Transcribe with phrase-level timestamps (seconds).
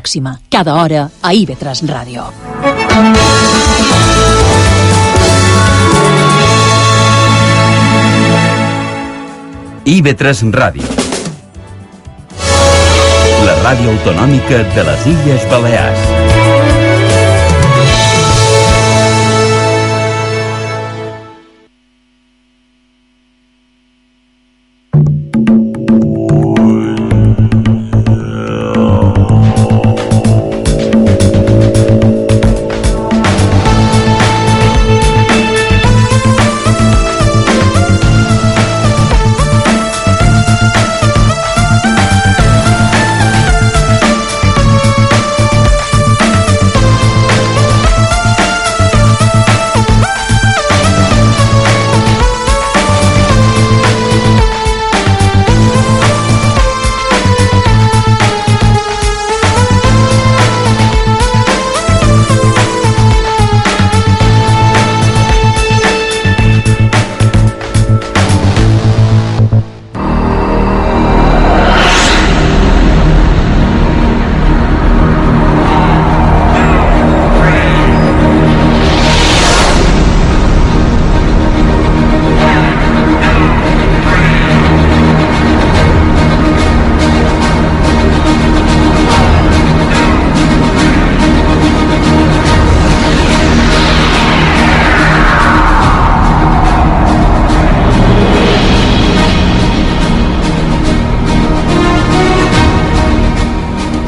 [0.00, 2.24] pròxima, cada hora a IB3 Ràdio.
[9.84, 10.88] IB3 Ràdio.
[13.44, 16.49] La ràdio autonòmica de les Illes Balears.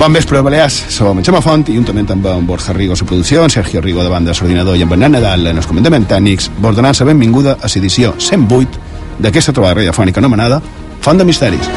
[0.03, 0.75] Bon vespre, Balears.
[0.91, 4.03] Som en Xema Font i juntament amb en Borja Rigo, su producció, en Sergio Rigo
[4.03, 7.53] de banda l'ordinador i en Bernat Nadal en els comandaments tècnics, vos donant la benvinguda
[7.55, 10.59] a l'edició 108 d'aquesta trobada radiofònica anomenada
[11.03, 11.71] Font de Misteris.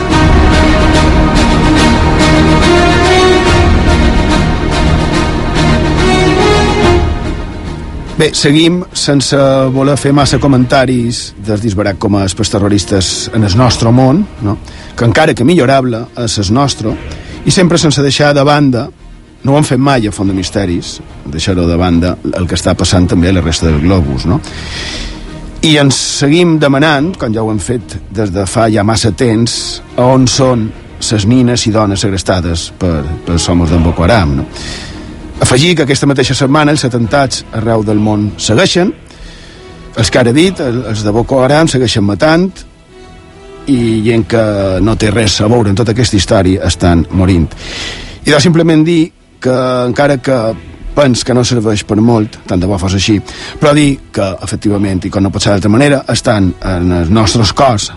[8.17, 9.38] Bé, seguim sense
[9.76, 14.58] voler fer massa comentaris dels disbarat com a terroristes en el nostre món, no?
[14.98, 16.95] que encara que millorable és el nostre,
[17.45, 18.88] i sempre sense deixar de banda
[19.45, 22.73] no ho han fet mai a Font de Misteris deixar-ho de banda el que està
[22.78, 24.39] passant també a la resta del globus no?
[25.66, 29.82] i ens seguim demanant com ja ho hem fet des de fa ja massa temps
[30.02, 30.67] on són
[31.05, 34.45] les nines i dones segrestades per, per somos d'en Boko Haram no?
[35.45, 38.94] afegir que aquesta mateixa setmana els atentats arreu del món segueixen
[39.95, 42.50] els que ara dit, els de Boko Haram segueixen matant
[43.71, 44.45] i gent que
[44.81, 47.49] no té res a veure en tota aquesta història estan morint.
[48.26, 49.11] I de simplement dir
[49.42, 49.55] que
[49.86, 50.39] encara que
[50.95, 53.17] pens que no serveix per molt, tant de bo fos així,
[53.59, 57.52] però dir que, efectivament, i com no pot ser d'altra manera, estan en els nostres
[57.54, 57.92] cors,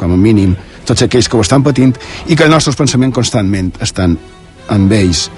[0.00, 0.56] com a mínim,
[0.88, 1.92] tots aquells que ho estan patint,
[2.26, 4.16] i que els nostres pensaments constantment estan
[4.72, 5.28] amb ells.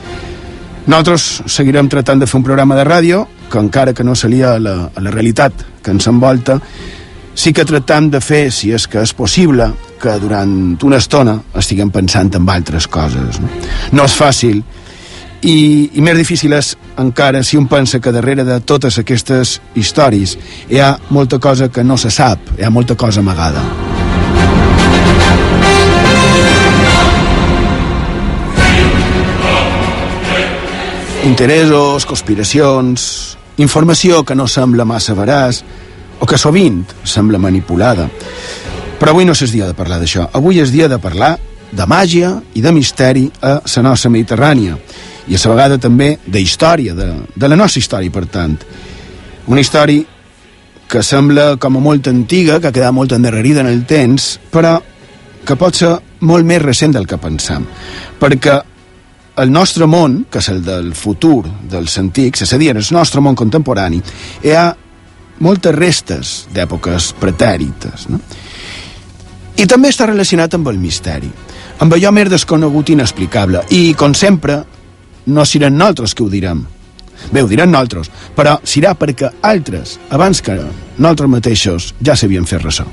[0.87, 4.77] Nosaltres seguirem tratant de fer un programa de ràdio que encara que no salia la,
[4.95, 6.61] la realitat que ens envolta,
[7.35, 9.71] sí que tractam de fer, si és que és possible,
[10.01, 13.41] que durant una estona estiguem pensant en altres coses.
[13.41, 13.49] No,
[13.93, 14.63] no és fàcil,
[15.41, 20.37] i, i més difícil és encara si un pensa que darrere de totes aquestes històries
[20.69, 23.63] hi ha molta cosa que no se sap, hi ha molta cosa amagada.
[31.25, 35.61] Interessos, conspiracions, informació que no sembla massa veraç,
[36.21, 38.09] o que sovint sembla manipulada.
[39.01, 40.29] Però avui no és dia de parlar d'això.
[40.37, 41.37] Avui és dia de parlar
[41.73, 44.77] de màgia i de misteri a la nostra Mediterrània
[45.31, 48.57] i a la vegada també de història, de, de la nostra història, per tant.
[49.47, 50.05] Una història
[50.91, 54.81] que sembla com a molt antiga, que ha quedat molt endarrerida en el temps, però
[55.47, 55.95] que pot ser
[56.27, 57.65] molt més recent del que pensam.
[58.21, 58.59] Perquè
[59.41, 63.23] el nostre món, que és el del futur dels antics, és a dir, el nostre
[63.23, 64.03] món contemporani,
[64.43, 64.67] hi ha
[65.41, 68.09] moltes restes d'èpoques pretèrites.
[68.13, 68.21] No?
[69.61, 71.31] I també està relacionat amb el misteri,
[71.81, 73.65] amb allò més desconegut i inexplicable.
[73.77, 74.61] I, com sempre,
[75.27, 76.63] no serem nosaltres que ho direm.
[77.33, 80.57] Bé, ho direm nosaltres, però serà perquè altres, abans que
[80.97, 82.87] nosaltres mateixos, ja s'havien fet ressò.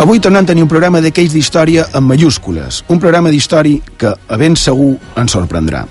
[0.00, 4.36] Avui tornem a tenir un programa d'aquells d'història en mayúscules, un programa d'història que, a
[4.40, 5.84] ben segur, ens sorprendrà.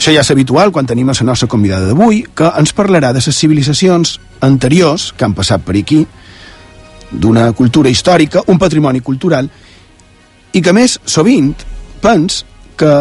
[0.00, 3.36] Això ja és habitual quan tenim la nostra convidada d'avui, que ens parlarà de les
[3.36, 6.06] civilitzacions anteriors que han passat per aquí,
[7.12, 9.50] d'una cultura històrica, un patrimoni cultural,
[10.56, 11.52] i que més sovint
[12.00, 12.46] pens
[12.80, 12.94] que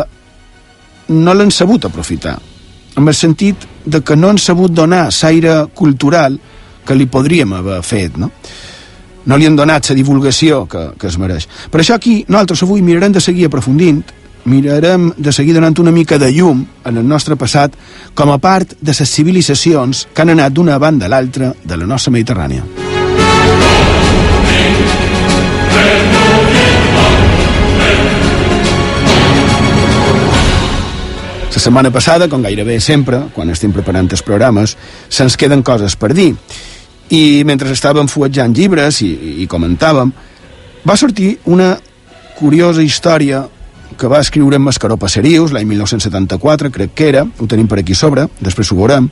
[1.15, 2.35] no l'han sabut aprofitar,
[2.97, 6.35] en el sentit de que no han sabut donar l'aire cultural
[6.83, 8.27] que li podríem haver fet, no?
[9.23, 11.47] no li han donat la divulgació que, que es mereix.
[11.71, 14.03] Per això aquí nosaltres avui mirarem de seguir aprofundint
[14.45, 17.73] mirarem de seguir donant una mica de llum en el nostre passat
[18.15, 21.85] com a part de les civilitzacions que han anat d'una banda a l'altra de la
[21.85, 22.63] nostra Mediterrània.
[31.59, 34.77] La setmana passada, com gairebé sempre, quan estem preparant els programes,
[35.11, 36.29] se'ns queden coses per dir.
[37.11, 39.09] I mentre estàvem fuetjant llibres i,
[39.43, 40.13] i comentàvem,
[40.87, 41.73] va sortir una
[42.37, 43.43] curiosa història
[43.99, 47.93] que va escriure en Mascaró Passerius l'any 1974, crec que era, ho tenim per aquí
[47.97, 49.09] sobre, després ho veurem,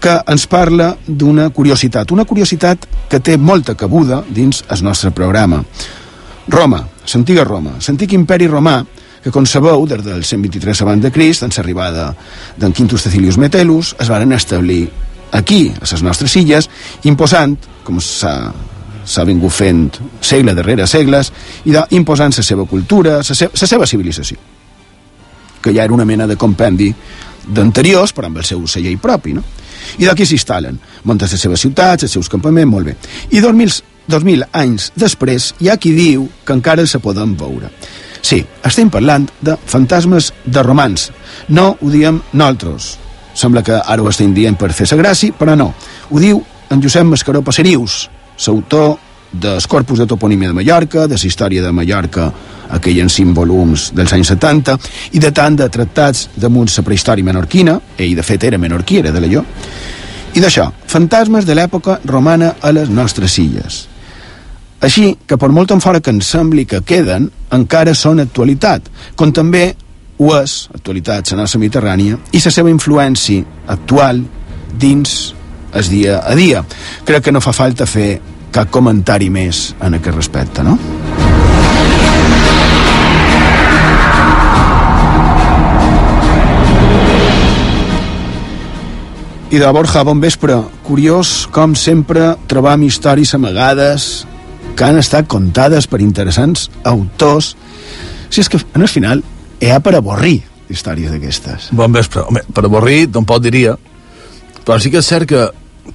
[0.00, 5.64] que ens parla d'una curiositat, una curiositat que té molta cabuda dins el nostre programa.
[6.48, 8.78] Roma, l'antiga Roma, l'antic imperi romà,
[9.24, 12.12] que com sabeu, des del 123 abans de Crist, en l'arribada
[12.56, 14.86] d'en Quintus Cecilius Metellus, es van establir
[15.32, 16.70] aquí, a les nostres illes,
[17.04, 18.52] imposant, com s'ha
[19.08, 19.88] s'ha vingut fent
[20.20, 21.32] segle darrere segles
[21.64, 24.36] i de, imposant la seva cultura, la seva, seva civilització
[25.62, 26.92] que ja era una mena de compendi
[27.48, 29.42] d'anteriors, però amb el seu celler propi, no?
[29.98, 30.76] I d'aquí s'instal·len,
[31.08, 32.96] munten les seves ciutats, els seus campaments, molt bé.
[33.32, 37.70] I 2000, 2.000 anys després hi ha qui diu que encara se poden veure.
[38.20, 41.08] Sí, estem parlant de fantasmes de romans.
[41.48, 42.96] No ho diem nosaltres.
[43.38, 45.72] Sembla que ara ho estem dient per fer-se gràcia, però no.
[46.10, 48.08] Ho diu en Josep Mascaró Passerius,
[48.46, 48.96] l'autor
[49.32, 52.32] del Corpus de Toponímia de Mallorca, de la història de Mallorca,
[52.70, 54.78] aquell en cinc volums dels anys 70,
[55.12, 59.12] i de tant de tractats damunt la prehistòria menorquina, ell de fet era menorquí, era
[59.12, 59.44] de l'allò,
[60.34, 63.86] i d'això, fantasmes de l'època romana a les nostres illes.
[64.80, 68.86] Així que per molt en fora que ens sembli que queden, encara són actualitat,
[69.16, 69.72] com també
[70.18, 73.44] ho és, actualitat, la nostra Mediterrània, i la seva influència
[73.74, 74.22] actual
[74.78, 75.34] dins
[75.74, 76.64] el dia a dia.
[77.04, 78.20] Crec que no fa falta fer
[78.54, 80.78] cap comentari més en aquest respecte, no?
[89.48, 90.58] I de Borja, bon vespre.
[90.84, 94.26] Curiós, com sempre, trobar històries amagades
[94.76, 97.54] que han estat contades per interessants autors.
[98.28, 99.22] Si és que, en el final,
[99.64, 101.70] hi ha per avorrir històries d'aquestes.
[101.72, 102.26] Bon vespre.
[102.28, 103.72] Home, per avorrir, tampoc diria,
[104.68, 105.46] però sí que és cert que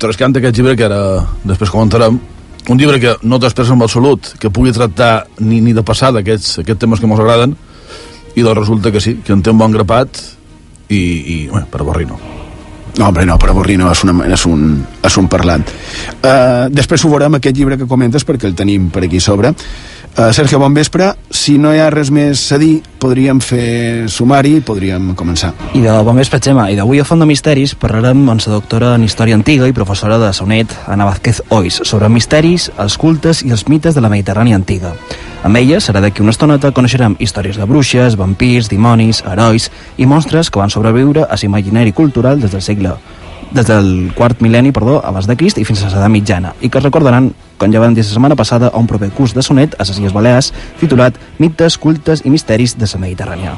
[0.02, 1.00] trascant aquest llibre que ara
[1.46, 2.18] després comentarem,
[2.74, 6.64] un llibre que no t'expressa en absolut que pugui tractar ni, ni de passada aquests,
[6.64, 7.54] aquests temes que ens agraden
[8.34, 10.18] i doncs resulta que sí, que en té un bon grapat
[10.90, 12.18] i, i bé, per avorrir no
[12.98, 14.68] no, home, no, per avorrir no, és, una, és, un,
[15.02, 15.64] és un parlant.
[16.22, 19.50] Uh, després ho veurem, aquest llibre que comentes, perquè el tenim per aquí sobre.
[20.16, 21.08] Uh, Sergio, bon vespre.
[21.34, 25.50] Si no hi ha res més a dir, podríem fer sumari i podríem començar.
[25.74, 26.68] I de bon vespre, Xema.
[26.70, 30.20] I d'avui a Font de Misteris parlarem amb la doctora en Història Antiga i professora
[30.22, 34.54] de Sonet, Ana Vázquez Ois, sobre misteris, els cultes i els mites de la Mediterrània
[34.60, 34.94] antiga.
[35.42, 40.54] Amb ella serà d'aquí una estoneta coneixerem històries de bruixes, vampirs, dimonis, herois i monstres
[40.54, 42.94] que van sobreviure a l'imaginari cultural des del segle
[43.54, 46.82] des del quart mil·lenni, perdó, abans de Crist i fins a l'edat mitjana, i que
[46.82, 49.86] recordaran, com ja vam dir la setmana passada, a un proper curs de sonet a
[49.88, 53.56] les Illes Balears, titulat Mites, cultes i misteris de la Mediterrània.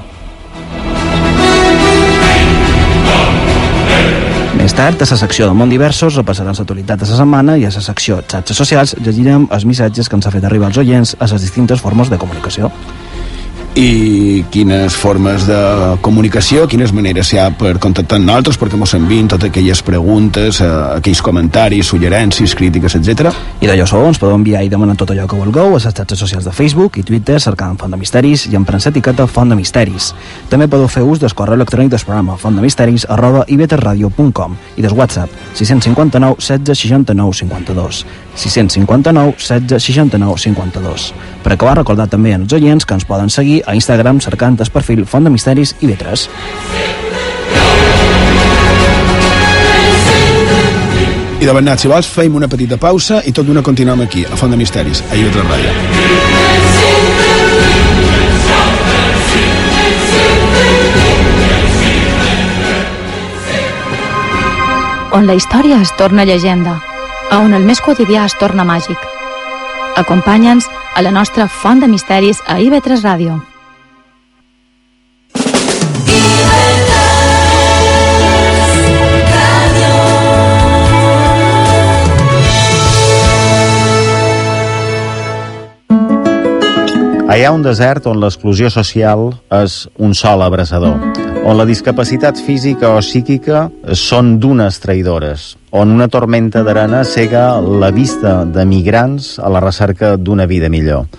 [4.56, 7.74] Més tard, a la secció de Món Diversos, repassarem l'actualitat de la setmana i a
[7.74, 11.28] la secció xarxes socials llegirem els missatges que ens ha fet arribar els oients a
[11.30, 12.72] les distintes formes de comunicació
[13.76, 15.58] i quines formes de
[16.02, 20.62] comunicació, quines maneres hi ha per contactar amb nosaltres, perquè mos envien totes aquelles preguntes,
[20.64, 23.34] eh, aquells comentaris, suggerències, crítiques, etc.
[23.60, 26.20] I d'allò sou, ens podeu enviar i demanar tot allò que vulgueu a les xarxes
[26.24, 30.14] socials de Facebook i Twitter cercant Font de Misteris i emprant l'etiqueta Font de Misteris.
[30.50, 35.30] També podeu fer ús del correu electrònic del programa fontdemisteris arroba iveterradio.com i del WhatsApp
[35.54, 41.14] 659 16 69 52 659 16 69 52.
[41.44, 45.06] Per acabar, recordar també als oients que ens poden seguir a Instagram cercant el perfil
[45.06, 46.30] Font de Misteris i Vetres.
[51.40, 54.38] I de Bernat, si vols, feim una petita pausa i tot d'una continuem aquí, a
[54.40, 55.74] Font de Misteris, a Ivetres Ràdio.
[65.16, 66.82] On la història es torna llegenda,
[67.32, 69.00] a on el més quotidià es torna màgic.
[69.96, 73.55] Acompanya'ns a la nostra font de misteris a IB3 Ràdio.
[87.36, 91.02] A Hi ha un desert on l'exclusió social és un sol abraçador,
[91.44, 97.92] on la discapacitat física o psíquica són dunes traïdores, on una tormenta d'arena cega la
[97.92, 101.12] vista de migrants a la recerca d'una vida millor.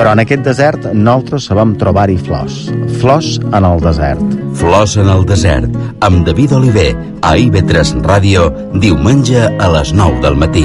[0.00, 2.72] Però en aquest desert nosaltres sabem trobar-hi flors.
[3.04, 4.24] Flors en el desert.
[4.64, 8.48] Flors en el desert, amb David Oliver, a IB3 Ràdio,
[8.80, 10.64] diumenge a les 9 del matí.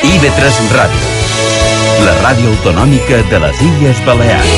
[0.00, 1.08] IB3 Ràdio,
[2.06, 4.54] la ràdio autonòmica de les Illes Balears.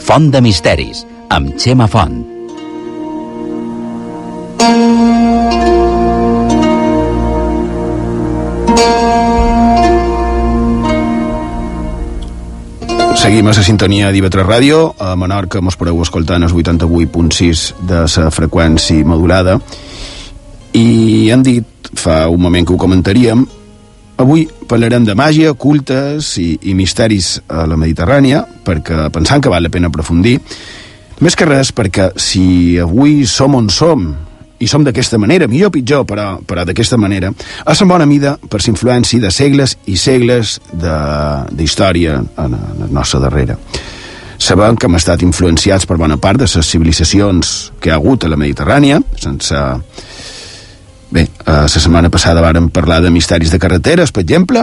[0.00, 2.41] Font de misteris, amb Xema Font.
[13.22, 14.78] Seguim a la sintonia d'IV3 Ràdio.
[14.98, 19.60] A Menorca mos podeu escoltar en el 88.6 de la freqüència modulada.
[20.74, 23.44] I hem dit fa un moment que ho comentaríem,
[24.18, 29.62] avui parlarem de màgia, cultes i, i misteris a la Mediterrània, perquè pensant que val
[29.62, 30.40] la pena aprofundir,
[31.22, 34.16] més que res perquè si avui som on som
[34.62, 37.32] i som d'aquesta manera, millor o pitjor, però, però d'aquesta manera,
[37.68, 43.20] és en bona mida per l'influència de segles i segles d'història en, en la nostra
[43.24, 43.58] darrere.
[44.42, 48.30] Sabem que hem estat influenciats per bona part de les civilitzacions que ha hagut a
[48.30, 49.66] la Mediterrània, sense...
[51.12, 54.62] Bé, eh, la setmana passada vàrem parlar de misteris de carreteres, per exemple,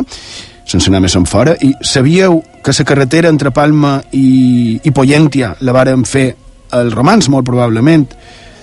[0.65, 5.53] sense anar més en fora, i sabíeu que la carretera entre Palma i, i Pollentia
[5.61, 6.31] la vàrem fer
[6.73, 8.07] els romans, molt probablement,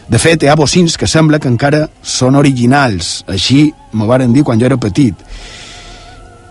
[0.09, 3.25] de fet, hi ha bocins que sembla que encara són originals.
[3.27, 5.19] Així m'ho varen dir quan jo era petit.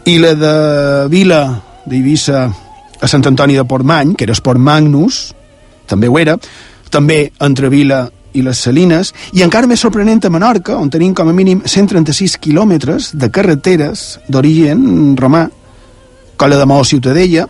[0.06, 0.56] I la de
[1.10, 1.42] Vila
[1.86, 2.44] d'Eivissa
[3.02, 5.34] a Sant Antoni de Portmany, que era Esport Magnus,
[5.88, 6.36] també ho era,
[6.92, 11.30] també entre Vila i les Salines, i encara més sorprenent a Menorca, on tenim com
[11.30, 15.46] a mínim 136 quilòmetres de carreteres d'origen romà,
[16.36, 17.46] Colla de Maó Ciutadella.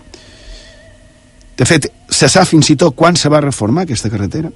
[1.58, 4.52] De fet, se sap fins i tot quan se va reformar aquesta carretera.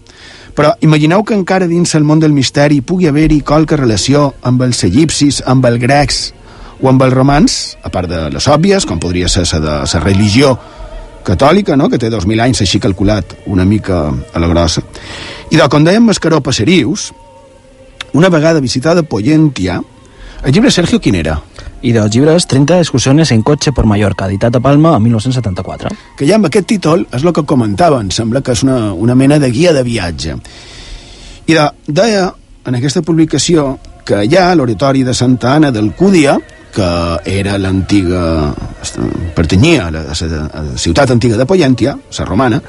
[0.57, 4.83] Però imagineu que encara dins el món del misteri pugui haver-hi qualque relació amb els
[4.83, 6.19] egipcis, amb els grecs
[6.81, 10.03] o amb els romans, a part de les òbvies, com podria ser la de la
[10.03, 10.57] religió
[11.25, 11.89] catòlica, no?
[11.89, 14.81] que té 2.000 anys així calculat una mica a la grossa.
[15.51, 17.11] I de, com dèiem Mascaró Passerius,
[18.13, 19.81] una vegada visitada Pollentia,
[20.43, 21.35] el llibre Sergio quin era?
[21.81, 25.93] I dels llibres 30 excursiones en cotxe per Mallorca, editat a Palma en 1974.
[26.19, 29.39] Que ja amb aquest títol és el que comentaven, sembla que és una, una mena
[29.39, 30.35] de guia de viatge.
[31.47, 32.27] I de, deia
[32.67, 33.71] en aquesta publicació
[34.05, 36.37] que allà, a l'oratori de Santa Anna d'Alcúdia,
[36.75, 36.91] que
[37.25, 38.53] era l'antiga...
[39.35, 42.61] pertanyia a la, a la ciutat antiga de Pollentia, la romana,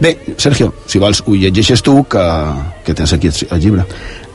[0.00, 2.22] Bé, Sergio, si vols ho llegeixes tu, que,
[2.84, 3.86] que tens aquí el llibre.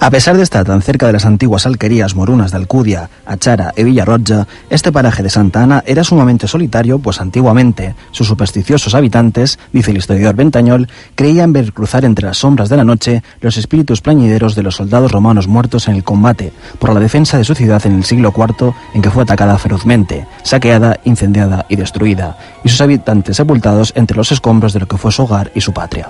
[0.03, 3.83] A pesar de estar tan cerca de las antiguas alquerías morunas de Alcudia, Achara y
[3.83, 9.91] Villarroja, este paraje de Santa Ana era sumamente solitario, pues antiguamente sus supersticiosos habitantes, dice
[9.91, 14.55] el historiador Ventañol, creían ver cruzar entre las sombras de la noche los espíritus plañideros
[14.55, 17.97] de los soldados romanos muertos en el combate por la defensa de su ciudad en
[17.97, 23.37] el siglo IV en que fue atacada ferozmente, saqueada, incendiada y destruida, y sus habitantes
[23.37, 26.09] sepultados entre los escombros de lo que fue su hogar i su pàtria.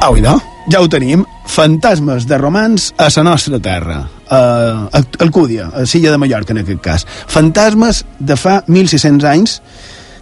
[0.00, 0.55] Au, no?
[0.66, 1.22] Ja ho tenim.
[1.46, 4.00] Fantasmes de romans a la nostra terra.
[4.28, 7.06] A Alcúdia, a Silla de Mallorca, en aquest cas.
[7.30, 9.60] Fantasmes de fa 1.600 anys,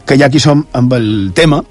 [0.04, 1.62] que ja aquí som amb el tema,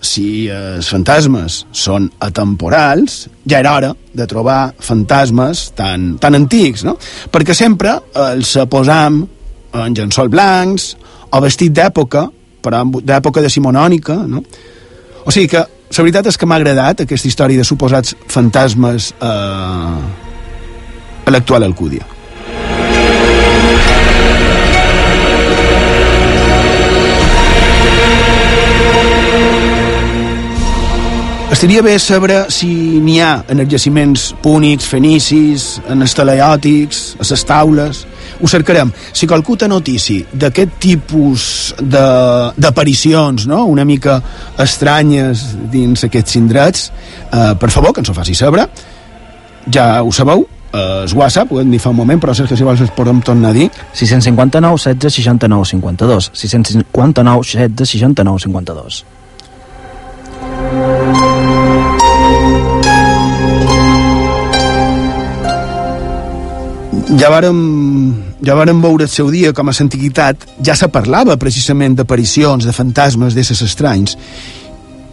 [0.00, 6.96] si els fantasmes són atemporals, ja era hora de trobar fantasmes tan, tan antics, no?
[7.30, 7.98] Perquè sempre
[8.32, 9.20] els posam
[9.76, 10.88] en llençol blancs
[11.30, 12.24] o vestit d'època,
[12.64, 14.42] però d'època decimonònica, no?
[15.22, 15.62] O sigui que
[16.00, 19.26] la veritat és que m'ha agradat aquesta història de suposats fantasmes eh,
[21.26, 22.21] a l'actual Alcúdia.
[31.62, 32.66] Estaria bé saber si
[32.98, 38.00] n'hi ha en els jaciments púnics, fenicis, en els teleòtics, a les taules...
[38.42, 38.90] Ho cercarem.
[39.14, 41.44] Si qualcú té notici d'aquest tipus
[41.78, 44.16] d'aparicions, no?, una mica
[44.58, 46.88] estranyes dins aquests indrets,
[47.30, 48.66] eh, per favor, que ens ho faci saber.
[49.70, 50.42] Ja ho sabeu,
[50.74, 53.22] eh, és WhatsApp, ho hem dit fa un moment, però que si vols es podem
[53.22, 53.70] tornar a dir.
[53.94, 56.32] 659 16 69 52.
[56.34, 59.04] 659 16 69 52.
[67.22, 67.58] Ja vàrem,
[68.42, 72.72] ja vàrem veure el seu dia com a l'antiguitat ja se parlava precisament d'aparicions, de
[72.74, 74.16] fantasmes, d'éssers estranys.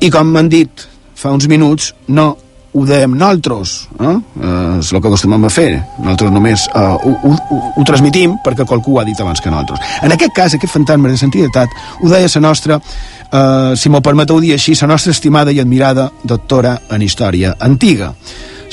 [0.02, 0.88] I com m'han dit
[1.20, 2.32] fa uns minuts, no
[2.80, 4.16] ho dèiem nosaltres, eh?
[4.16, 5.70] eh és el que acostumem a fer,
[6.00, 9.82] nosaltres només eh, ho, ho, ho, transmitim perquè qualcú ho ha dit abans que nosaltres.
[10.04, 14.40] En aquest cas, aquest fantasma de l'antiguitat ho deia la nostra, eh, si m'ho permeteu
[14.40, 18.14] dir així, la nostra estimada i admirada doctora en història antiga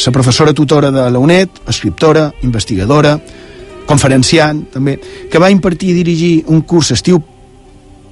[0.04, 3.16] la professora tutora de la UNED, escriptora, investigadora,
[3.86, 4.98] conferenciant, també,
[5.30, 7.22] que va impartir i dirigir un curs estiu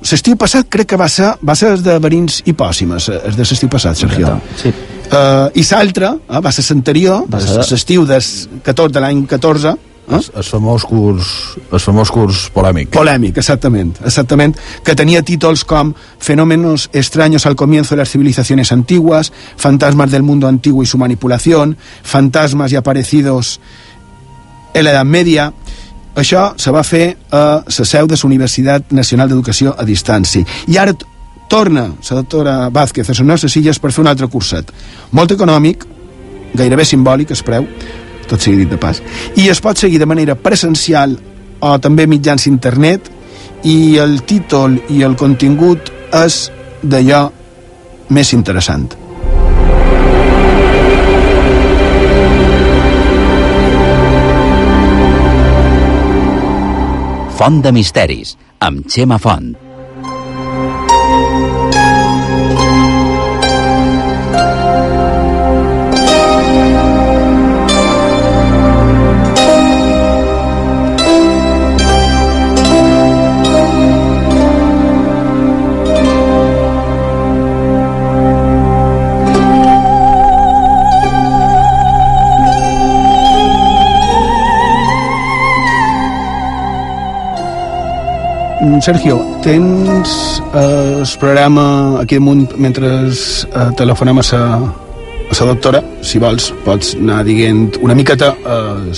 [0.04, 3.70] l'estiu passat crec que va ser, va ser de verins i pòssimes, és de l'estiu
[3.72, 4.36] passat, Sergio.
[4.60, 4.72] Sí.
[5.04, 8.20] Uh, I l'altre uh, va ser l'anterior, l'estiu de
[8.64, 10.16] 14 de l'any 14, Eh?
[10.16, 11.28] El, el, famós curs,
[11.72, 12.90] el famós curs polèmic.
[12.92, 14.52] Polèmic, exactament, exactament,
[14.84, 20.46] que tenia títols com Fenómenos extraños al comienzo de las civilizaciones antiguas, Fantasmas del mundo
[20.46, 23.60] antiguo y su manipulación, Fantasmas y aparecidos
[24.74, 25.52] en la Edad Media...
[26.14, 30.46] Això se va fer a la seu de la Universitat Nacional d'Educació a distància.
[30.70, 30.92] I ara
[31.48, 34.70] torna la doctora Vázquez a les nostres illes per fer un altre curset.
[35.12, 35.84] Molt econòmic,
[36.54, 37.66] gairebé simbòlic, es preu,
[38.28, 39.02] tot sigui dit de pas,
[39.36, 41.16] i es pot seguir de manera presencial
[41.60, 43.10] o també mitjans internet
[43.64, 46.50] i el títol i el contingut és
[46.82, 47.24] d'allò
[48.12, 48.92] més interessant.
[57.34, 59.63] Font de Misteris, amb Xema Font.
[88.80, 96.50] Sergio, tens eh, el programa aquí damunt mentre eh, telefonem a la doctora, si vols
[96.64, 98.92] pots anar dient una miqueta eh,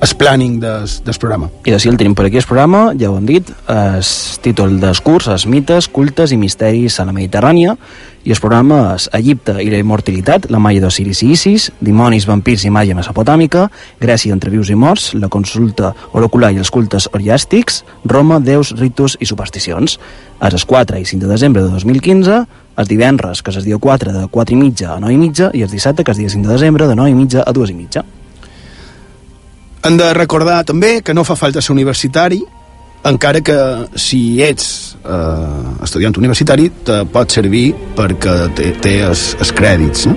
[0.00, 1.50] el planning del, del programa.
[1.64, 4.04] I si el tenim per aquí el programa, ja ho hem dit, el
[4.40, 7.76] títol dels curs, els mites, cultes i misteris a la Mediterrània,
[8.24, 12.72] i els programes Egipte i la immortalitat, la Maya d'Osiris i Isis, Dimonis, vampirs i
[12.72, 13.68] màgia mesopotàmica,
[14.00, 19.16] Grècia entre vius i morts, la consulta oracular i els cultes oriàstics, Roma, déus, ritus
[19.20, 19.98] i supersticions.
[20.40, 22.44] A les 4 i 5 de desembre de 2015,
[22.80, 25.50] els divendres, que és el dia 4 de 4 i mitja a 9 i mitja,
[25.56, 27.56] i els dissabte, que és el dia 5 de desembre, de 9 i mitja a
[27.56, 28.04] 2 i mitja.
[29.82, 32.40] Hem de recordar també que no fa falta ser universitari,
[33.04, 33.56] encara que
[33.96, 40.16] si ets eh, estudiant universitari te pot servir perquè té, té els, els crèdits no?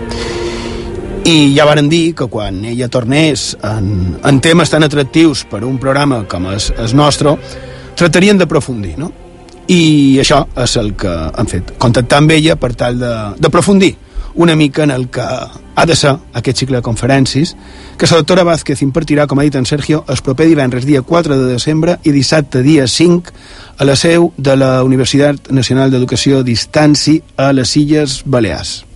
[1.24, 5.80] i ja varen dir que quan ella tornés en, en temes tan atractius per un
[5.80, 7.38] programa com és el nostre
[7.96, 9.14] tractarien d'aprofundir no?
[9.72, 13.00] i això és el que han fet contactar amb ella per tal
[13.40, 13.94] d'aprofundir
[14.44, 15.24] una mica en el que
[15.76, 17.56] ha de ser aquest cicle de conferències
[17.98, 21.38] que la doctora Vázquez impartirà, com ha dit en Sergio, el proper divendres dia 4
[21.38, 23.34] de desembre i dissabte dia 5
[23.78, 28.93] a la seu de la Universitat Nacional d'Educació a Distanci a les Illes Balears.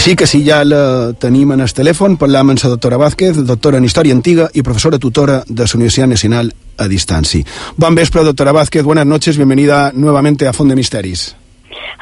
[0.00, 3.76] Així que si ja la tenim en el telèfon, parlam amb la doctora Vázquez, doctora
[3.76, 6.48] en Història Antiga i professora tutora de la Universitat Nacional
[6.80, 7.42] a Distanci.
[7.76, 11.36] Bon vespre, doctora Vázquez, buenas noches, bienvenida nuevamente a Fond de Misteris.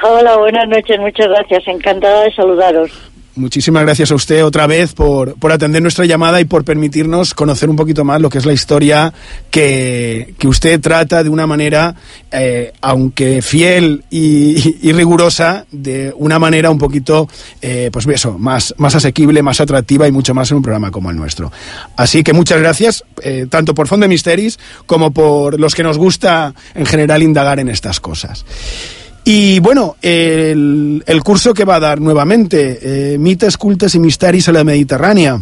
[0.05, 2.93] Hola, buenas noches, muchas gracias, encantada de saludaros.
[3.39, 7.71] Muchísimas gracias a usted otra vez por, por, atender nuestra llamada y por permitirnos conocer
[7.71, 9.15] un poquito más lo que es la historia
[9.49, 11.95] que, que usted trata de una manera,
[12.33, 17.29] eh, aunque fiel y, y, rigurosa, de una manera un poquito,
[17.63, 21.11] eh, pues eso, más, más asequible, más atractiva y mucho más en un programa como
[21.11, 21.53] el nuestro.
[21.97, 25.97] Así que muchas gracias, eh, tanto por Fondo de Misteris como por los que nos
[25.97, 28.45] gusta en general indagar en estas cosas.
[29.31, 32.79] Y bueno, el, el curso que va a dar nuevamente,
[33.13, 35.39] eh, mites, cultes y misterios a la Mediterránea,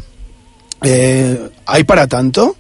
[0.83, 2.57] eh, ¿hay para tanto?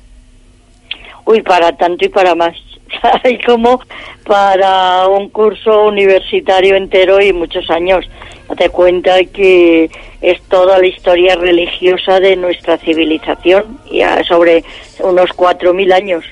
[1.25, 2.55] Uy, para tanto y para más.
[3.25, 3.81] Hay como
[4.25, 8.09] para un curso universitario entero y muchos años.
[8.49, 14.63] Date cuenta que es toda la historia religiosa de nuestra civilización, ya sobre
[15.01, 16.25] unos 4.000 años.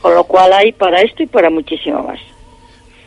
[0.00, 2.20] Con lo cual hay para esto y para muchísimo más.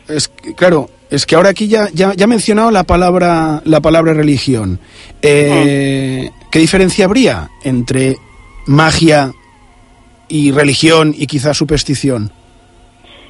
[0.06, 4.14] Es claro, es que ahora aquí ya, ya, ya he mencionado la palabra, la palabra
[4.14, 4.78] religión.
[5.22, 8.16] Eh, ¿Qué diferencia habría entre
[8.66, 9.32] magia
[10.28, 12.30] y religión y quizás superstición?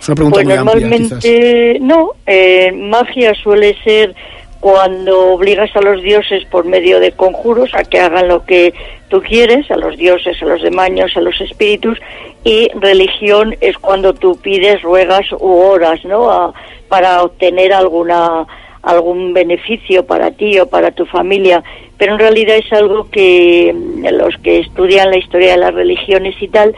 [0.00, 2.10] Es una pregunta Pues muy amplia, normalmente no.
[2.26, 4.14] Eh, magia suele ser
[4.60, 8.72] cuando obligas a los dioses por medio de conjuros a que hagan lo que
[9.08, 11.98] tú quieres, a los dioses, a los demonios, a los espíritus,
[12.44, 16.30] y religión es cuando tú pides, ruegas u oras, ¿no?
[16.30, 16.54] A-
[16.94, 18.46] para obtener alguna
[18.80, 21.64] algún beneficio para ti o para tu familia,
[21.98, 26.36] pero en realidad es algo que mm, los que estudian la historia de las religiones
[26.40, 26.72] y tal,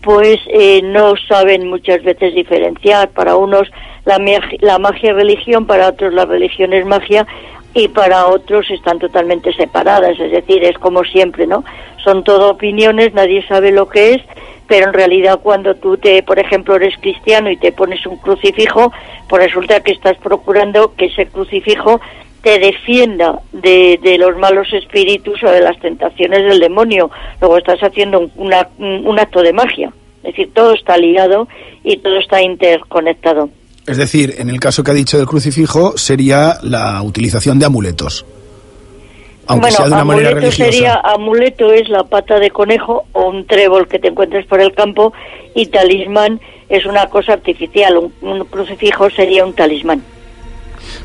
[0.00, 3.10] pues eh, no saben muchas veces diferenciar.
[3.10, 3.68] Para unos
[4.06, 4.18] la,
[4.60, 7.26] la magia es religión, para otros la religión es magia
[7.74, 10.18] y para otros están totalmente separadas.
[10.18, 11.62] Es decir, es como siempre, ¿no?
[12.02, 14.22] Son todo opiniones, nadie sabe lo que es,
[14.68, 18.92] pero en realidad cuando tú te, por ejemplo, eres cristiano y te pones un crucifijo,
[19.28, 22.00] pues resulta que estás procurando que ese crucifijo
[22.42, 27.10] te defienda de, los malos espíritus o de las tentaciones del demonio.
[27.40, 29.92] Luego estás haciendo un acto de magia.
[30.22, 31.48] Es decir, todo está ligado
[31.82, 33.48] y todo está interconectado.
[33.86, 38.26] Es decir, en el caso que ha dicho del crucifijo, sería la utilización de amuletos.
[39.48, 40.72] Aunque bueno, sea de una manera amuleto religiosa.
[40.72, 44.72] sería, amuleto es la pata de conejo o un trébol que te encuentres por el
[44.74, 45.12] campo
[45.54, 47.96] y talismán es una cosa artificial.
[47.98, 50.02] Un, un crucifijo sería un talismán.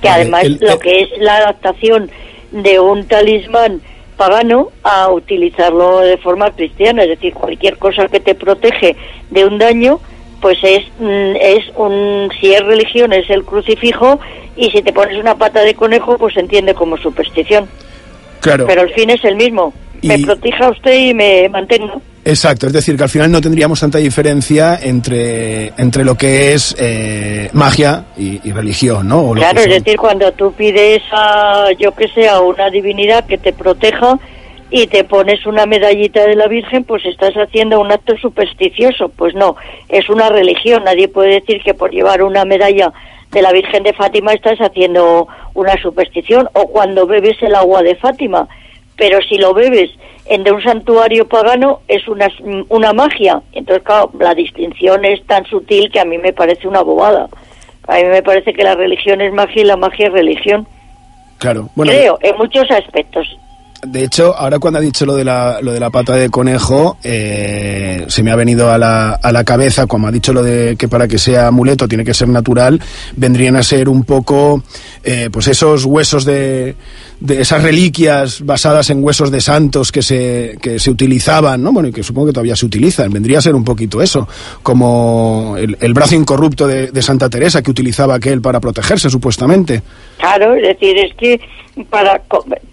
[0.01, 2.09] Que Vale, además el- lo que es la adaptación
[2.51, 3.81] de un talismán
[4.17, 8.95] pagano a utilizarlo de forma cristiana, es decir, cualquier cosa que te protege
[9.31, 9.99] de un daño,
[10.39, 14.19] pues es mm, es un si es religión es el crucifijo
[14.55, 17.67] y si te pones una pata de conejo pues se entiende como superstición.
[18.43, 18.67] Claro.
[18.67, 19.73] Pero el fin es el mismo.
[20.01, 22.01] Me protija usted y me mantengo.
[22.25, 26.75] Exacto, es decir, que al final no tendríamos tanta diferencia entre, entre lo que es
[26.77, 29.21] eh, magia y, y religión, ¿no?
[29.21, 33.37] O Claro, es decir, cuando tú pides a, yo que sé, a una divinidad que
[33.37, 34.19] te proteja
[34.69, 39.09] y te pones una medallita de la Virgen, pues estás haciendo un acto supersticioso.
[39.09, 39.55] Pues no,
[39.87, 40.83] es una religión.
[40.83, 42.91] Nadie puede decir que por llevar una medalla
[43.33, 46.49] de la Virgen de Fátima estás haciendo una superstición.
[46.53, 48.47] O cuando bebes el agua de Fátima.
[48.95, 49.89] Pero si lo bebes
[50.25, 52.27] en de un santuario pagano es una,
[52.69, 53.41] una magia.
[53.51, 57.27] Entonces, claro, la distinción es tan sutil que a mí me parece una bobada.
[57.87, 60.67] A mí me parece que la religión es magia y la magia es religión.
[61.39, 63.37] Claro, bueno, Creo, en muchos aspectos.
[63.85, 66.97] De hecho, ahora cuando ha dicho lo de la, lo de la pata de conejo,
[67.03, 70.75] eh, se me ha venido a la, a la cabeza, como ha dicho lo de
[70.77, 72.81] que para que sea amuleto tiene que ser natural,
[73.15, 74.63] vendrían a ser un poco,
[75.03, 76.75] eh, pues esos huesos de,
[77.23, 81.71] de esas reliquias basadas en huesos de santos que se, que se utilizaban, ¿no?
[81.71, 83.13] Bueno, y que supongo que todavía se utilizan.
[83.13, 84.27] Vendría a ser un poquito eso,
[84.61, 89.81] como el, el brazo incorrupto de, de Santa Teresa que utilizaba aquel para protegerse, supuestamente.
[90.17, 91.39] Claro, es decir, es que
[91.89, 92.21] para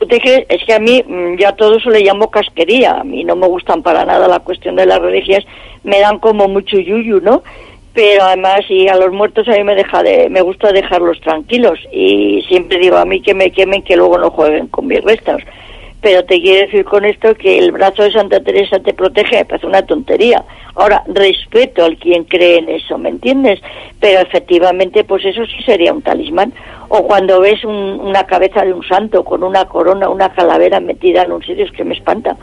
[0.01, 2.99] es que a mí mm, ya todo eso le llamo casquería.
[3.01, 5.47] A mí no me gustan para nada la cuestión de las religiones,
[5.85, 7.45] me dan como mucho yuyu, ¿no?
[7.93, 11.79] Pero además y a los muertos a mí me deja de me gusta dejarlos tranquilos
[11.93, 15.43] y siempre digo a mí que me quemen que luego no jueguen con mis restos.
[16.01, 19.45] Pero te quiero decir con esto que el brazo de Santa Teresa te protege, me
[19.45, 20.43] parece una tontería.
[20.75, 23.61] Ahora, respeto al quien cree en eso, ¿me entiendes?
[23.99, 26.55] Pero efectivamente, pues eso sí sería un talismán.
[26.89, 31.23] O cuando ves un- una cabeza de un santo con una corona, una calavera metida
[31.25, 32.35] en un sitio, es que me espanta.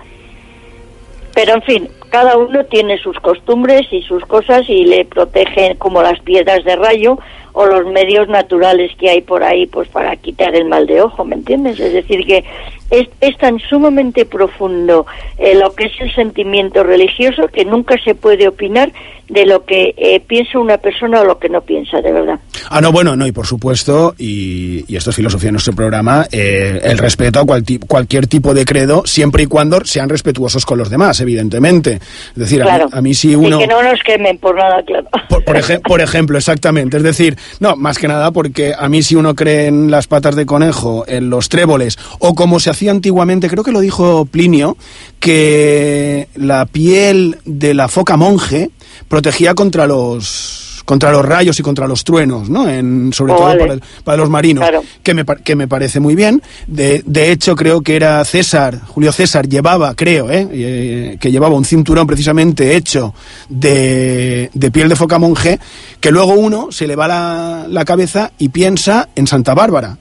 [1.34, 6.02] Pero en fin, cada uno tiene sus costumbres y sus cosas y le protegen como
[6.02, 7.18] las piedras de rayo
[7.54, 11.26] o los medios naturales que hay por ahí pues para quitar el mal de ojo,
[11.26, 11.80] ¿me entiendes?
[11.80, 12.44] Es decir, que
[12.92, 15.06] es, es tan sumamente profundo
[15.38, 18.92] eh, lo que es el sentimiento religioso que nunca se puede opinar
[19.30, 22.40] de lo que eh, piensa una persona o lo que no piensa, de verdad.
[22.70, 26.26] Ah, no, bueno, no, y por supuesto, y, y esto es filosofía de nuestro programa,
[26.32, 30.78] eh, el respeto a cual cualquier tipo de credo, siempre y cuando sean respetuosos con
[30.78, 31.97] los demás, evidentemente.
[31.98, 33.58] Es decir, a mí- a, mí, si uno...
[33.58, 35.08] Y que no nos quemen por nada, claro.
[35.30, 36.98] Por, por eje- por ejemplo, exactamente.
[36.98, 40.36] Es decir, no, más que nada porque a mí si uno cree en las patas
[40.36, 44.78] de conejo, en los tréboles, o como se hacía antiguamente, creo que lo dijo Plinio,
[45.20, 48.70] que la piel de la foca monje
[49.08, 52.70] protegía contra los contra los rayos y contra los truenos, ¿no?
[52.70, 53.60] En, sobre Oh, todo vale.
[53.60, 54.84] para, el- para los marinos, Claro.
[55.04, 56.42] que, me, que me parece muy bien.
[56.66, 60.48] De, de hecho, creo que era César, Julio César llevaba, creo, ¿eh?
[60.50, 63.14] Eh, que llevaba un cinturón precisamente hecho
[63.50, 65.60] de, de piel de foca monje,
[66.00, 69.98] que luego uno se le va la, la cabeza y piensa en Santa Bárbara,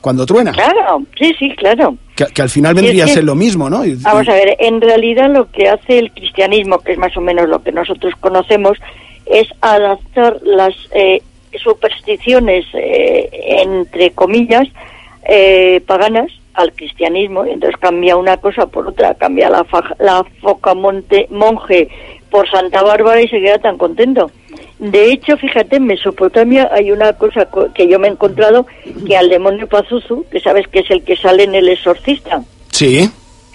[0.00, 0.52] cuando truena.
[0.52, 1.96] Claro, sí, sí, claro.
[2.16, 3.84] Que, que al final Y es vendría a que- ser lo mismo, ¿no?
[3.84, 7.20] Y- Vamos a ver, en realidad lo que hace el cristianismo, que es más o
[7.20, 8.78] menos lo que nosotros conocemos,
[9.26, 11.22] es adaptar las eh,
[11.62, 13.28] supersticiones, eh,
[13.62, 14.68] entre comillas,
[15.28, 17.44] eh, paganas al cristianismo.
[17.44, 21.88] Entonces cambia una cosa por otra, cambia la, fa- la foca monte, monje
[22.30, 24.30] por Santa Bárbara y se queda tan contento.
[24.78, 28.66] De hecho, fíjate, en Mesopotamia hay una cosa co- que yo me he encontrado,
[29.06, 33.08] que al demonio Pazuzu, que sabes que es el que sale en El Exorcista, Sí.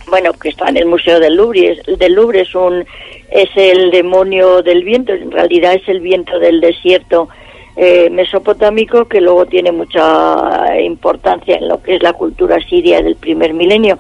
[0.10, 2.86] Bueno, que está en el Museo del Louvre, es, del Louvre es un
[3.30, 7.28] es el demonio del viento, en realidad es el viento del desierto
[7.76, 13.16] eh, mesopotámico que luego tiene mucha importancia en lo que es la cultura siria del
[13.18, 13.98] primer milenio.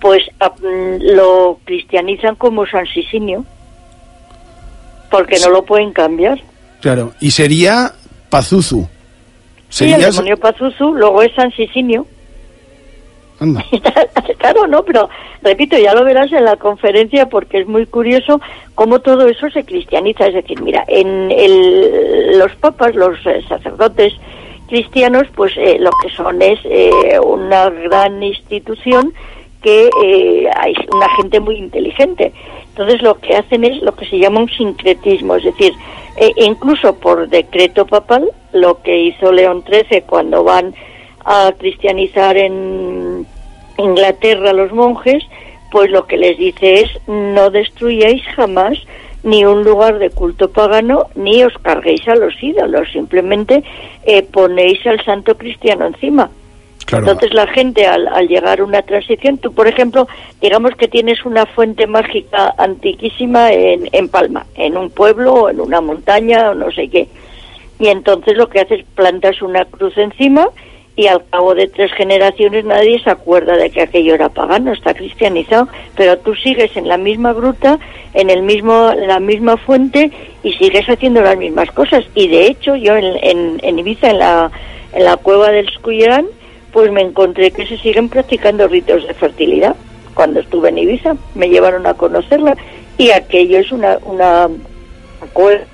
[0.00, 3.44] Pues ah, mm, lo cristianizan como San Sisinio,
[5.10, 6.38] porque no lo pueden cambiar.
[6.80, 7.92] Claro, y sería
[8.28, 8.86] Pazuzu.
[9.70, 10.10] Sí, el Sería...
[10.10, 12.06] demonio Pazuzu, luego es San Sisinio.
[14.38, 15.08] Claro, no, pero
[15.42, 18.42] repito, ya lo verás en la conferencia porque es muy curioso
[18.74, 20.26] cómo todo eso se cristianiza.
[20.26, 24.12] Es decir, mira, en el, los papas, los eh, sacerdotes
[24.68, 29.14] cristianos, pues eh, lo que son es eh, una gran institución
[29.64, 32.32] que eh, hay una gente muy inteligente.
[32.68, 35.72] Entonces lo que hacen es lo que se llama un sincretismo, es decir,
[36.16, 40.74] eh, incluso por decreto papal, lo que hizo León XIII cuando van
[41.24, 43.26] a cristianizar en
[43.78, 45.24] Inglaterra los monjes,
[45.70, 48.78] pues lo que les dice es no destruyáis jamás
[49.24, 53.64] ni un lugar de culto pagano ni os carguéis a los ídolos, simplemente
[54.04, 56.30] eh, ponéis al santo cristiano encima.
[56.84, 57.06] Claro.
[57.06, 60.06] Entonces la gente al, al llegar a una transición, tú por ejemplo,
[60.42, 65.60] digamos que tienes una fuente mágica antiquísima en, en Palma, en un pueblo o en
[65.60, 67.08] una montaña o no sé qué.
[67.78, 70.48] Y entonces lo que haces plantas una cruz encima
[70.96, 74.94] y al cabo de tres generaciones nadie se acuerda de que aquello era pagano, está
[74.94, 77.78] cristianizado, pero tú sigues en la misma gruta,
[78.12, 80.12] en el mismo, la misma fuente
[80.44, 82.04] y sigues haciendo las mismas cosas.
[82.14, 84.50] Y de hecho yo en, en, Ibiza, en la,
[84.92, 86.26] en la cueva del Escuyerán,
[86.72, 89.74] pues me encontré que se siguen practicando ritos de fertilidad.
[90.14, 92.56] Cuando estuve en Ibiza me llevaron a conocerla
[92.98, 94.48] y aquello es una, una
[95.32, 95.64] cueva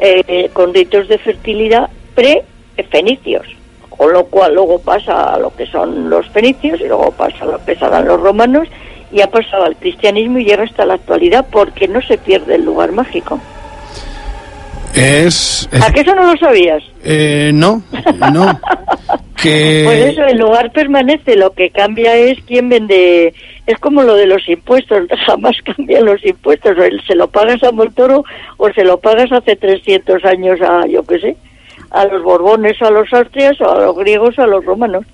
[0.00, 3.55] eh, con ritos de fertilidad pre-fenicios
[3.96, 7.46] con lo cual luego pasa a lo que son los fenicios y luego pasa a
[7.46, 8.68] lo que serán los romanos
[9.12, 12.64] y ha pasado al cristianismo y llega hasta la actualidad porque no se pierde el
[12.64, 13.40] lugar mágico.
[14.94, 15.68] Es...
[15.70, 16.82] es- ¿A qué eso no lo sabías?
[17.04, 17.82] eh, no,
[18.32, 18.46] no.
[19.42, 19.82] que...
[19.84, 23.34] Pues eso, el lugar permanece, lo que cambia es quién vende.
[23.66, 26.72] Es como lo de los impuestos, jamás cambian los impuestos.
[26.78, 28.24] O se lo pagas a Montoro
[28.56, 31.36] o se lo pagas hace 300 años a, yo qué sé,
[31.90, 35.04] a los borbones, a los austrias, o a los griegos, a los romanos.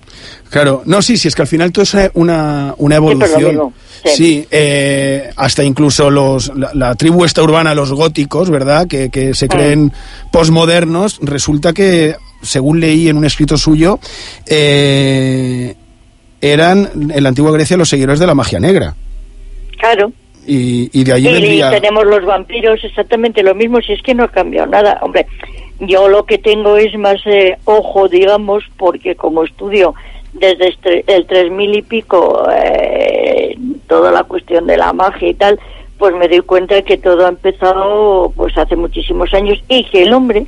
[0.49, 3.73] Claro, no, sí, sí, es que al final todo es una, una evolución.
[4.03, 4.47] Sí, sí.
[4.51, 8.87] eh, hasta incluso los, la, la tribu esta urbana, los góticos, ¿verdad?
[8.87, 9.93] Que, que se creen
[10.31, 13.99] posmodernos, resulta que, según leí en un escrito suyo,
[14.45, 15.75] eh,
[16.41, 18.93] eran en la antigua Grecia los seguidores de la magia negra.
[19.79, 20.11] Claro.
[20.45, 24.25] Y, y de allí Y, tenemos los vampiros exactamente lo mismo, si es que no
[24.25, 24.99] ha cambiado nada.
[25.01, 25.25] Hombre,
[25.79, 29.93] yo lo que tengo es más eh, ojo, digamos, porque como estudio
[30.33, 33.55] desde este- el 3000 y pico eh,
[33.87, 35.59] toda la cuestión de la magia y tal,
[35.97, 40.13] pues me doy cuenta que todo ha empezado pues hace muchísimos años y que el
[40.13, 40.45] hombre,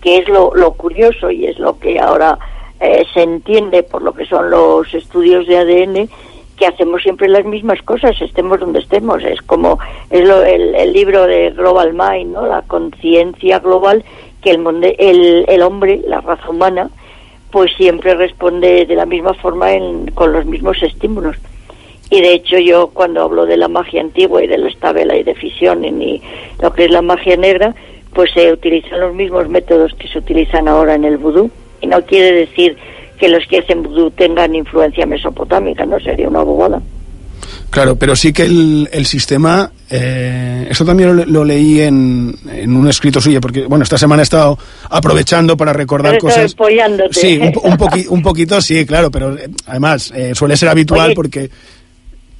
[0.00, 2.38] que es lo, lo curioso y es lo que ahora
[2.80, 6.08] eh, se entiende por lo que son los estudios de ADN,
[6.56, 9.22] que hacemos siempre las mismas cosas, estemos donde estemos.
[9.22, 9.78] Es como
[10.10, 12.46] es lo- el, el libro de Global Mind, ¿no?
[12.46, 14.02] la conciencia global,
[14.46, 16.88] que el, monde- el, hombre, la raza humana,
[17.50, 21.34] pues siempre responde de la misma forma en- con los mismos estímulos.
[22.10, 25.24] Y de hecho yo cuando hablo de la magia antigua y de la estabela y
[25.24, 26.22] de fisión y
[26.62, 27.74] lo que es la magia negra,
[28.14, 31.50] pues se utilizan los mismos métodos que se utilizan ahora en el vudú.
[31.80, 32.76] Y no quiere decir
[33.18, 36.80] que los que hacen vudú tengan influencia mesopotámica, no sería una bobada.
[37.70, 42.74] Claro, pero sí que el, el sistema, eh, eso también lo, lo leí en, en
[42.76, 46.52] un escrito suyo, porque bueno, esta semana he estado aprovechando para recordar cosas.
[46.54, 47.12] apoyándote.
[47.20, 51.06] Sí, un, un, poqui- un poquito, sí, claro, pero eh, además eh, suele ser habitual
[51.08, 51.50] Oye, porque...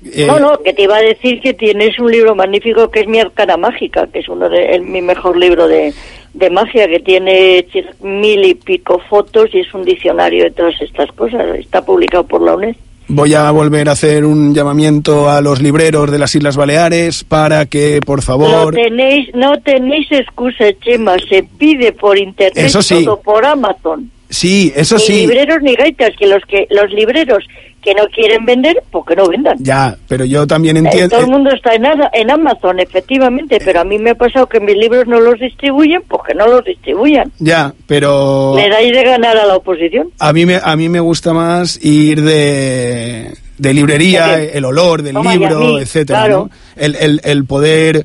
[0.05, 3.07] eh, No, no, que te iba a decir que tienes un libro magnífico que es
[3.09, 5.93] Mi Arcana Mágica, que es uno de el- mi mejor libro de,
[6.33, 7.67] de magia que tiene
[8.01, 11.59] mil y pico fotos y es un diccionario de todas estas cosas.
[11.59, 12.77] Está publicado por la UNED.
[13.09, 17.66] Voy a volver a hacer un llamamiento a los libreros de las Islas Baleares para
[17.66, 18.75] que, por No favor...
[18.75, 21.16] tenéis, no tenéis excusa, Chema.
[21.29, 23.05] Se pide por internet Eso sí.
[23.05, 24.11] todo por Amazon.
[24.29, 25.12] Sí, eso ni sí.
[25.21, 27.45] libreros ni gaitas, que los que los libreros
[27.87, 29.57] que no quieren vender, pues que no vendan.
[29.61, 31.11] Ya, pero yo también Eh, entiendo...
[31.11, 34.77] todo el mundo está en, Amazon, efectivamente, pero a mí me ha pasado que mis
[34.77, 37.31] libros no los distribuyen, pues que no los distribuyan.
[37.38, 38.55] Ya, pero...
[38.57, 40.09] Le dais de ganar a la oposición.
[40.18, 45.14] A mí me, a mí me gusta más ir de, de librería, el olor del
[45.14, 46.51] Toma, libro, mí, etcétera, claro.
[46.51, 46.83] ¿no?
[46.83, 48.05] el, el, el poder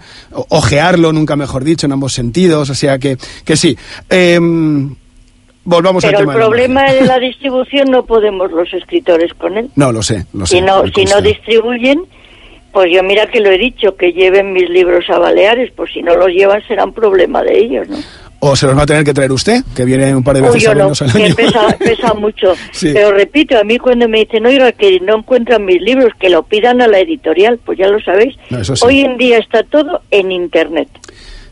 [0.50, 3.76] ojearlo, nunca mejor dicho, en ambos sentidos, o sea que, que sí.
[4.12, 4.94] Em,
[5.64, 6.40] volvamos pero al el tema.
[6.40, 9.70] problema de la distribución no podemos los escritores con él.
[9.76, 10.58] No, lo sé, lo sé.
[10.58, 12.04] Si no, si no distribuyen,
[12.72, 16.02] pues yo mira que lo he dicho, que lleven mis libros a Baleares, pues si
[16.02, 17.98] no los llevan será un problema de ellos, ¿no?
[18.44, 20.48] O se los va a tener que traer usted, que viene un par de Uy,
[20.48, 21.36] veces yo no, al que año.
[21.36, 22.56] pesa, pesa mucho.
[22.72, 22.90] Sí.
[22.92, 26.42] Pero repito, a mí cuando me dicen, oiga, que no encuentran mis libros, que lo
[26.42, 28.36] pidan a la editorial, pues ya lo sabéis.
[28.50, 28.84] No, eso sí.
[28.84, 30.88] Hoy en día está todo en Internet.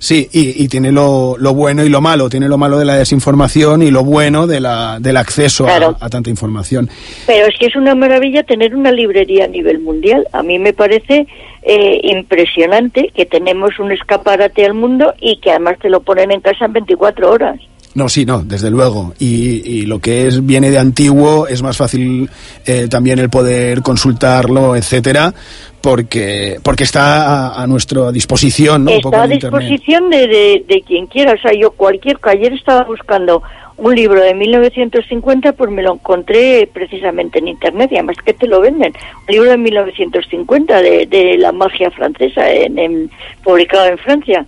[0.02, 2.30] Sí, y, y tiene lo, lo bueno y lo malo.
[2.30, 6.30] Tiene lo malo de la desinformación y lo bueno de la, del acceso a- tanta
[6.30, 6.90] información.
[7.28, 10.26] Pero es que es una maravilla tener una librería a nivel mundial.
[10.32, 11.28] A mí me parece
[11.64, 16.40] eh, impresionante que tenemos un escaparate al mundo y que además te lo ponen en
[16.42, 17.60] casa en 24 horas.
[17.96, 19.14] No, sí, no, desde luego.
[19.20, 22.30] Y, y lo que es viene de antiguo es más fácil
[22.66, 25.34] eh, también el poder consultarlo, etcétera,
[25.82, 28.92] porque porque está a, a nuestra disposición, ¿no?
[28.92, 31.34] Un poco Está a disposición de, de, de quien quiera.
[31.34, 32.18] O sea, yo cualquier...
[32.24, 33.42] Ayer estaba buscando
[33.78, 38.46] un libro de 1950, pues me lo encontré precisamente en Internet y además que te
[38.48, 38.92] lo venden.
[39.28, 43.10] Un libro de 1950 de, de la magia francesa, en, en-
[43.44, 44.46] publicado en Francia.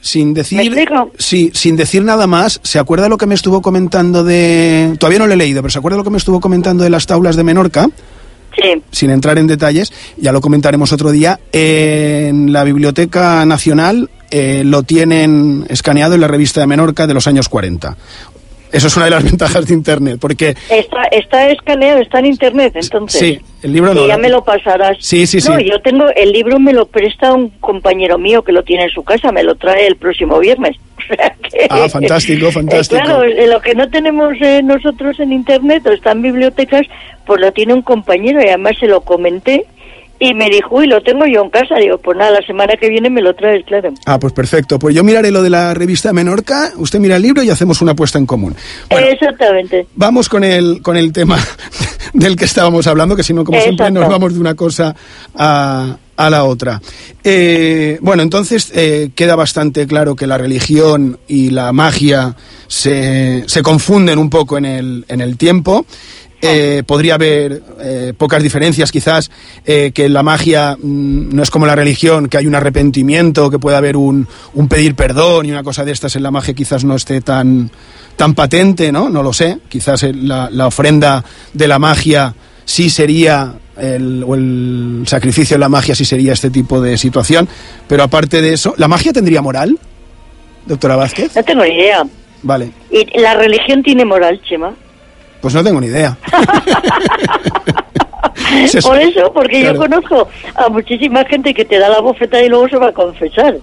[0.00, 0.60] Sin decir,
[1.18, 4.94] sí, sin decir nada más, ¿se acuerda lo que me estuvo comentando de...
[4.98, 7.06] Todavía no lo he leído, pero ¿se acuerda lo que me estuvo comentando de las
[7.06, 7.88] taulas de Menorca?
[8.90, 11.38] Sin entrar en detalles, ya lo comentaremos otro día.
[11.52, 17.26] En la Biblioteca Nacional eh, lo tienen escaneado en la revista de Menorca de los
[17.26, 17.96] años 40.
[18.72, 22.72] Eso es una de las ventajas de Internet, porque Está, está escaneado, está en internet,
[22.74, 23.20] entonces.
[23.20, 24.04] sí, el libro no.
[24.04, 24.96] Y ya me lo pasarás.
[25.00, 25.48] Sí, sí, sí.
[25.48, 28.90] No, yo tengo, el libro me lo presta un compañero mío que lo tiene en
[28.90, 30.76] su casa, me lo trae el próximo viernes.
[31.10, 33.00] O sea que- Ah, fantástico, Eh, fantástico.
[33.02, 36.82] claro, eh, lo que no tenemos eh, nosotros en internet o está en bibliotecas,
[37.24, 39.64] pues lo tiene un compañero y además se lo comenté
[40.20, 41.76] y me dijo, uy, lo tengo yo en casa.
[41.76, 43.92] Digo, pues nada, la semana que viene me lo traes, claro.
[44.06, 44.78] Ah, pues perfecto.
[44.78, 47.92] Pues yo miraré lo de la revista Menorca, usted mira el libro y hacemos una
[47.92, 48.54] apuesta en común.
[48.90, 49.86] Exactamente.
[49.94, 51.38] Vamos con el, con el tema
[52.12, 54.94] del que estábamos hablando, que si no, como siempre, nos vamos de una cosa
[55.36, 56.80] a, a la otra.
[57.22, 62.34] Eh, bueno, entonces eh, queda bastante claro que la religión y la magia
[62.66, 65.86] se, se confunden un poco en el, en el tiempo.
[66.40, 69.28] Eh, podría haber eh, pocas diferencias, quizás,
[69.66, 73.58] eh, que la magia mm, no es como la religión, que hay un arrepentimiento, que
[73.58, 76.84] puede haber un, un pedir perdón y una cosa de estas en la magia quizás
[76.84, 77.72] no esté tan,
[78.14, 79.08] tan patente, ¿no?
[79.10, 79.58] No lo sé.
[79.68, 81.24] Quizás el- la, la ofrenda
[81.54, 82.32] de la magia
[82.64, 87.48] sí sería, el, o el sacrificio de la magia sí sería este tipo de situación.
[87.88, 89.76] Pero aparte de eso, ¿la magia tendría moral,
[90.66, 91.34] doctora Vázquez?
[91.34, 92.04] No tengo idea.
[92.44, 94.72] Vale, Y la religión tiene moral, Chema.
[95.40, 96.16] Pues no tengo ni idea.
[98.82, 99.74] Por eso, porque Claro.
[99.74, 102.92] yo conozco a muchísima gente que te da la bofetada y luego se va a
[102.92, 103.56] confesar.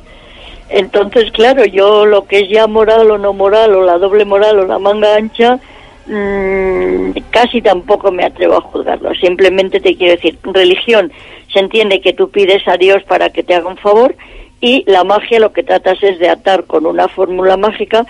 [0.69, 4.59] Entonces, claro, yo lo que es ya moral o no moral, o la doble moral
[4.59, 5.59] o la manga ancha,
[6.07, 9.13] mm, casi tampoco me atrevo a juzgarlo.
[9.15, 11.11] Simplemente te quiero decir, religión
[11.51, 14.15] se entiende que tú pides a Dios para que te haga un favor
[14.61, 18.05] y la magia lo que tratas es de atar con una fórmula mágica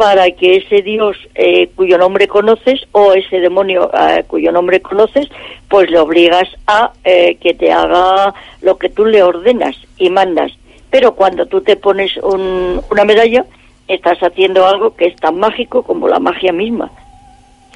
[0.00, 5.28] para que ese Dios eh, cuyo nombre conoces o ese demonio eh, cuyo nombre conoces,
[5.68, 8.32] pues le obligas a eh, que te haga
[8.62, 10.52] lo que tú le ordenas y mandas.
[10.88, 13.44] Pero cuando tú te pones un- una medalla,
[13.88, 16.90] estás haciendo algo que es tan mágico como la magia misma.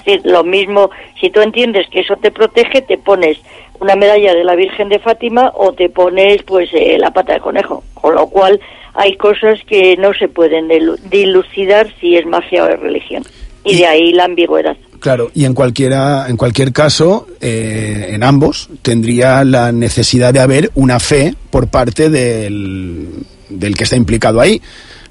[0.05, 0.91] Decir, lo mismo,
[1.21, 3.39] si tú entiendes que eso te protege, te pones
[3.81, 7.41] una medalla de la Virgen de Fátima o te pones pues eh, la pata de
[7.41, 7.83] conejo.
[7.95, 8.61] Con lo cual
[8.95, 13.25] hay cosas que no se pueden dilu- dilucidar si es magia o es religión.
[13.65, 14.77] Y de ahí la ambigüedad.
[15.01, 20.71] Claro, y en cualquiera, en cualquier caso, eh, en ambos tendría la necesidad de haber
[20.75, 23.09] una fe por parte del,
[23.49, 24.61] del que está implicado ahí.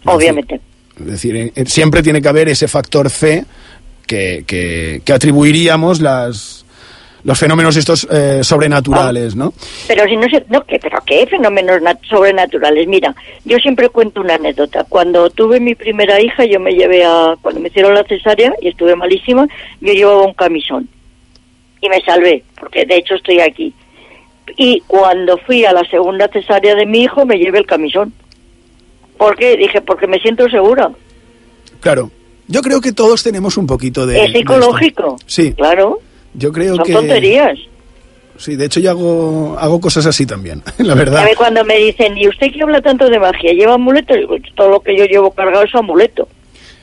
[0.05, 0.59] Obviamente.
[0.99, 3.45] Es decir, siempre tiene que haber ese factor fe
[4.07, 6.65] que, que, que atribuiríamos las,
[7.23, 9.53] los fenómenos estos eh, sobrenaturales, ¿no?
[9.87, 12.87] Pero si no sé, no, ¿qué, pero qué fenómenos nat- sobrenaturales.
[12.87, 14.83] Mira, yo siempre cuento una anécdota.
[14.89, 18.69] Cuando tuve mi primera hija, yo me llevé a, cuando me hicieron la cesárea y
[18.69, 19.47] estuve malísima,
[19.81, 20.87] yo llevaba un camisón
[21.81, 23.73] y me salvé, porque de hecho estoy aquí.
[24.57, 28.13] Y cuando fui a la segunda cesárea de mi hijo, me llevé el camisón.
[29.17, 29.55] ¿Por qué?
[29.55, 30.91] Dije, porque me siento segura.
[31.79, 32.11] Claro.
[32.53, 34.25] Yo creo que todos tenemos un poquito de...
[34.25, 35.17] es de psicológico.
[35.25, 35.53] Sí.
[35.53, 35.97] Claro.
[36.35, 36.93] Yo creo Son que...
[36.93, 37.57] tonterías.
[38.37, 41.27] Sí, de hecho yo hago, hago cosas así también, la verdad.
[41.35, 43.53] cuando me dicen, ¿y usted que habla tanto de magia?
[43.53, 44.17] ¿Lleva amuletos?
[44.53, 46.27] Todo lo que yo llevo cargado es amuleto.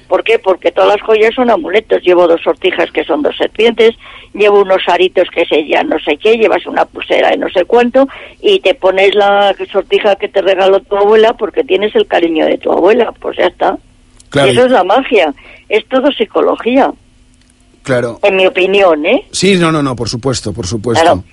[0.08, 0.40] ¿Por qué?
[0.40, 2.02] Porque todas las joyas son amuletos.
[2.02, 3.94] Llevo dos sortijas que son dos serpientes,
[4.34, 7.64] llevo unos aritos que se ya no sé qué, llevas una pulsera de no sé
[7.64, 8.08] cuánto
[8.42, 12.58] y te pones la sortija que te regaló tu abuela porque tienes el cariño de
[12.58, 13.12] tu abuela.
[13.20, 13.78] Pues ya está.
[14.30, 15.34] Claro, Y eso es la magia.
[15.68, 16.90] Es todo psicología,
[17.82, 18.18] claro.
[18.22, 19.24] en mi opinión, ¿eh?
[19.32, 21.02] Sí, no, no, no, por supuesto, por supuesto.
[21.04, 21.24] Claro.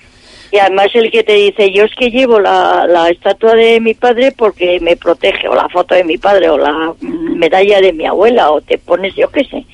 [0.51, 3.93] Y además el que te dice, yo es que llevo la, la estatua de mi
[3.93, 8.05] padre porque me protege, o la foto de mi padre, o la medalla de mi
[8.05, 9.65] abuela, o te pones, yo qué sé.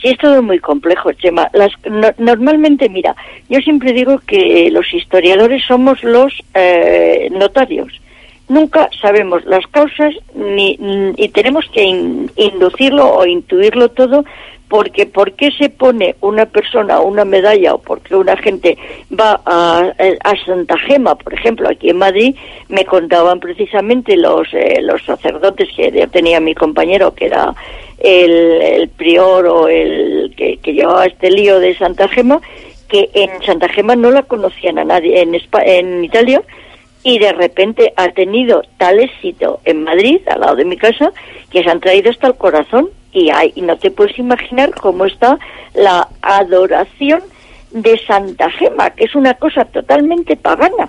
[0.00, 1.48] Sí, es todo muy complejo, Chema.
[1.52, 3.16] Las, no- normalmente, mira,
[3.48, 7.92] yo siempre digo que los historiadores somos los eh, notarios.
[8.56, 10.78] Nunca sabemos las causas ni,
[11.16, 14.24] y tenemos que in- inducirlo o intuirlo todo
[14.68, 18.76] porque por qué se pone una persona una medalla o por qué una gente
[19.10, 19.92] va a,
[20.30, 22.34] a Santa Gema, por ejemplo, aquí en Madrid,
[22.68, 27.54] me contaban precisamente los, eh, los sacerdotes que tenía mi compañero, que era
[27.98, 32.40] el, prior o el que, que llevaba este lío de Santa Gema,
[32.88, 35.20] que en Santa Gema no la conocían a nadie.
[35.22, 35.34] En,
[35.64, 36.42] en Italia
[37.04, 41.10] y de repente ha tenido tal éxito en Madrid, al lado de mi casa,
[41.50, 45.04] que se han traído hasta el corazón y, hay, y no te puedes imaginar cómo
[45.04, 45.38] está
[45.74, 47.22] la adoración
[47.70, 50.88] de Santa Gema, que es una cosa totalmente pagana.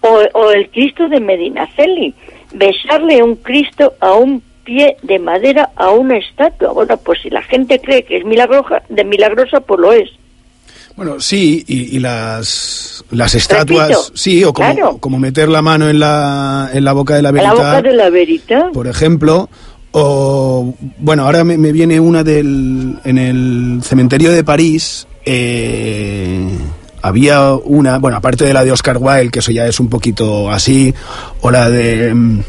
[0.00, 2.12] O, o el Cristo de Medinaceli,
[2.52, 6.72] besarle un Cristo a un pie de madera a una estatua.
[6.72, 10.10] Bueno, pues si la gente cree que es milagrosa, de milagrosa, pues lo es.
[10.96, 14.98] Bueno, sí, y, y las, las estatuas, Repito, sí, o como, claro.
[14.98, 18.10] como meter la mano en la, en la boca de la verita, boca de la
[18.10, 18.70] verita.
[18.72, 19.48] por ejemplo,
[19.92, 26.48] o, bueno, ahora me, me viene una del, en el cementerio de París, eh,
[27.02, 30.50] había una, bueno, aparte de la de Oscar Wilde, que eso ya es un poquito
[30.50, 30.94] así,
[31.40, 32.42] o la de...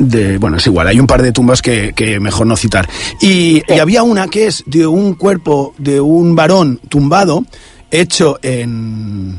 [0.00, 2.88] de, bueno, es igual, hay un par de tumbas que, que mejor no citar.
[3.20, 7.44] Y, y había una que es de un cuerpo de un varón tumbado,
[7.90, 9.38] hecho en,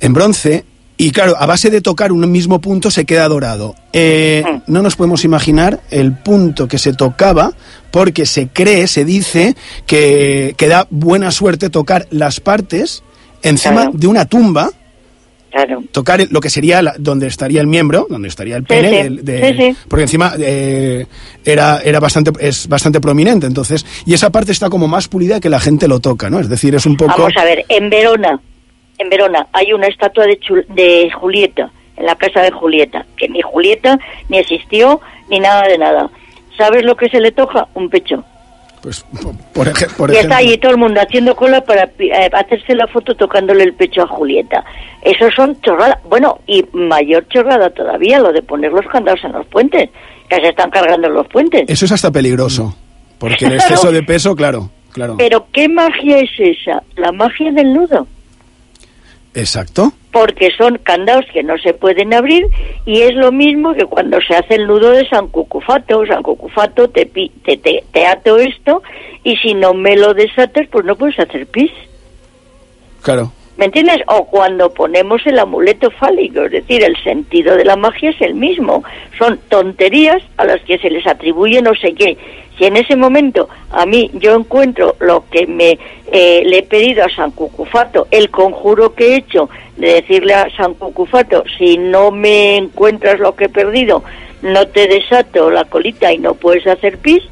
[0.00, 0.64] en bronce,
[0.96, 3.74] y claro, a base de tocar un mismo punto se queda dorado.
[3.92, 7.52] Eh, no nos podemos imaginar el punto que se tocaba,
[7.90, 9.56] porque se cree, se dice,
[9.86, 13.02] que, que da buena suerte tocar las partes
[13.42, 13.92] encima Claro.
[13.94, 14.70] de una tumba
[15.52, 15.84] Claro.
[15.92, 18.96] tocar lo que sería la- donde estaría el miembro, donde estaría el pene, sí.
[19.02, 19.76] del- de- Sí, sí.
[19.86, 21.06] porque encima eh,
[21.44, 25.50] era era bastante es bastante prominente, entonces y esa parte está como más pulida que
[25.50, 26.40] la gente lo toca, ¿no?
[26.40, 28.40] Es decir, es un poco Vamos a ver, en Verona,
[28.98, 33.28] en Verona hay una estatua de, Chul- de Julieta, en la casa de Julieta, que
[33.28, 33.98] ni Julieta
[34.30, 36.08] ni existió ni nada de nada.
[36.56, 37.66] ¿Sabes lo que se le toca?
[37.74, 38.24] Un pecho.
[38.82, 39.04] Pues
[39.54, 40.18] por, eje- por y ejemplo.
[40.20, 44.02] está ahí todo el mundo haciendo cola para eh, hacerse la foto tocándole el pecho
[44.02, 44.64] a Julieta.
[45.02, 45.98] Eso son chorradas.
[46.04, 49.88] Bueno, y mayor chorrada todavía, lo de poner los candados en los puentes,
[50.28, 51.64] que se están cargando los puentes.
[51.68, 52.74] Eso es hasta peligroso,
[53.18, 55.14] porque el exceso de peso, claro, claro.
[55.16, 56.82] Pero ¿qué magia es esa?
[56.96, 58.06] La magia del nudo.
[59.34, 59.92] Exacto.
[60.12, 62.46] porque son candados que no se pueden abrir
[62.84, 66.04] y es lo mismo que cuando se hace el nudo de San Cucufato.
[66.06, 68.82] San Cucufato te, te, te ato esto
[69.24, 71.70] y si no me lo desatas pues no puedes hacer pis.
[73.02, 73.32] Claro.
[73.56, 73.98] ¿Me entiendes?
[74.06, 78.34] O cuando ponemos el amuleto fálico, es decir, el sentido de la magia es el
[78.34, 78.82] mismo.
[79.18, 82.16] Son tonterías a las que se les atribuye no sé qué.
[82.58, 85.78] Si en ese momento a mí yo encuentro lo que me
[86.12, 90.54] eh, le he pedido a San Cucufato, el conjuro que he hecho de decirle a
[90.56, 94.04] San Cucufato, si no me encuentras lo que he perdido,
[94.42, 97.22] no te desato la colita y no puedes hacer pis,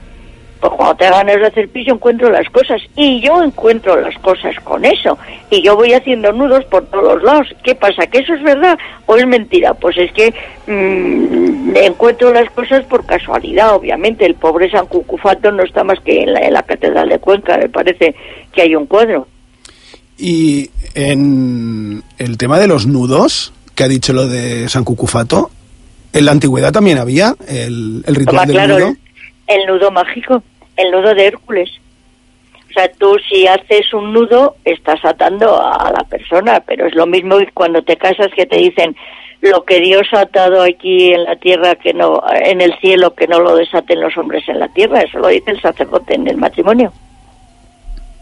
[0.60, 4.14] pues cuando te ganas de hacer pis yo encuentro las cosas y yo encuentro las
[4.18, 5.16] cosas con eso
[5.50, 7.48] y yo voy haciendo nudos por todos lados.
[7.64, 8.06] ¿Qué pasa?
[8.06, 9.72] ¿Que eso es verdad o es mentira?
[9.74, 10.34] Pues es que
[10.66, 14.26] mm, encuentro las cosas por casualidad, obviamente.
[14.26, 17.56] El pobre San Cucufato no está más que en la, en la Catedral de Cuenca,
[17.56, 18.14] me parece
[18.52, 19.26] que hay un cuadro.
[20.18, 25.50] Y en el tema de los nudos, que ha dicho lo de San Cucufato,
[26.12, 28.96] en la antigüedad también había el, el ritual Toma, del claro, nudo.
[29.46, 30.42] el, el nudo mágico,
[30.80, 31.70] el nudo de Hércules.
[32.68, 37.06] O sea, tú si haces un nudo, estás atando a la persona, pero es lo
[37.06, 38.94] mismo que cuando te casas que te dicen
[39.40, 43.26] lo que Dios ha atado aquí en la tierra, que no, en el cielo, que
[43.26, 45.00] no lo desaten los hombres en la tierra.
[45.00, 46.92] Eso lo dice el sacerdote en el matrimonio.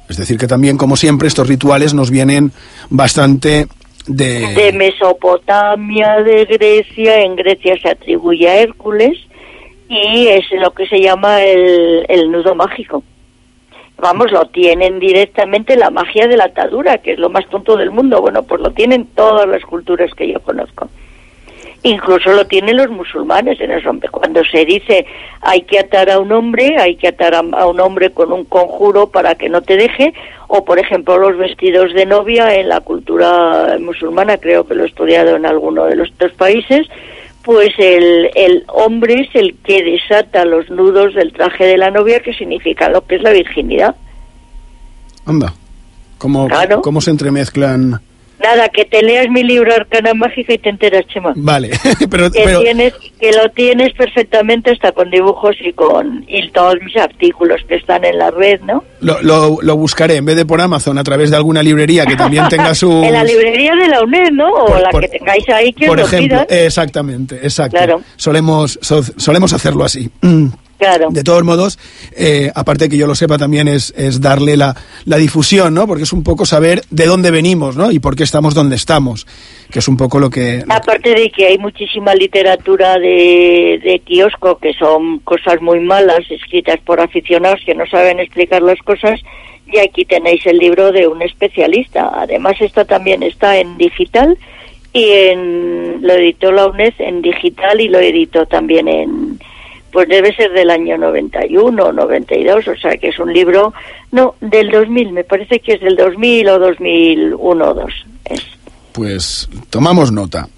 [0.08, 2.52] Es decir, que también, como siempre, estos rituales nos vienen
[2.88, 3.66] bastante
[4.06, 4.54] de...
[4.54, 9.18] De Mesopotamia, de Grecia, en Grecia se atribuye a Hércules
[9.88, 13.02] y es lo que se llama el, el nudo mágico.
[14.00, 17.90] Vamos, lo tienen directamente la magia de la atadura, que es lo más tonto del
[17.90, 18.20] mundo.
[18.20, 20.88] Bueno, pues lo tienen todas las culturas que yo conozco.
[21.82, 24.08] Incluso lo tienen los musulmanes en el hombre.
[24.08, 25.06] Cuando se dice
[25.40, 28.44] hay que atar a un hombre, hay que atar a, a, un hombre con un
[28.44, 30.12] conjuro para que no te deje,
[30.48, 34.88] o por ejemplo los vestidos de novia en la cultura musulmana, creo que lo he
[34.88, 36.88] estudiado en alguno de los dos países,
[37.48, 42.20] pues el, el hombre es el que desata los nudos del traje de la novia,
[42.20, 43.96] que significa lo que es la virginidad.
[45.24, 45.54] Anda,
[46.18, 46.82] ¿cómo, Claro.
[46.82, 48.02] cómo se entremezclan?
[48.40, 51.32] Nada, que te leas mi libro Arcana Mágica y te enteras, Chema.
[51.36, 51.70] Vale,
[52.10, 56.76] pero, que pero tienes que lo tienes perfectamente hasta con dibujos y con y todos
[56.84, 60.46] mis artículos que están en la red no lo, lo, lo buscaré en vez de
[60.46, 62.90] por Amazon a través de alguna librería que también tenga su...
[63.02, 65.84] en la librería de la UNED no o Por- la por- que tengáis ahí que
[65.86, 66.64] os Por lo ejemplo, pidan.
[66.64, 67.76] exactamente, exacto.
[67.76, 68.02] Claro.
[68.16, 70.08] Solemos, so- solemos hacerlo así.
[70.78, 71.78] Claro De todos modos,
[72.16, 75.86] eh, aparte que yo lo sepa, también es, es darle la, la difusión, ¿no?
[75.88, 77.90] Porque es un poco saber de dónde venimos, ¿no?
[77.90, 79.26] Y por qué estamos donde estamos,
[79.70, 80.62] que es un poco lo que...
[80.68, 86.78] aparte de que hay muchísima literatura de, de kiosco que son cosas muy malas escritas
[86.84, 89.20] por aficionados que no saben explicar las cosas
[89.70, 94.38] y aquí tenéis el libro de un especialista además esta también está en digital
[94.92, 99.38] y en lo editó la UNED en digital y lo editó también en
[99.92, 103.72] pues debe ser del año 91 o 92 o sea que es un libro
[104.12, 108.57] no del 2000 me parece que es del 2000 o 2001 o 2 es
[108.98, 110.48] Pues tomamos nota.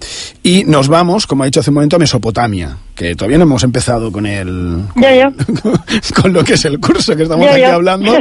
[0.41, 3.63] Y nos vamos, como ha dicho hace un momento, a Mesopotamia, que todavía no hemos
[3.63, 4.79] empezado con el...
[4.95, 5.31] ya ya
[6.19, 8.17] con lo que es el curso que estamos Ya, aquí hablando,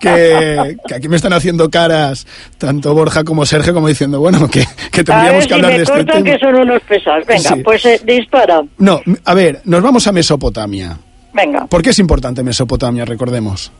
[0.00, 4.64] que, que aquí me están haciendo caras tanto Borja como Sergio como diciendo, bueno, que,
[4.90, 6.22] que a tendríamos ver que si hablar me de este tema.
[6.24, 7.60] que son unos pesados venga Sí.
[7.62, 10.96] pues eh, dispara No, a ver, nos vamos a Mesopotamia.
[11.34, 13.70] venga ¿Por qué es importante Mesopotamia, recordemos?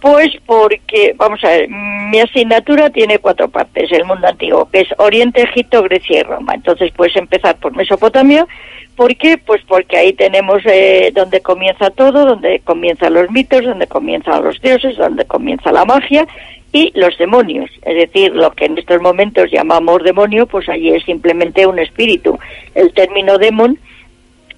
[0.00, 4.88] Pues porque, vamos a ver, mi asignatura tiene cuatro partes, el mundo antiguo, que es
[4.98, 6.54] Oriente, Egipto, Grecia y Roma.
[6.54, 8.46] Entonces puedes empezar por Mesopotamia.
[8.94, 9.38] ¿Por qué?
[9.38, 14.60] Pues porque ahí tenemos eh, donde comienza todo, donde comienzan los mitos, donde comienzan los
[14.60, 16.26] dioses, donde comienza la magia
[16.72, 17.70] y los demonios.
[17.82, 22.38] Es decir, lo que en estos momentos llamamos demonio, pues allí es simplemente un espíritu.
[22.74, 23.78] El término demon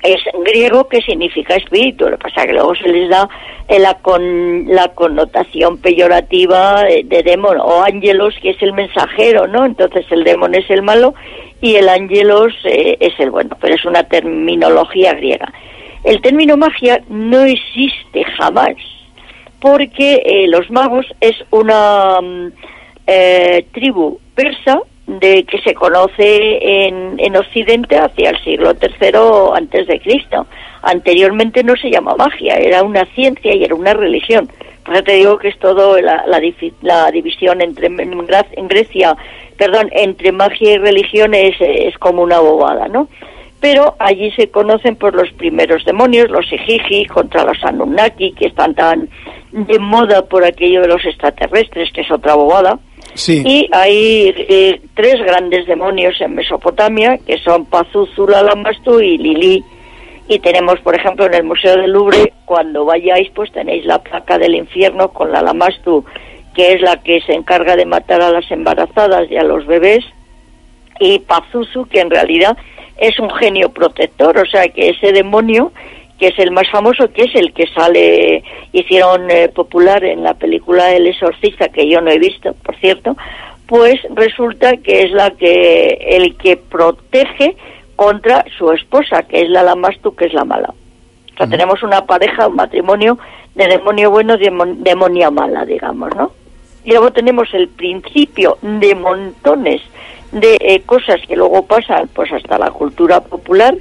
[0.03, 3.29] es griego que significa espíritu, lo que pasa que luego se les da
[3.69, 9.47] eh, la, con, la connotación peyorativa de, de demon o ángelos que es el mensajero,
[9.47, 9.65] ¿no?
[9.67, 11.15] Entonces el demon es el malo
[11.61, 15.53] y el ángelos eh, es el bueno, pero es una terminología griega.
[16.05, 18.77] El término magia no existe jamás
[19.61, 22.53] porque eh, los magos es una mm,
[23.07, 24.81] eh, tribu persa
[25.19, 30.47] de que se conoce en, en Occidente hacia el siglo III antes de Cristo.
[30.83, 34.49] Anteriormente no se llama magia, era una ciencia y era una religión.
[34.85, 36.41] Por eso te digo que es todo la, la,
[36.83, 39.17] la división entre en Grecia,
[39.57, 43.09] perdón, entre magia y religión es, es como una bobada, ¿no?
[43.61, 48.75] Pero allí se conocen por los primeros demonios, los Ejiji contra los Anunnaki, que están
[48.75, 49.09] tan
[49.53, 52.79] de moda por aquello de los extraterrestres, que es otra bobada.
[53.45, 59.65] Y hay eh, tres grandes demonios en Mesopotamia, que son Pazuzu, Lalamastu y Lili.
[60.29, 64.39] Y tenemos, por ejemplo, en el Museo del Louvre, cuando vayáis, pues tenéis la placa
[64.39, 66.05] del infierno con Lalamastu,
[66.55, 70.05] que es la que se encarga de matar a las embarazadas y a los bebés,
[71.01, 72.57] y Pazuzu, que en realidad
[72.99, 75.73] es un genio protector, o sea que ese demonio,
[76.21, 80.35] que es el más famoso, que es el que sale, hicieron eh, popular en la
[80.35, 83.17] película El Exorcista, que yo no he visto, por cierto,
[83.67, 87.57] pues resulta que es la que el que protege
[87.97, 90.69] contra su esposa, que es la Lamastu, que es la mala.
[90.69, 93.19] O sea, tenemos una pareja, un matrimonio
[93.55, 96.33] de demonio bueno, de demon- demonia mala, digamos, ¿no?
[96.85, 99.81] Y luego tenemos el principio de montones
[100.33, 103.75] de eh, cosas que luego pasan pues hasta la cultura popular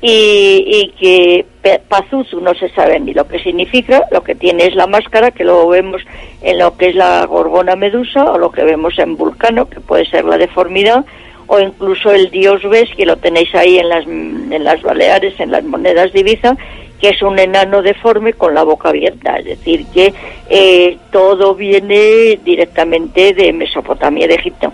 [0.00, 1.46] y, y que
[1.88, 5.44] Pazuzu no se sabe ni lo que significa, lo que tiene es la máscara que
[5.44, 6.02] luego vemos
[6.42, 10.06] en lo que es la gorgona medusa o lo que vemos en Vulcano, que puede
[10.06, 11.04] ser la deformidad,
[11.48, 15.50] o incluso el dios Ves, que lo tenéis ahí en las, en las Baleares, en
[15.50, 16.56] las monedas de Ibiza,
[17.00, 20.12] que es un enano deforme con la boca abierta, es decir, que
[20.50, 24.72] eh, todo viene directamente de Mesopotamia, de Egipto.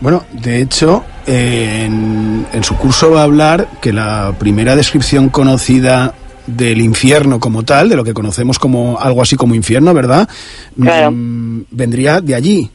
[0.00, 5.28] Bueno, de hecho, eh, en, en su curso va a hablar que la primera descripción
[5.28, 6.14] conocida
[6.46, 10.28] del infierno como tal, de lo que conocemos como algo así como infierno, ¿verdad?
[10.80, 11.10] Claro.
[11.12, 12.70] Mm, vendría de allí.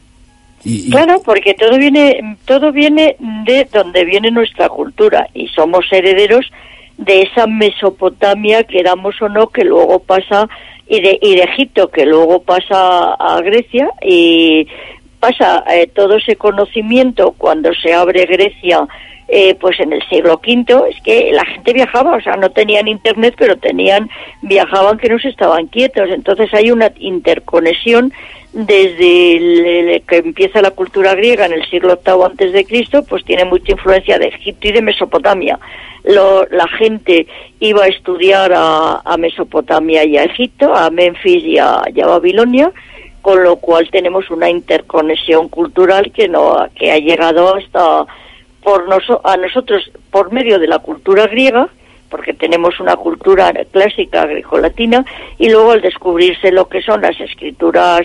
[0.64, 3.16] Y, y- Claro, porque todo viene, todo viene
[3.46, 6.46] de donde viene nuestra cultura y somos herederos
[6.98, 10.48] de esa Mesopotamia, queramos o no, que luego pasa,
[10.86, 14.68] y de, y de Egipto, que luego pasa a Grecia y
[15.26, 18.78] pasa eh, todo ese conocimiento cuando se abre Grecia.
[19.26, 22.86] eh, pues en el siglo V es que la gente viajaba, o sea, no tenían
[22.88, 24.02] internet, pero tenían,
[24.42, 26.10] viajaban que no se estaban quietos.
[26.10, 28.12] Entonces hay una interconexión
[28.52, 33.44] desde que empieza la cultura griega en el siglo VIII antes de Cristo, pues tiene
[33.46, 35.58] mucha influencia de Egipto y de Mesopotamia.
[36.04, 37.26] Lo- la gente
[37.60, 42.70] iba a estudiar a, a Mesopotamia y a Egipto, a Memphis y a Babilonia,
[43.24, 48.04] con lo cual tenemos una interconexión cultural que no que ha llegado hasta
[48.62, 51.70] por noso- a nosotros por medio de la cultura griega
[52.10, 55.06] porque tenemos una cultura clásica grecolatina
[55.38, 58.02] y luego al descubrirse lo que son las escrituras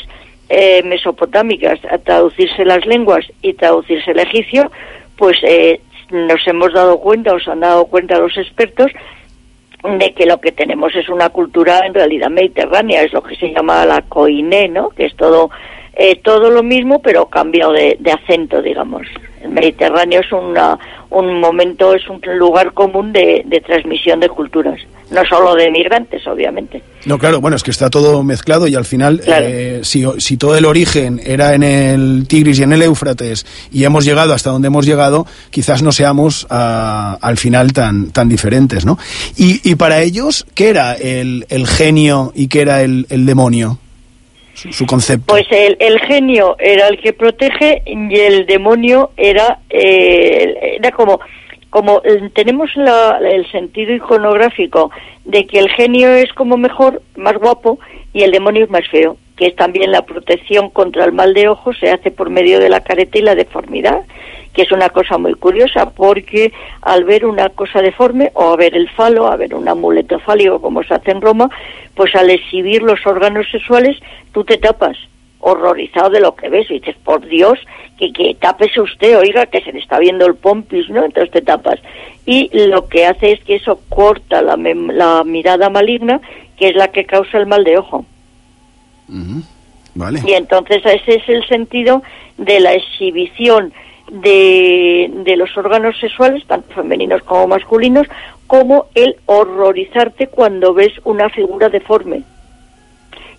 [0.48, 4.72] eh, mesopotámicas, a traducirse las lenguas y traducirse el egipcio,
[5.18, 8.90] pues eh, nos hemos dado cuenta, os han dado cuenta los expertos,
[9.84, 13.52] de que lo que tenemos es una cultura en realidad mediterránea, es lo que se
[13.52, 14.90] llama la coiné, ¿no?
[14.90, 15.50] Que es todo
[16.00, 19.06] eh, todo lo mismo, pero cambiado de, de acento, digamos.
[19.44, 20.78] El Mediterráneo es una,
[21.10, 24.80] un momento, es un lugar común de, de transmisión de culturas,
[25.12, 26.84] no solo de migrantes, obviamente.
[27.06, 29.46] No, claro, bueno, es que está todo mezclado y al final, Claro.
[29.48, 33.86] eh, si, si todo el origen era en el Tigris y en el Éufrates y
[33.86, 38.86] hemos llegado hasta donde hemos llegado, quizás no seamos ah, al final tan, tan diferentes,
[38.86, 38.98] ¿no?
[39.38, 43.80] Y, y para ellos, ¿qué era el, el genio y qué era el, el demonio?
[44.72, 45.26] Su, concepto.
[45.28, 51.20] Pues el, el genio era el que protege y el demonio era, eh, era como,
[51.70, 54.92] como eh, tenemos la- el sentido iconográfico
[55.26, 57.80] de que el genio es como mejor, más guapo,
[58.14, 61.48] y el demonio es más feo, que es también la protección contra el mal de
[61.48, 64.02] ojo, se hace por medio de la careta y la deformidad,
[64.54, 68.76] que es una cosa muy curiosa, porque al ver una cosa deforme, o a ver
[68.76, 71.50] el falo, a ver un amuleto fálico como se hace en Roma,
[71.96, 73.98] pues al exhibir los órganos sexuales,
[74.32, 74.98] tú te tapas,
[75.40, 77.60] horrorizado de lo que ves, y dices, por Dios,
[77.98, 81.04] que, que tápese usted, oiga, que se le está viendo el pompis, ¿no?
[81.04, 81.80] Entonces te tapas.
[82.26, 86.22] Y lo que hace es que eso corta la, la mirada maligna,
[86.58, 88.06] que es la que causa el mal de ojo.
[89.96, 90.22] Vale.
[90.26, 92.04] Y entonces ese es el sentido
[92.38, 93.74] de la exhibición
[94.12, 98.08] de, de los órganos sexuales, tanto femeninos como masculinos,
[98.48, 102.24] como el horrorizarte cuando ves una figura deforme.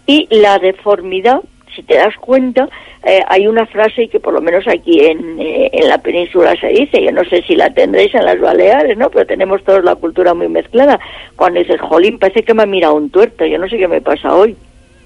[0.06, 1.40] Y la deformidad,
[1.74, 2.68] si te das cuenta,
[3.04, 6.68] eh, hay una frase que por lo menos aquí en, eh, en la península se
[6.68, 9.08] dice, yo no sé si la tendréis en las Baleares, ¿no?
[9.10, 10.98] Pero tenemos toda la cultura muy mezclada.
[11.36, 14.00] Cuando dices, jolín, parece que me ha mirado un tuerto, yo no sé qué me
[14.00, 14.56] pasa hoy.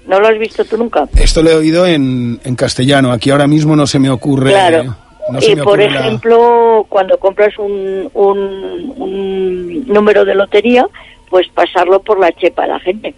[0.07, 1.07] ¿No lo has visto tú nunca?
[1.19, 4.51] Esto lo he oído en, en castellano, aquí ahora mismo no se me ocurre.
[4.51, 4.95] Claro.
[5.31, 10.87] No y por la- ejemplo, cuando compras un, un, un número de lotería,
[11.29, 13.13] pues pasarlo por la chepa a la gente.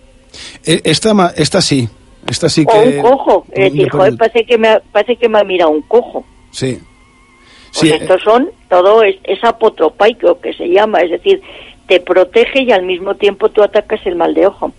[0.65, 1.87] Eh, Esta, esta sí,
[2.29, 2.89] esta sí O que...
[2.97, 3.45] un cojo.
[3.51, 6.25] Es decir, joder, el- parece que, me ha, parece que me ha mirado un cojo.
[6.51, 6.79] Sí.
[6.79, 11.41] Pues Sí, eh, estos son, todo es, es apotropaico que se llama, es decir,
[11.87, 14.71] te protege y al mismo tiempo tú atacas el mal de ojo.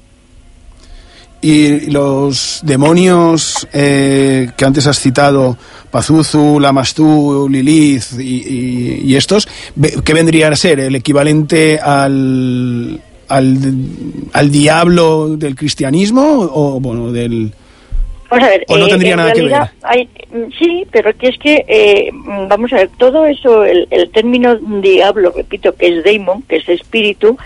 [1.40, 5.56] Y los demonios eh, que antes has citado,
[5.90, 9.46] Pazuzu, Lamastú, Lilith y, y- y estos,
[10.04, 10.80] ¿qué vendrían a ser?
[10.80, 13.56] ¿El equivalente al, al,
[14.32, 17.52] al diablo del cristianismo o bueno, del...
[18.30, 21.28] Vamos a ver, ¿O no eh, tendría en nada que hay- mm, sí, pero que
[21.28, 25.86] es que, eh, mm, vamos a ver, todo eso, el, el término diablo, repito, que
[25.98, 27.38] es daemon, que es espíritu,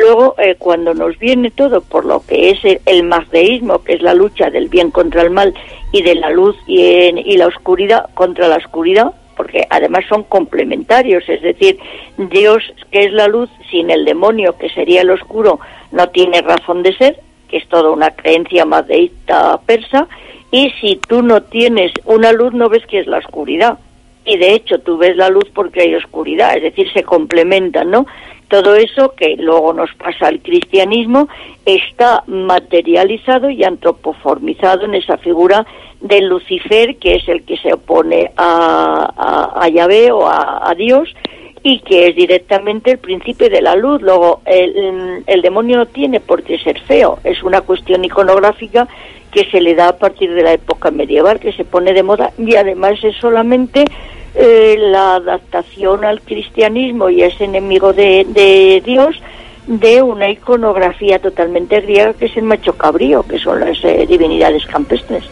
[0.00, 4.02] luego eh, cuando nos viene todo por lo que es el, el magdeísmo, que es
[4.02, 5.54] la lucha del bien contra el mal
[5.92, 10.24] y de la luz y, en- y la oscuridad contra la oscuridad, porque además son
[10.24, 11.78] complementarios, es decir,
[12.18, 15.60] Dios, que es la luz, sin el demonio, que sería el oscuro,
[15.92, 20.06] no tiene razón de ser, que es toda una creencia mazdeísta persa,
[20.52, 23.78] y si tú no tienes una luz no ves que es la oscuridad.
[24.24, 28.06] Y de hecho tú ves la luz porque hay oscuridad, es decir, se complementan, ¿no?
[28.50, 31.28] Todo eso que luego nos pasa al cristianismo
[31.64, 35.64] está materializado y antropoformizado en esa figura
[36.00, 41.14] de Lucifer, que es el que se opone a, a, a Yahvé o a, Dios,
[41.62, 44.02] y que es directamente el principio de la luz.
[44.02, 48.88] Luego, el demonio no tiene por qué ser feo, es una cuestión iconográfica
[49.30, 52.32] que se le da a partir de la época medieval, que se pone de moda
[52.36, 53.84] y además es solamente
[54.34, 59.16] eh, la adaptación al cristianismo y es enemigo de, de Dios
[59.66, 64.66] de una iconografía totalmente griega que es el macho cabrío, que son las eh, divinidades
[64.66, 65.24] campestres.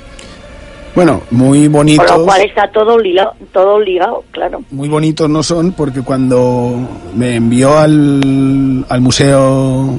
[0.94, 2.07] Bueno, muy bonitos.
[2.07, 4.62] Con lo cual está todo ligado, todo ligado, claro.
[4.70, 6.74] Muy bonitos no son porque cuando
[7.14, 9.99] me envió al, al Museo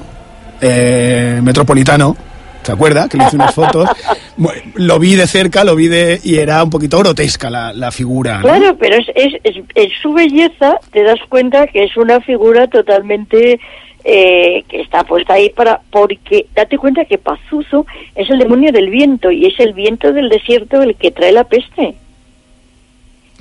[0.60, 2.16] eh, Metropolitano,
[2.64, 3.08] ¿se acuerda?
[3.10, 3.90] Que le hice unas fotos.
[4.76, 6.20] Lo vi de cerca, lo vi de...
[6.24, 8.38] y era un poquito grotesca la, la figura.
[8.38, 8.44] ¿no?
[8.44, 12.68] Claro, pero es, es, es, en su belleza te das cuenta que es una figura
[12.68, 13.60] totalmente
[14.06, 17.86] eh, que está puesta ahí para porque date cuenta que Pazuzu
[18.16, 21.44] es el demonio del viento y es el viento del desierto el que trae la
[21.44, 21.96] peste.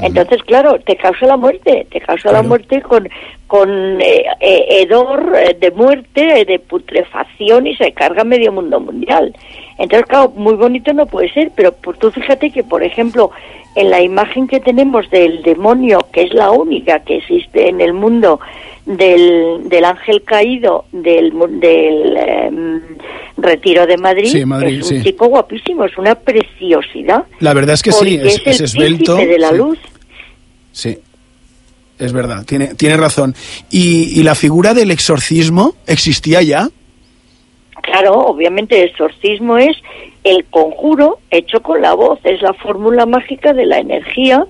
[0.00, 3.08] Entonces, claro, te causa la muerte, te causa la muerte con,
[3.48, 8.78] con eh, eh, hedor eh, de muerte, eh, de putrefacción y se carga medio mundo
[8.78, 9.34] mundial.
[9.78, 13.32] Entonces, claro, muy bonito no puede ser, pero por, tú fíjate que, por ejemplo,
[13.74, 17.92] en la imagen que tenemos del demonio, que es la única que existe en el
[17.92, 18.40] mundo,
[18.88, 22.80] del, del ángel caído del, del em,
[23.36, 25.04] retiro de Madrid, Sí, Madrid, es un sí.
[25.04, 27.24] chico guapísimo, es una preciosidad.
[27.40, 29.16] La verdad es que sí, es, es el esbelto.
[29.16, 29.56] de la sí.
[29.56, 29.78] luz.
[30.72, 30.98] Sí,
[31.98, 33.34] es verdad, tiene, tiene razón.
[33.70, 36.70] ¿Y, ¿Y la figura del exorcismo existía ya?
[37.82, 39.76] Claro, obviamente el exorcismo es
[40.24, 44.46] el conjuro hecho con la voz, es la fórmula mágica de la energía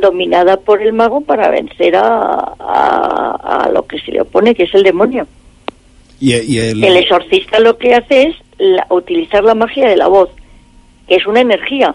[0.00, 4.64] dominada por el mago para vencer a, a- a lo que se le opone, que
[4.64, 5.26] es el demonio.
[6.20, 10.08] Y, y el, El exorcista lo que hace es la- utilizar la magia de la
[10.08, 10.30] voz,
[11.08, 11.94] que es una energía.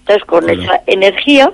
[0.00, 1.52] Entonces, con esa energía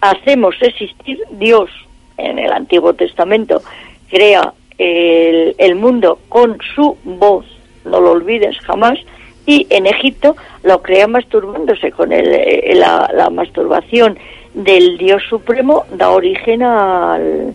[0.00, 1.68] hacemos existir Dios
[2.16, 3.62] en el Antiguo Testamento.
[4.08, 7.44] Crea el, el mundo con su voz,
[7.84, 8.98] no lo olvides jamás,
[9.46, 14.18] y en Egipto lo crea masturbándose con el, eh, la, la masturbación
[14.54, 17.54] del Dios Supremo, da origen al,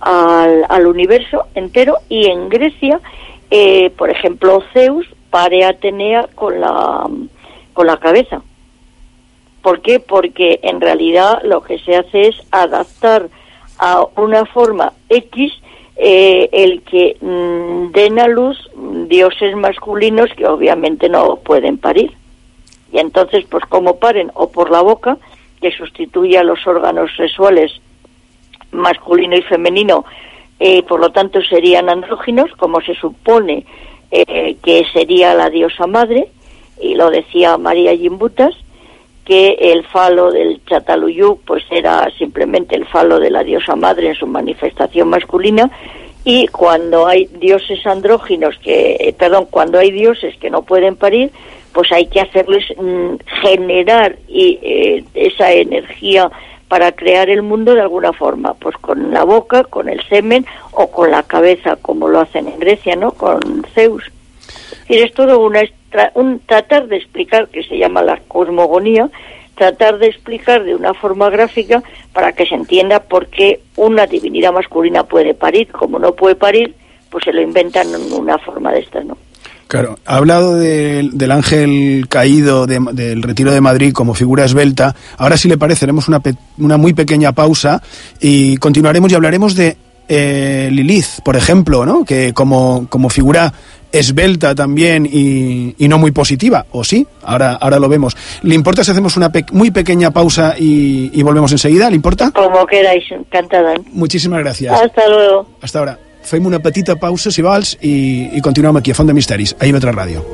[0.00, 3.00] al, universo entero y en Grecia,
[3.50, 7.08] eh, por ejemplo, Zeus pare Atenea con la,
[7.72, 8.42] con la cabeza.
[9.62, 10.00] ¿Por qué?
[10.00, 13.28] Porque en realidad lo que se hace es adaptar
[13.78, 15.52] a una forma X
[15.96, 18.70] eh, el que mm, den a luz
[19.06, 22.12] dioses masculinos que obviamente no pueden parir.
[22.90, 25.18] Y entonces, pues como paren o por la boca,
[25.60, 27.72] que sustituye a los órganos sexuales
[28.72, 30.04] masculino y femenino,
[30.58, 33.64] eh, por lo tanto serían andróginos, como se supone
[34.10, 36.28] eh, que sería la diosa madre,
[36.80, 38.54] y lo decía María Gimbutas,
[39.24, 44.14] que el falo del Chataluyú pues era simplemente el falo de la diosa madre en
[44.14, 45.70] su manifestación masculina
[46.24, 51.30] y cuando hay dioses andróginos que eh, perdón cuando hay dioses que no pueden parir
[51.72, 56.30] pues hay que hacerles mm, generar y, eh, esa energía
[56.68, 60.90] para crear el mundo de alguna forma pues con la boca con el semen o
[60.90, 63.40] con la cabeza como lo hacen en Grecia no con
[63.74, 64.04] Zeus.
[64.88, 65.62] Y es todo una
[66.14, 69.10] un tratar de explicar que se llama la cosmogonía,
[69.56, 74.52] tratar de explicar de una forma gráfica para que se entienda por qué una divinidad
[74.52, 76.74] masculina puede parir, como no puede parir,
[77.10, 79.16] pues se lo inventan en una forma de esta, ¿no?
[79.70, 84.96] Claro, ha hablado del- del ángel caído de- del retiro de Madrid como figura esbelta.
[85.16, 87.80] Ahora, si le parece, haremos una, pe- una muy pequeña pausa
[88.20, 89.76] y continuaremos y hablaremos de
[90.12, 92.04] eh, Lilith, por ejemplo, ¿no?
[92.04, 93.52] que como, como figura
[93.92, 98.16] esbelta también y, y no muy positiva, o sí, ahora, ahora lo vemos.
[98.42, 101.88] ¿Le importa si hacemos una pe- muy pequeña pausa y, y volvemos enseguida?
[101.90, 102.32] ¿Le importa?
[102.32, 103.74] Como queráis, encantada.
[103.92, 104.70] Muchísimas gràcies.
[104.72, 105.46] Hasta luego.
[105.62, 105.98] Hasta ahora.
[106.22, 109.66] Fem una petita pausa, si vols, i, i continuem aquí a Font de Misteris, a
[109.66, 110.24] IB3 Ràdio.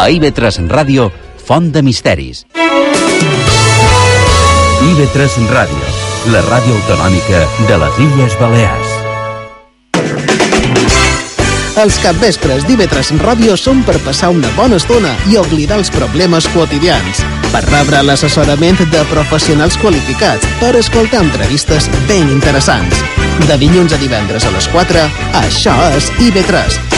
[0.00, 1.10] A IB3 Ràdio,
[1.44, 2.46] Font de Misteris.
[4.80, 5.90] IB3 Ràdio,
[6.32, 8.89] la ràdio autonòmica de les Illes Balears.
[11.78, 17.22] Els capvespres d'IV3 Ràdio són per passar una bona estona i oblidar els problemes quotidians,
[17.54, 23.04] per rebre l'assessorament de professionals qualificats, per escoltar entrevistes ben interessants.
[23.46, 25.06] De dilluns a divendres a les 4,
[25.46, 26.89] això és IV3.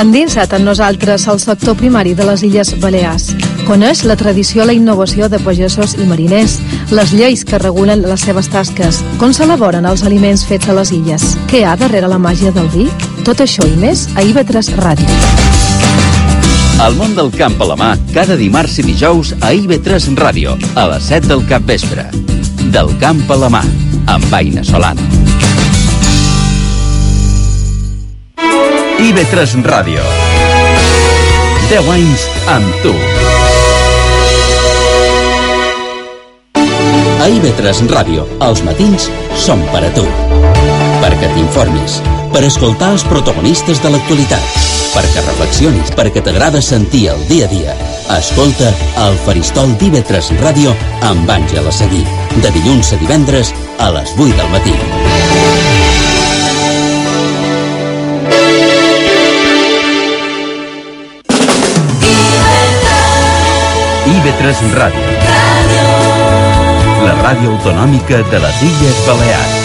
[0.00, 3.34] Endinsa't en nosaltres al sector primari de les Illes Balears.
[3.66, 6.56] Coneix la tradició, la innovació de pagesos i mariners,
[6.90, 11.36] les lleis que regulen les seves tasques, com s'elaboren els aliments fets a les illes,
[11.52, 12.88] què hi ha darrere la màgia del vi?
[13.22, 15.20] Tot això i més a IB3 Ràdio.
[16.82, 20.88] El món del camp a la mà, cada dimarts i dijous a IB3 Ràdio, a
[20.94, 22.08] les 7 del capvespre.
[22.72, 23.62] Del camp a la mà,
[24.10, 25.51] amb Aina Solano.
[29.00, 30.02] IB3 Ràdio.
[31.70, 32.92] 10 anys amb tu.
[37.22, 40.04] A IB3 Ràdio, els matins són per a tu.
[41.02, 42.00] Perquè t'informis,
[42.34, 44.60] per escoltar els protagonistes de l'actualitat,
[44.92, 47.76] perquè reflexionis, perquè t'agrada sentir el dia a dia.
[48.18, 48.74] Escolta
[49.06, 50.76] el Faristol d'IV3 Ràdio
[51.08, 52.04] amb Àngela Seguí,
[52.42, 55.01] de dilluns a divendres a les 8 del matí.
[64.32, 65.02] IB3 Ràdio.
[67.04, 69.58] La ràdio autonòmica de les Illes Balears.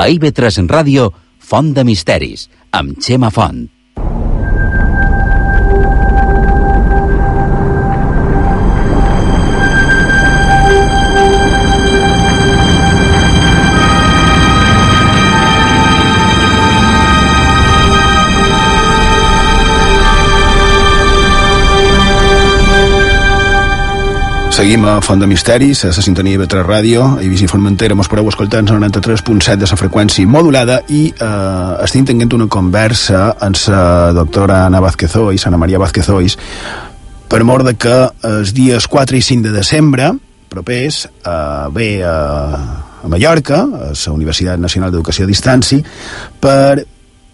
[0.00, 3.66] A IB3 Ràdio, Font de Misteris, amb Xema Font.
[24.56, 27.92] Seguim a Font de Misteris, a la sintonia de 3 Ràdio, a Eivissa i Formentera,
[27.92, 33.34] mos podeu escoltar en 93.7 de la freqüència modulada i eh, estem tenint una conversa
[33.36, 36.38] amb la doctora Ana Vázquez Ois, Ana Maria Vázquez Ois,
[37.28, 37.98] per mort de que
[38.30, 40.08] els dies 4 i 5 de desembre
[40.48, 42.16] propers eh, ve a,
[43.04, 45.84] a Mallorca, a la Universitat Nacional d'Educació a Distància,
[46.40, 46.86] per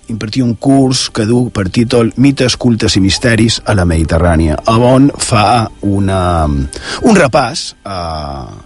[0.08, 5.10] impartir un curs que du per títol Mites, cultes i misteris a la Mediterrània, on
[5.18, 7.96] fa una, un repàs a,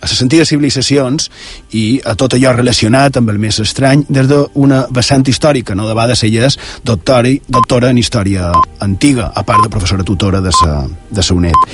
[0.01, 1.30] a les antigues civilitzacions
[1.76, 5.87] i a tot allò relacionat amb el més estrany des d'una vessant històrica, no?
[5.89, 10.55] de vegades ella és doctora, doctora en història antiga, a part de professora tutora de
[10.55, 11.66] sa, de sa UNED.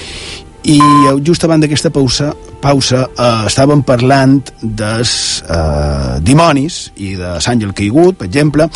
[0.63, 0.79] I
[1.27, 2.29] just abans d'aquesta pausa,
[2.63, 8.69] pausa eh, estàvem parlant dels eh, dimonis i de l'àngel caigut, per exemple,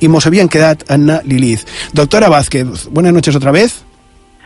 [0.00, 1.60] y nos habían quedado en Lilith.
[1.92, 3.84] Doctora Vázquez, buenas noches otra vez.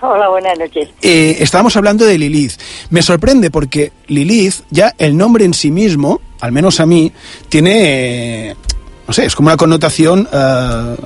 [0.03, 0.91] Hola, buenas noches.
[1.01, 2.53] Eh, estábamos hablando de Lilith.
[2.91, 7.11] Me sorprende porque Lilith, ya el nombre en sí mismo, al menos a mí,
[7.49, 8.57] tiene, eh,
[9.07, 10.97] no sé, es como una connotación eh,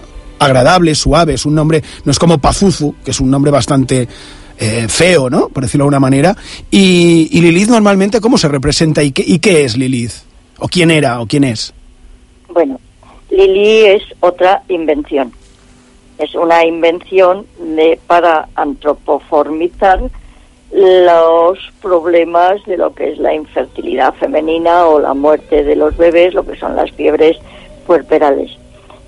[0.40, 4.08] agradable, suave, es un nombre, no es como Pazuzu, que es un nombre bastante
[4.58, 5.48] eh, feo, ¿no?
[5.48, 6.36] Por decirlo de alguna manera.
[6.70, 10.12] Y, y, Lilith normalmente, ¿cómo se representa y qué, y qué es Lilith?
[10.58, 11.72] ¿O quién era o quién es?
[12.52, 12.80] Bueno,
[13.30, 15.32] Lili es otra invención.
[16.18, 20.00] Es una invención de, para antropoformizar
[20.72, 26.34] los problemas de lo que es la infertilidad femenina o la muerte de los bebés,
[26.34, 27.38] lo que son las fiebres
[27.86, 28.50] puerperales.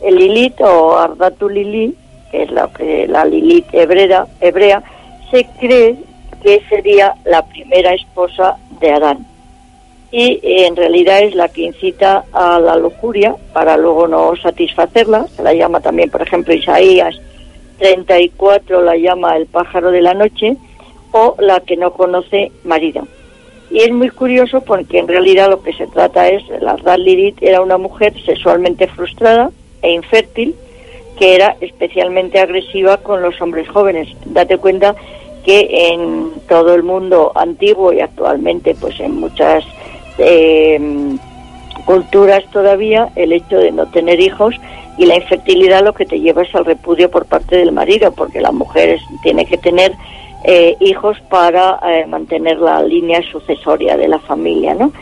[0.03, 1.95] El Lilith o Ardatu Lili,
[2.31, 2.71] que es la,
[3.09, 4.83] la Lilith hebrea, hebrea,
[5.31, 5.97] se cree
[6.43, 9.27] que sería la primera esposa de Adán
[10.13, 15.29] y en realidad es la que incita a la lujuria para luego no satisfacerla.
[15.29, 17.21] Se la llama también, por ejemplo, Isaías
[17.81, 20.57] 34 la llama el pájaro de la noche
[21.13, 23.07] o la que no conoce marido.
[23.71, 27.63] Y es muy curioso porque en realidad lo que se trata es, la Lilith era
[27.63, 29.51] una mujer sexualmente frustrada
[29.83, 30.55] e infértil
[31.19, 34.09] que era especialmente agresiva con los hombres jóvenes.
[34.25, 34.95] Date cuenta
[35.45, 39.65] que en todo el mundo antiguo y actualmente pues en muchas
[40.19, 41.17] eh,
[41.85, 44.55] culturas todavía el hecho de no tener hijos
[44.97, 48.41] y la infertilidad lo que te lleva es al repudio por parte del marido, porque
[48.41, 49.93] la mujer tiene que tener
[50.45, 54.93] eh, hijos para eh, mantener la línea sucesoria de la familia, ¿no?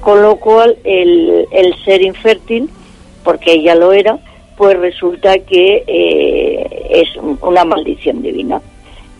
[0.00, 2.70] Con lo cual el, el ser infértil,
[3.24, 4.18] porque ella lo era,
[4.56, 7.08] pues resulta que eh, es
[7.40, 8.60] una maldición divina.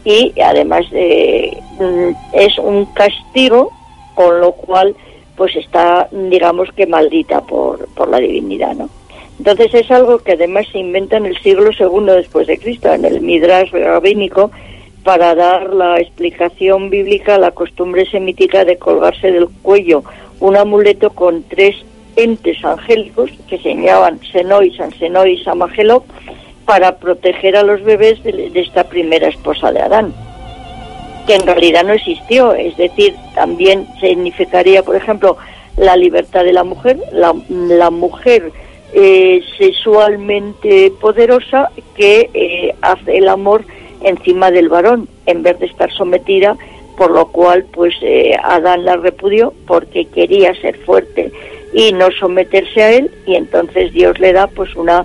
[0.05, 3.73] Y además mm, es un castigo,
[4.15, 4.95] con lo cual
[5.39, 8.91] pues está, digamos que maldita por, por la divinidad, ¿no?
[9.39, 13.05] Entonces es algo que además se inventa en el siglo II después de Cristo, en
[13.05, 14.51] el Midrash rabínico,
[15.05, 20.03] para dar la explicación bíblica a la costumbre semítica de colgarse del cuello
[20.41, 21.77] un amuleto con tres
[22.17, 26.05] entes angélicos que se llamaban Senoi, San Senoi y Samagelo
[26.65, 30.13] para proteger a los bebés de esta primera esposa de Adán
[31.29, 32.55] que en realidad no existió.
[32.55, 35.37] Es decir, también significaría, por ejemplo,
[35.77, 38.51] la libertad de la mujer, la, mujer
[38.95, 43.63] eh, sexualmente poderosa que eh, hace el amor
[44.01, 46.57] encima del varón en vez de estar sometida,
[46.97, 51.31] por lo cual pues eh, Adán la repudió porque quería ser fuerte
[51.75, 55.05] y no someterse a él y entonces Dios le da pues una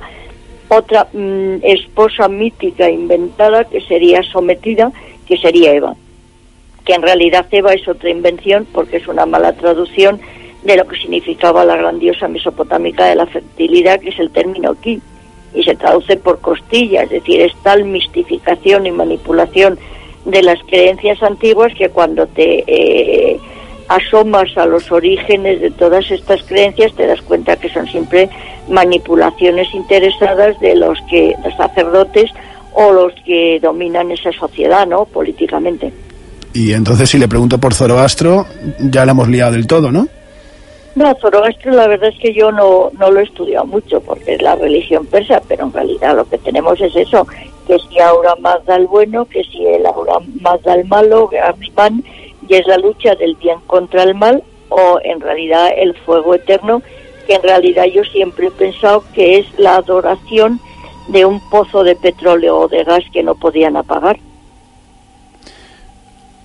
[0.70, 4.92] otra mm, esposa mítica inventada que sería sometida,
[5.28, 5.96] que sería Eva.
[6.86, 10.20] Que en realidad Eva es otra invención porque es una mala traducción
[10.64, 15.02] de lo que significaba la grandiosa mesopotámica de la fertilidad, que es el término aquí,
[15.54, 19.78] y se traduce por costilla, es decir, es tal mistificación y manipulación
[20.26, 23.40] de las creencias antiguas que cuando te eh,
[23.88, 28.30] asomas a los orígenes de todas estas creencias te das cuenta que son siempre
[28.70, 32.32] manipulaciones interesadas de los que los sacerdotes
[32.72, 35.06] o los que dominan esa sociedad, ¿no?
[35.06, 35.92] políticamente.
[36.54, 38.46] Y entonces si le pregunto por Zoroastro,
[38.80, 40.08] ya la hemos liado del todo, ¿no?
[40.96, 44.42] No, Zoroastro la verdad es que yo no, no lo he estudiado mucho porque es
[44.44, 47.26] la religión persa, pero en realidad lo que tenemos es eso,
[47.66, 51.30] que si ahora más da el bueno, que si el ahora más da el malo,
[52.48, 56.84] y es la lucha del bien contra el mal, o en realidad el fuego eterno,
[57.26, 60.60] que en realidad yo siempre he pensado que es la adoración
[61.08, 64.20] de un pozo de petróleo o de gas que no podían apagar.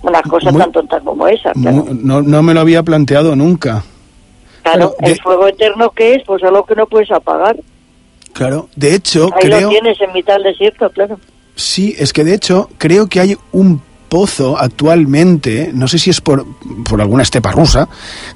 [0.01, 1.51] Una cosa tan tonta como esa.
[1.51, 1.85] Claro.
[1.91, 3.83] No, no me lo había planteado nunca.
[4.63, 7.57] Claro, el fuego eterno que es, pues algo que no puedes apagar.
[8.33, 9.61] Claro, de hecho Ahí creo...
[9.61, 11.19] lo tienes en mitad del desierto, claro.
[11.55, 16.21] Sí, es que de hecho creo que hay un pozo actualmente, no sé si es
[16.21, 16.45] por,
[16.83, 17.87] por alguna estepa rusa,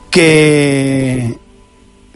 [0.10, 1.38] que,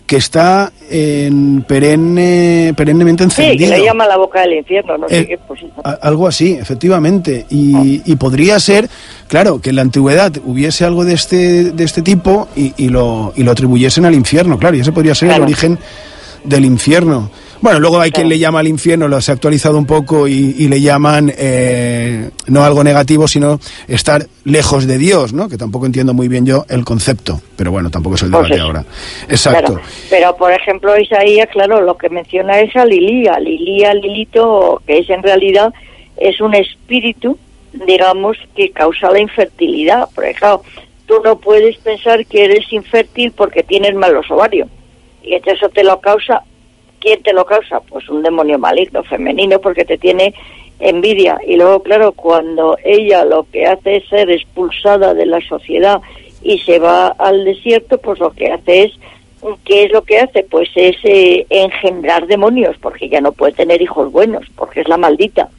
[0.07, 3.67] que está en perenne, perennemente encendido.
[3.67, 5.59] Sí, que le llama la boca del infierno, no Eh, pues,
[6.01, 7.45] Algo así, efectivamente.
[7.49, 8.89] Y, y podría ser,
[9.27, 13.33] claro, que en la antigüedad hubiese algo de este, de este tipo y, y lo,
[13.35, 15.77] y lo atribuyesen al infierno, claro, y ese podría ser el origen
[16.45, 17.29] del infierno.
[17.61, 20.55] Bueno, luego hay quien le llama al infierno, lo se ha actualizado un poco y,
[20.57, 25.49] y le llaman eh, no algo negativo, sino estar lejos de Dios, ¿no?
[25.49, 28.61] Que tampoco entiendo muy bien yo el concepto, pero bueno, tampoco es el Pues debate
[28.61, 28.85] ahora.
[29.29, 29.73] Exacto.
[29.73, 29.87] Claro.
[30.09, 33.39] Pero, por ejemplo, Isaías, claro, lo que menciona es a Lilía.
[33.39, 35.73] Lilía, Lilito, que es en realidad,
[36.17, 37.37] es un espíritu,
[37.73, 40.07] digamos, que causa la infertilidad.
[40.13, 40.61] Por ejemplo,
[41.05, 44.69] tú no puedes pensar que eres infértil porque tienes malos ovarios.
[45.23, 46.43] Y eso te lo causa,
[46.99, 47.79] ¿quién te lo causa?
[47.81, 50.33] Pues un demonio maligno, femenino, porque te tiene
[50.79, 51.39] envidia.
[51.45, 56.01] Y luego, claro, cuando ella lo que hace es ser expulsada de la sociedad
[56.41, 58.91] y se va al desierto, pues lo que hace es,
[59.65, 60.43] ¿qué es lo que hace?
[60.43, 64.97] Pues es eh, engendrar demonios, porque ya no puede tener hijos buenos, porque es la
[64.97, 65.49] maldita.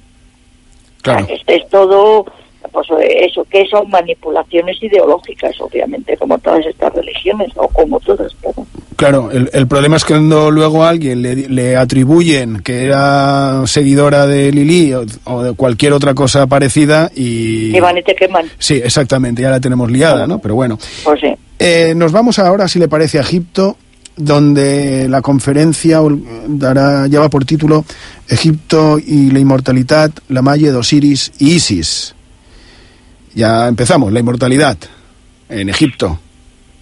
[1.03, 1.27] Claro.
[1.29, 2.27] Este es todo,
[2.73, 8.67] pues eso, que son manipulaciones ideológicas, obviamente, como todas estas religiones, o como todas, claro.
[8.99, 13.63] Claro, el, el problema es que cuando luego a alguien le, le atribuyen que era
[13.65, 17.77] seguidora de Lili o, o de cualquier otra cosa parecida y...
[17.77, 18.47] Y van y te queman.
[18.59, 20.41] Sí, exactamente, ya la tenemos liada, ¿no?
[20.41, 20.81] Pero bueno.
[21.05, 21.29] Pues sí.
[21.61, 23.77] Eh, nos vamos ahora, si le parece, a Egipto,
[24.17, 26.01] donde la conferencia
[26.49, 27.85] dará, lleva por título
[28.29, 32.17] Egipto y la inmortalidad, la malla de Osiris y Isis.
[33.33, 34.77] Ya empezamos, la inmortalidad
[35.49, 36.19] en Egipto.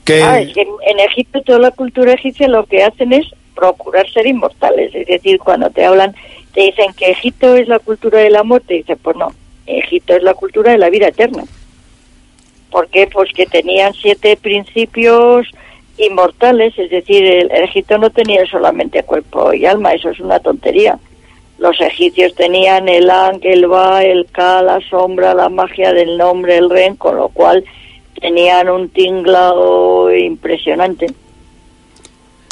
[0.07, 3.26] ¿Qué- Ah, es que en, Egipto, toda la cultura egipcia lo que hacen es
[3.57, 4.94] procurar ser inmortales.
[4.94, 6.14] Es decir, cuando te hablan,
[6.54, 9.32] te dicen que Egipto es la cultura de la muerte, y dices, pues no,
[9.66, 11.42] Egipto es la cultura de la vida eterna.
[12.70, 13.09] ¿Por qué?
[13.12, 15.48] Pues que tenían siete principios
[15.98, 20.98] inmortales, es decir, el, Egipto no tenía solamente cuerpo y alma, eso es una tontería.
[21.59, 26.59] Los egipcios tenían el An, el Ba, el Ka, la sombra, la magia del nombre,
[26.59, 27.64] el Ren, con lo cual
[28.21, 31.07] tenían un tinglado impresionante.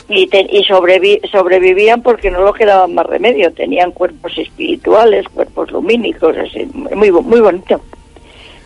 [0.08, 5.70] Y, te- y sobrevi- sobrevivían porque no lo quedaba más remedio, tenían cuerpos espirituales, cuerpos
[5.70, 7.80] lumínicos, así, muy, muy bonito.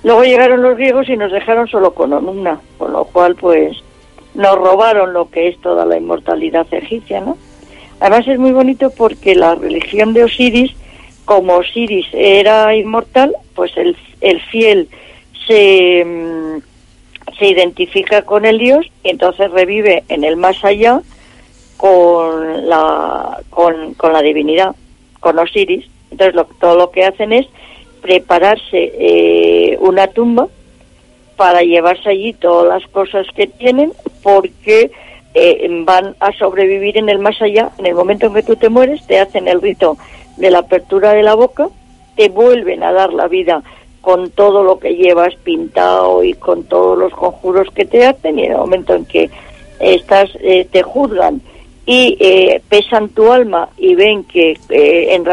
[0.03, 3.77] Luego llegaron los griegos y nos dejaron solo con Onumna, con lo cual pues
[4.35, 7.37] nos robaron lo que es toda la inmortalidad egipcia, ¿no?
[8.01, 10.73] Además es muy bonito porque la religión de Osiris,
[11.25, 14.89] como Osiris era inmortal, pues el, el fiel
[15.47, 16.59] se, mm,
[17.39, 21.01] se identifica con el dios y entonces revive en el más allá
[21.77, 24.75] con la, con, con la divinidad,
[25.21, 25.87] con Osiris.
[26.11, 27.47] Entonces lo- todo lo que hacen es
[28.03, 30.49] prepararse eh, una tumba
[31.37, 34.91] para llevarse allí todas las cosas que tienen porque
[35.35, 37.71] eh, van a sobrevivir en el más allá.
[37.79, 39.97] En el momento en que tú te mueres, te hacen el rito
[40.37, 41.69] de la apertura de la boca,
[42.17, 43.63] te vuelven a dar la vida
[44.09, 48.45] con todo lo que llevas pintado y con todos los conjuros que te hacen y
[48.45, 49.29] en el momento en que
[49.81, 51.43] estás eh, te juzgan
[51.85, 55.27] y eh, pesan tu alma y ven que eh, en,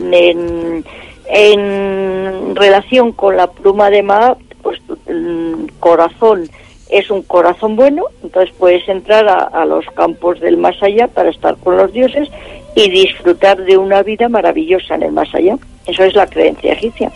[0.00, 0.84] en,
[1.26, 6.48] en relación con la pluma de Maat, pues tu mm, corazón
[6.88, 11.58] es un corazón bueno, entonces puedes entrar a los campos del más allá para estar
[11.58, 12.30] con los dioses
[12.74, 15.58] y disfrutar de una vida maravillosa en el más allá.
[15.86, 17.12] Eso es la creencia egipcia.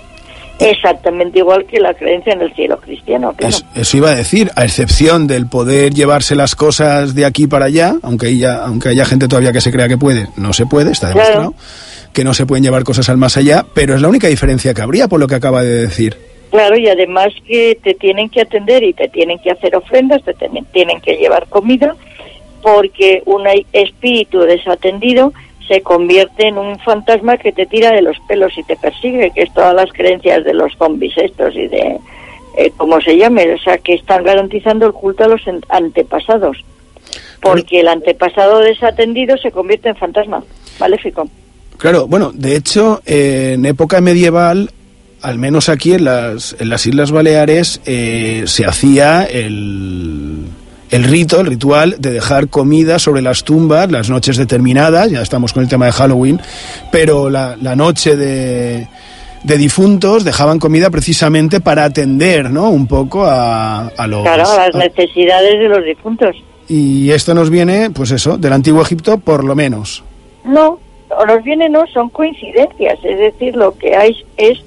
[0.59, 3.35] Exactamente igual que la creencia en el cielo cristiano.
[3.37, 3.55] Claro.
[3.55, 7.67] Es- eso iba a decir, a excepción del poder llevarse las cosas de aquí para
[7.67, 10.93] allá, aunque haya, aunque haya gente todavía que se crea que puede, no se puede,
[10.93, 11.29] está Claro.
[11.29, 11.55] demostrado,
[12.13, 14.81] que no se pueden llevar cosas al más allá, pero es la única diferencia que
[14.83, 16.17] habría por lo que acaba de decir.
[16.51, 20.33] Claro, y además que te tienen que atender y te tienen que hacer ofrendas, te
[20.73, 21.95] tienen que llevar comida,
[22.63, 23.43] porque un
[23.73, 25.33] espíritu desatendido
[25.69, 29.43] se convierte en un fantasma que te tira de los pelos y te persigue, que
[29.43, 31.99] es todas las creencias de los zombies estos y de
[32.57, 36.65] eh, como se llame, o sea, que están garantizando el culto a los antepasados,
[37.43, 40.43] porque el antepasado desatendido se convierte en fantasma
[40.81, 41.29] maléfico.
[41.77, 44.71] Claro, bueno, de hecho, en época medieval,
[45.21, 50.47] al menos aquí en las, en las Islas Baleares, eh, se hacía el,
[50.91, 55.53] el rito, el ritual de dejar comida sobre las tumbas las noches determinadas, ya estamos
[55.53, 56.41] con el tema de Halloween,
[56.93, 58.87] pero la, la noche de,
[59.43, 62.71] de difuntos dejaban comida precisamente para atender, ¿no?
[62.71, 64.23] Un poco a, a los...
[64.23, 66.37] Claro, a las a- necesidades de los difuntos.
[66.69, 70.03] y esto nos viene, pues eso, del antiguo Egipto, por lo menos.
[70.45, 70.79] No,
[71.27, 74.59] nos viene no, son coincidencias, es decir, lo que hay es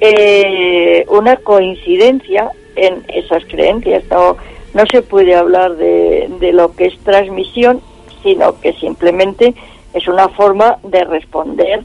[0.00, 4.36] eh, una coincidencia en esas creencias, no,
[4.74, 7.80] no se puede hablar de, de lo que es transmisión,
[8.22, 9.54] sino que simplemente
[9.94, 11.84] es una forma de responder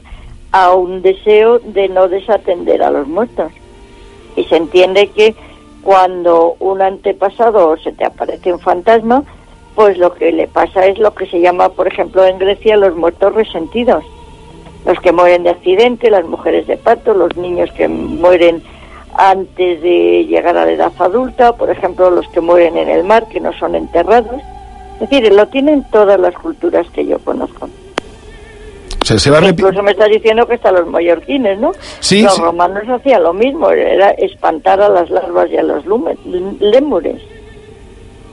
[0.52, 3.52] a un deseo de no desatender a los muertos.
[4.36, 5.34] Y se entiende que
[5.82, 9.24] cuando un antepasado se te aparece un fantasma,
[9.74, 12.96] pues lo que le pasa es lo que se llama, por ejemplo, en Grecia, los
[12.96, 14.04] muertos resentidos.
[14.84, 18.62] Los que mueren de accidente, las mujeres de parto, los niños que mueren
[19.18, 23.26] antes de llegar a la edad adulta, por ejemplo, los que mueren en el mar,
[23.28, 24.40] que no son enterrados.
[25.00, 27.68] Es decir, lo tienen todas las culturas que yo conozco.
[29.02, 31.72] Se va Incluso me estás diciendo que hasta los mallorquines, ¿no?
[32.00, 32.42] Sí, los sí.
[32.42, 36.16] romanos hacían lo mismo, era espantar a las larvas y a los lume-
[36.60, 37.20] lémures,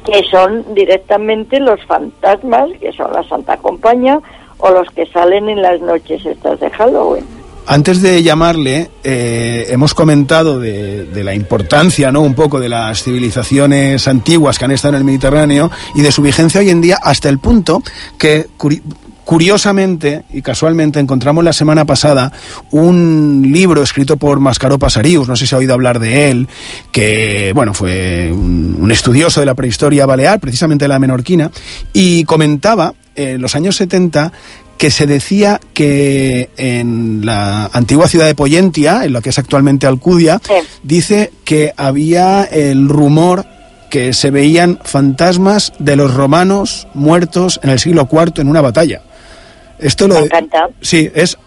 [0.06, 4.20] que son directamente los fantasmas, que son la Santa Compañía,
[4.58, 7.26] o los que salen en las noches estas de Halloween.
[7.68, 12.22] Antes de llamarle, eh, hemos comentado de, de la importancia, ¿no?
[12.22, 16.22] Un poco de las civilizaciones antiguas que han estado en el Mediterráneo y de su
[16.22, 17.82] vigencia hoy en día hasta el punto
[18.20, 18.84] que curi-
[19.26, 22.32] curiosamente y casualmente encontramos la semana pasada
[22.70, 26.48] un libro escrito por Mascaró Pasarius, no sé si ha oído hablar de él,
[26.92, 31.50] que bueno fue un, estudioso de la prehistoria balear, precisamente de la menorquina,
[31.92, 34.32] y comentaba en los años 70
[34.78, 39.88] que se decía que en la antigua ciudad de Poyentia, en lo que es actualmente
[39.88, 40.42] Alcudia,
[40.84, 43.46] dice que había el rumor
[43.90, 49.02] que se veían fantasmas de los romanos muertos en el siglo IV en una batalla.
[49.80, 50.68] Esto lo Me encanta.
[50.82, 51.38] Sí, es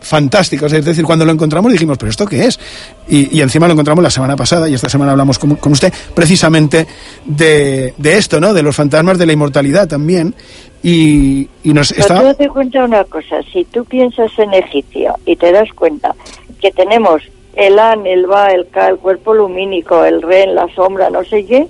[0.00, 0.66] fantástico.
[0.66, 2.60] Es decir, cuando lo encontramos dijimos, ¿pero esto qué es?
[3.08, 5.92] Y, y encima lo encontramos la semana pasada y esta semana hablamos con, con usted
[6.14, 6.86] precisamente
[7.24, 8.54] de, de esto, ¿no?
[8.54, 10.34] De los fantasmas de la inmortalidad también.
[10.82, 15.36] Y, y nos Pero tú date cuenta una cosa, si tú piensas en egipcio y
[15.36, 16.14] te das cuenta
[16.60, 17.22] que tenemos
[17.54, 21.44] el an, el ba, el ka, el cuerpo lumínico, el ren, la sombra, no sé
[21.46, 21.66] qué,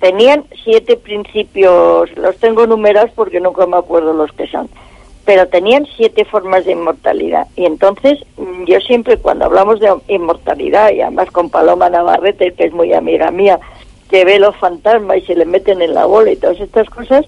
[0.00, 4.68] tenían siete principios, los tengo numerados porque nunca me acuerdo los que son,
[5.24, 7.46] pero tenían siete formas de inmortalidad.
[7.54, 8.18] Y entonces
[8.66, 13.30] yo siempre cuando hablamos de inmortalidad, y además con Paloma Navarrete, que es muy amiga
[13.30, 13.60] mía,
[14.12, 17.24] que ve los fantasmas y se le meten en la bola y todas estas cosas,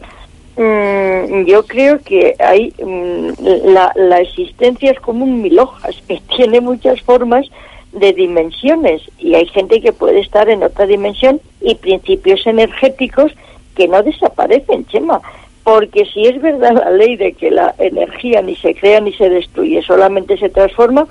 [0.58, 6.20] mm, yo creo que hay mm, la, la existencia es como un mil hojas, que
[6.36, 7.46] tiene muchas formas
[7.92, 13.32] de dimensiones y hay gente que puede estar en otra dimensión y principios energéticos
[13.74, 15.22] que no desaparecen, Chema,
[15.62, 19.30] porque si es verdad la ley de que la energía ni se crea ni se
[19.30, 21.06] destruye, solamente se transforma,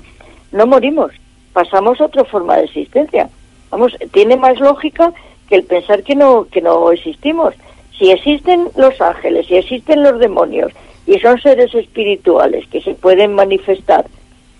[0.52, 1.10] no morimos,
[1.52, 3.28] pasamos a otra forma de existencia.
[3.72, 5.12] Vamos, tiene más lógica
[5.48, 7.54] que el pensar que no que no existimos.
[7.98, 10.72] Si existen los ángeles, si existen los demonios
[11.06, 14.06] y son seres espirituales que se pueden manifestar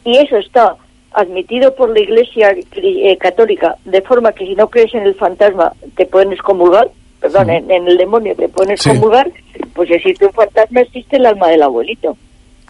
[0.05, 0.77] y eso está
[1.13, 5.73] admitido por la Iglesia eh, Católica de forma que si no crees en el fantasma
[5.97, 6.89] te pueden excomulgar,
[7.21, 8.91] perdón, en, en el demonio te pueden Sí.
[8.91, 9.31] excomulgar,
[9.75, 12.17] pues si existe un fantasma existe el alma del abuelito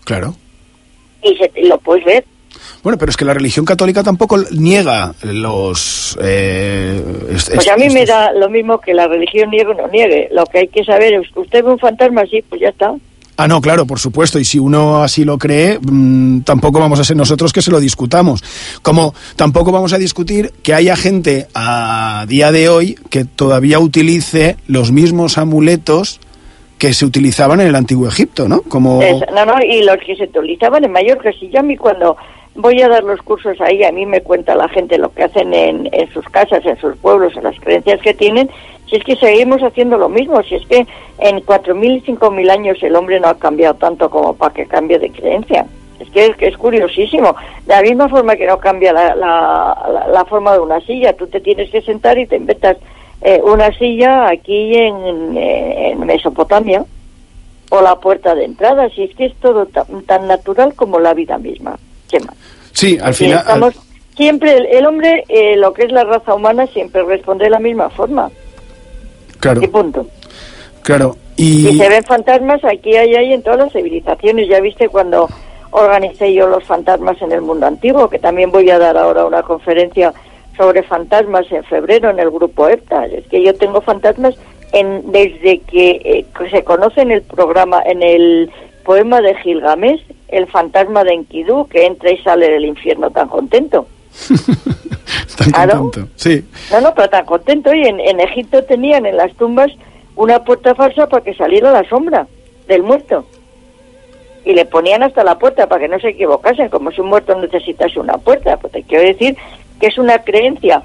[0.04, 0.34] Claro.
[1.22, 2.24] y se, lo puedes ver.
[2.82, 6.18] Bueno, pero es que la religión católica tampoco niega los...
[6.22, 7.02] eh,
[7.54, 10.28] Pues a mí me da lo mismo que la religión niegue o no niegue.
[10.32, 12.92] Lo que hay que saber es, usted ve un fantasma, sí, pues ya está.
[13.36, 14.38] Ah, no, claro, por supuesto.
[14.38, 17.80] Y si uno así lo cree, mm, tampoco vamos a ser nosotros que se lo
[17.80, 18.44] discutamos.
[18.82, 24.56] Como tampoco vamos a discutir que haya gente a día de hoy que todavía utilice
[24.68, 26.20] los mismos amuletos
[26.78, 28.60] que se utilizaban en el antiguo Egipto, ¿no?
[28.62, 29.02] Como...
[29.02, 31.30] Es- no, no, y los que se utilizaban en Mallorca.
[31.40, 32.16] Si yo a mí cuando
[32.54, 35.52] voy a dar los cursos ahí, a mí me cuenta la gente lo que hacen
[35.54, 38.48] en, en sus casas, en sus pueblos, en las creencias que tienen,
[38.88, 40.86] si es que seguimos haciendo lo mismo, si es que
[41.18, 44.98] en 4.000 y 5.000 años el hombre no ha cambiado tanto como para que cambie
[44.98, 45.66] de creencia.
[46.00, 47.34] Es que es, que es curiosísimo.
[47.66, 51.26] De la misma forma que no cambia la, la, la- forma de una silla, tú
[51.28, 52.76] te tienes que sentar y te inventas
[53.22, 56.84] eh, una silla aquí en, en Mesopotamia
[57.70, 61.14] o la puerta de entrada, si es que es todo tan, tan natural como la
[61.14, 61.78] vida misma.
[62.72, 63.38] Sí, al Y final...
[63.38, 63.74] estamos
[64.16, 67.60] siempre, el, el hombre, eh, lo que es la raza humana, siempre responde de la
[67.60, 68.30] misma forma.
[69.40, 70.06] Claro, Y punto.
[70.82, 71.16] claro.
[71.36, 71.78] Y Y...
[71.78, 74.48] se ven fantasmas aquí, allá y en todas las civilizaciones.
[74.48, 75.28] Ya viste cuando
[75.70, 79.42] organicé yo los fantasmas en el mundo antiguo, que también voy a dar ahora una
[79.42, 80.12] conferencia
[80.56, 83.06] sobre fantasmas en febrero en el grupo EPTA.
[83.06, 84.36] Es que yo tengo fantasmas
[84.72, 88.50] en, desde que eh, se conoce en el programa, en el
[88.84, 90.00] poema de Gilgamesh,
[90.34, 93.86] el fantasma de Enkidu, que entra y sale del infierno tan contento.
[95.36, 96.08] Tan contento.
[96.16, 97.74] Sí, No, no, pero tan contento.
[97.74, 99.70] Y en, en Egipto tenían en las tumbas
[100.16, 102.26] una puerta falsa para que saliera la sombra
[102.68, 103.24] del muerto.
[104.44, 107.34] Y le ponían hasta la puerta para que no se equivocasen, como si un muerto
[107.40, 108.56] necesitase una puerta.
[108.56, 109.36] Pues te quiero decir
[109.80, 110.82] que es una creencia.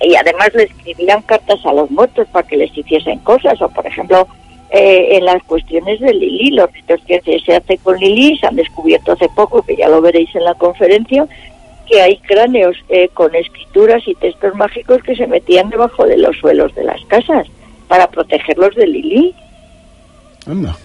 [0.00, 3.60] Y además le escribían cartas a los muertos para que les hiciesen cosas.
[3.60, 4.26] O, por ejemplo,
[4.72, 8.56] eh, en las cuestiones de Lili, los ritos que se, hace con Lili, se han
[8.56, 11.26] descubierto hace poco, que ya lo veréis en la conferencia,
[11.86, 16.36] que hay cráneos eh, con escrituras y textos mágicos que se metían debajo de los
[16.36, 17.46] suelos de las casas
[17.88, 19.34] para protegerlos de Lili.
[20.46, 20.76] anda.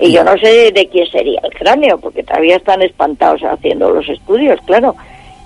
[0.00, 4.08] Y yo no sé de quién sería el cráneo, porque todavía están espantados haciendo los
[4.08, 4.94] estudios, claro.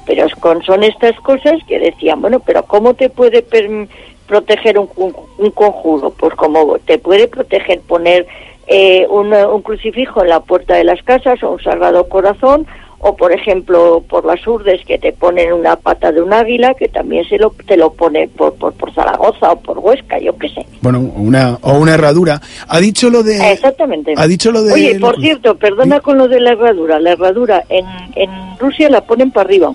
[0.04, 0.26] Pero
[0.66, 3.88] son estas cosas que decían, bueno, pero ¿cómo te puede perm-
[4.32, 6.08] proteger un, un- un conjuro?
[6.10, 8.26] Pues como te puede proteger poner
[8.66, 12.66] eh, un, un crucifijo en la puerta de las casas o un sagrado corazón,
[13.00, 16.88] o por ejemplo por las urdes que te ponen una pata de un águila, que
[16.88, 20.48] también se lo, te lo pone por, por, por Zaragoza o por Huesca, yo qué
[20.48, 20.64] sé.
[20.80, 22.40] Bueno, una, o una herradura.
[22.68, 23.52] Ha dicho lo de...
[23.52, 24.14] Exactamente.
[24.16, 24.72] Ha dicho lo de...
[24.72, 26.98] Oye, por cierto, perdona con lo de la herradura.
[27.00, 27.84] La herradura en,
[28.14, 29.74] en Rusia la ponen para arriba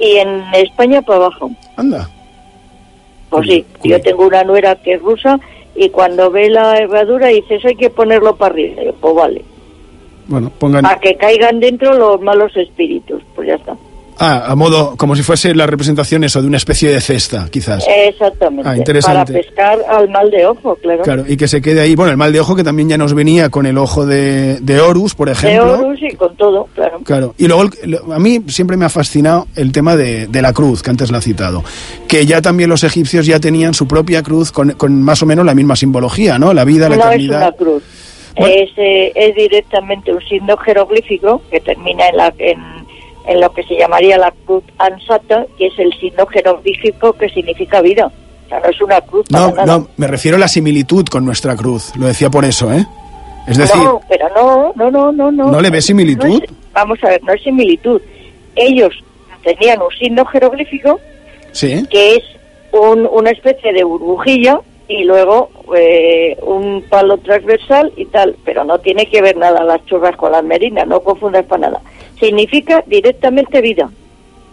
[0.00, 1.50] y en España para abajo.
[1.76, 2.08] Anda.
[3.30, 5.40] Pues sí, yo tengo una nuera que es rusa
[5.74, 8.82] y cuando ve la herradura dice, eso hay que ponerlo para arriba.
[8.82, 9.44] Yo, pues vale.
[10.26, 10.82] Bueno, pongan...
[10.82, 13.22] Para que caigan dentro los malos espíritus.
[13.34, 13.76] Pues ya está.
[14.18, 17.84] Ah, a modo, como si fuese la representación eso, de una especie de cesta, quizás.
[17.88, 18.68] Exactamente.
[18.68, 19.32] Ah, interesante.
[19.32, 21.02] Para pescar al mal de ojo, claro.
[21.02, 21.94] Claro, y que se quede ahí.
[21.94, 24.80] Bueno, el mal de ojo que también ya nos venía con el ojo de, de
[24.80, 25.74] Horus, por De ejemplo.
[25.80, 27.00] Horus y con todo, claro.
[27.04, 27.68] Claro, y luego
[28.12, 31.18] a mí siempre me ha fascinado el tema de, de la cruz, que antes la
[31.18, 31.62] ha citado,
[32.08, 35.44] que ya también los egipcios ya tenían su propia cruz con, con más o menos
[35.44, 36.54] la misma simbología, ¿no?
[36.54, 37.38] La vida, la no es eternidad.
[37.38, 37.82] una cruz.
[38.36, 42.58] Es, eh, es directamente un signo jeroglífico que termina en, la, en,
[43.26, 47.80] en lo que se llamaría la cruz ansata, que es el signo jeroglífico que significa
[47.80, 48.06] vida.
[48.46, 49.66] O sea, no es una cruz para No, nada.
[49.78, 52.84] no, me refiero a la similitud con nuestra cruz, lo decía por eso, ¿eh?
[53.48, 55.30] Es decir, no, pero no, no, no, no.
[55.32, 56.26] ¿No, ¿no le ves similitud?
[56.28, 58.00] No es- vamos a ver, no es similitud.
[58.56, 58.92] Ellos
[59.44, 60.98] tenían un signo jeroglífico
[61.52, 62.22] sí, que es
[62.72, 68.78] un- una especie de burbujilla y luego eh, un palo transversal y tal, pero no
[68.78, 71.80] tiene que ver nada las churras con las merinas, no confundas para nada.
[72.18, 73.90] Significa directamente vida.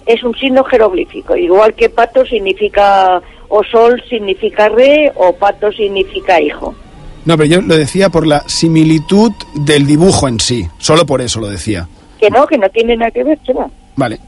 [0.05, 6.41] Es un signo jeroglífico, igual que pato significa o sol significa re o pato significa
[6.41, 6.75] hijo.
[7.25, 11.39] no, pero yo lo decía por la similitud del dibujo en sí, solo por eso
[11.39, 11.87] lo decía.
[12.19, 13.69] Que no, que no tiene nada que ver, Chema.
[13.95, 14.19] Vale,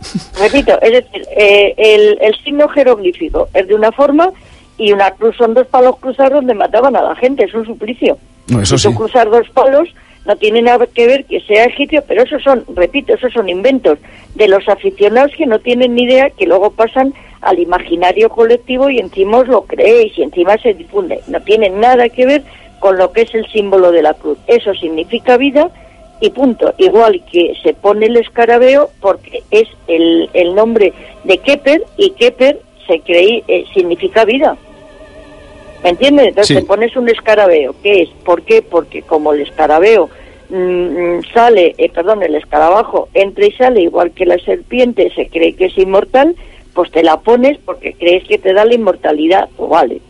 [0.38, 4.30] Repito, es decir, eh, el, el signo jeroglífico es de una forma
[4.78, 8.18] y una cruz son dos palos cruzados donde mataban a la gente, es un suplicio.
[8.48, 8.88] no, eso sí.
[8.88, 9.88] tú cruzar dos palos
[10.26, 13.98] no tiene nada que ver que sea egipcio, pero esos son, repito, esos son inventos
[14.34, 18.98] de los aficionados que no tienen ni idea, que luego pasan al imaginario colectivo y
[18.98, 21.20] encima os lo creéis y encima se difunde.
[21.28, 22.42] No tiene nada que ver
[22.80, 24.38] con lo que es el símbolo de la cruz.
[24.48, 25.70] Eso significa vida
[26.20, 26.74] y punto.
[26.78, 30.92] Igual que se pone el escarabeo porque es el, el nombre
[31.24, 34.56] de Keper y Keper se creí, eh, significa vida.
[35.86, 36.26] ¿Me entiendes?
[36.28, 36.62] Entonces Sí.
[36.62, 37.72] te pones un escarabeo.
[37.80, 38.08] ¿Qué es?
[38.24, 38.60] ¿Por qué?
[38.60, 40.10] Porque como el escarabeo
[40.50, 45.28] mm, mm, sale, eh, perdón, el escarabajo entra y sale igual que la serpiente, se
[45.28, 46.34] cree que es inmortal,
[46.74, 49.48] pues te la pones porque crees que te da la inmortalidad.
[49.56, 50.00] Pues vale,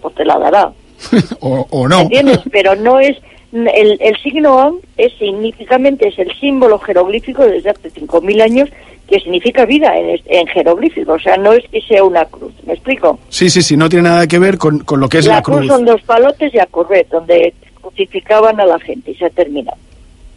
[0.00, 0.72] pues te la dará.
[1.40, 2.00] o, o ¿Me no.
[2.02, 2.38] entiendes?
[2.52, 3.16] Pero no es
[3.74, 8.68] el, el signo Am es significativamente es el símbolo jeroglífico desde hace 5.000 años
[9.08, 12.72] que significa vida en, en, jeroglífico, o sea, no es que sea una cruz, ¿me
[12.72, 13.18] explico?
[13.28, 15.42] Sí, sí, sí, no tiene nada que ver con, con lo que es la, la
[15.42, 15.66] cruz.
[15.68, 19.78] son dos palotes y a correr, donde crucificaban a la gente y se ha terminado.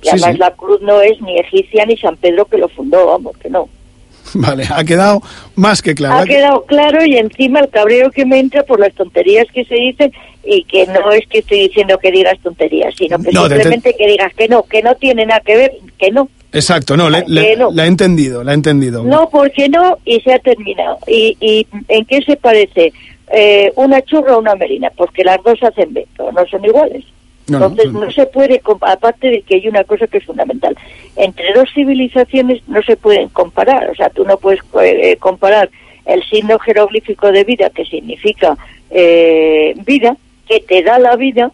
[0.02, 0.38] Y Sí, además sí.
[0.38, 3.68] la cruz no es ni egipcia ni San Pedro que lo fundó, vamos, que no.
[4.36, 5.22] Vale, ha quedado
[5.56, 6.20] más que claro.
[6.20, 9.76] Ha quedado claro y encima el cabreo que me entra por las tonterías que se
[9.76, 10.14] dicen
[10.44, 14.08] y que no es que estoy diciendo que digas tonterías, sino que No, simplemente que
[14.08, 16.30] digas que no, que no tiene nada que ver, que no.
[16.52, 17.70] Exacto, no, le, Que le- no.
[17.72, 19.04] la he entendido, la he entendido.
[19.04, 20.98] No, porque no, y se ha terminado.
[21.08, 22.92] ¿Y, y en qué se parece?
[23.32, 27.04] Eh, una churra o una merina, porque las dos hacen veto, no son iguales.
[27.48, 30.76] No, no, Entonces no se puede, aparte de que hay una cosa que es fundamental,
[31.16, 35.70] entre dos civilizaciones no se pueden comparar, o sea, tú no puedes eh, comparar
[36.06, 38.56] el signo jeroglífico de vida, que significa
[38.90, 40.16] eh, vida,
[40.50, 41.52] que te da la vida,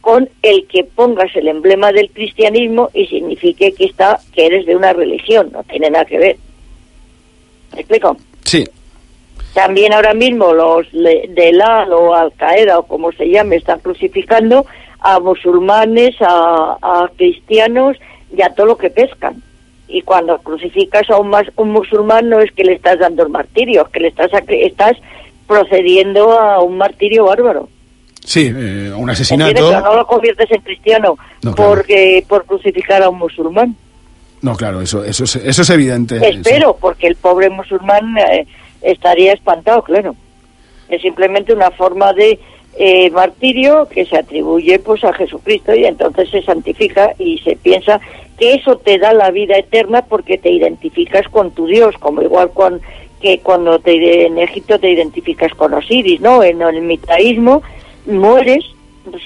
[0.00, 4.74] con el que pongas el emblema del cristianismo y signifique que está que eres de
[4.74, 6.36] una religión, no tiene nada que ver.
[7.74, 8.16] ¿Me explico?
[8.44, 8.64] Sí,
[9.52, 14.64] También ahora mismo los del AL o Al Qaeda o como se llame están crucificando
[15.00, 17.96] a musulmanes, a, a cristianos
[18.34, 19.42] y a todo lo que pescan.
[19.88, 23.28] Y cuando crucificas a un, mas- un musulmán no es que le estás dando el
[23.30, 24.96] martirio, es que le estás, estás
[25.46, 27.68] procediendo a un martirio bárbaro.
[28.28, 29.14] Sí, eh, un ¿Entiendes?
[29.14, 29.52] asesinato.
[29.54, 31.70] Pero no lo conviertes en cristiano No, claro.
[31.70, 33.74] porque por crucificar a un musulmán.
[34.42, 36.16] No, claro, eso, eso, es, eso es evidente.
[36.28, 38.46] Espero, porque el pobre musulmán eh,
[38.82, 40.14] estaría espantado, claro.
[40.88, 42.38] Es simplemente una forma de
[42.78, 48.00] eh, martirio que se atribuye pues a Jesucristo y entonces se santifica y se piensa
[48.38, 52.50] que eso te da la vida eterna porque te identificas con tu Dios, como igual
[52.50, 52.80] con,
[53.20, 56.42] que cuando te, en Egipto te identificas con Osiris, ¿no?
[56.44, 57.62] En el mitraísmo
[58.06, 58.64] mueres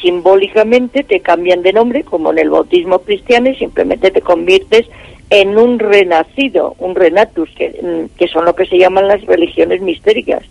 [0.01, 4.87] simbólicamente te cambian de nombre, como en el bautismo cristiano, y simplemente te conviertes
[5.31, 9.81] en un renacido, un renatus, que, mm, que son lo que se llaman las religiones
[9.81, 10.43] mistéricas,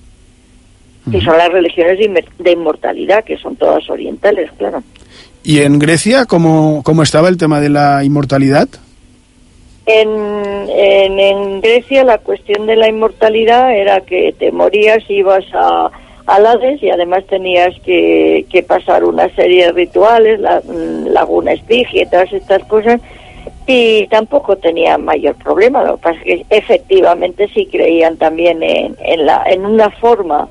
[1.11, 1.98] que son las religiones
[2.38, 4.84] de, inmortalidad, que son todas orientales, claro.
[5.43, 8.69] ¿Y en Grecia cómo, cómo estaba el tema de la inmortalidad?
[9.88, 10.10] En,
[10.69, 15.89] en, en Grecia la cuestión de la inmortalidad era que te morías y ibas a,
[16.27, 22.03] Hades y además tenías que, que pasar una serie de rituales, la mm, laguna Estigia
[22.03, 23.02] y todas estas cosas,
[23.68, 25.84] y tampoco tenía mayor problema.
[25.84, 30.48] Lo que pasa es que efectivamente sí creían también en, en, la, en una forma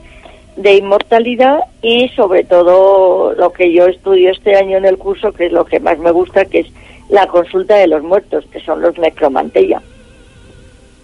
[0.57, 5.47] de inmortalidad y sobre todo lo que yo estudio este año en el curso, que
[5.47, 6.67] es lo que más me gusta, que es
[7.09, 9.83] la consulta de los muertos, que son los necromanteia.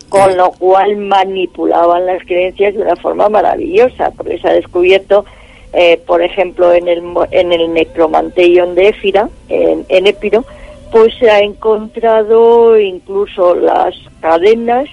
[0.08, 5.24] Con lo cual manipulaban las creencias de una forma maravillosa, porque se ha descubierto,
[5.72, 7.02] eh, por ejemplo, en el,
[7.32, 10.44] en el necromanteion de Éfira, en, en Épiro,
[10.92, 14.88] pues se ha encontrado incluso las cadenas,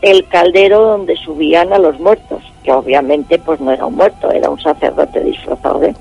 [0.00, 4.50] el caldero donde subían a los muertos, que obviamente pues no era un muerto, era
[4.50, 5.94] un sacerdote disfrazado de...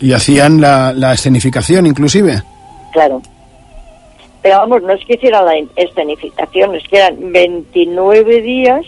[0.00, 2.42] Y hacían la, la escenificación inclusive.
[2.92, 3.22] Claro.
[4.46, 8.86] Pero vamos, no es que hiciera la escenificación, es que eran 29 días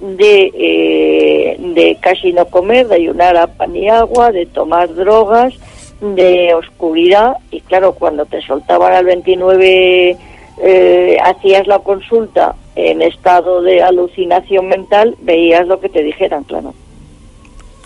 [0.00, 5.54] de, eh, de casi no comer, de ayunar a pan y agua, de tomar drogas,
[6.00, 7.36] de oscuridad.
[7.52, 10.16] Y claro, cuando te soltaban al 29,
[10.60, 16.74] eh, hacías la consulta en estado de alucinación mental, veías lo que te dijeran, claro.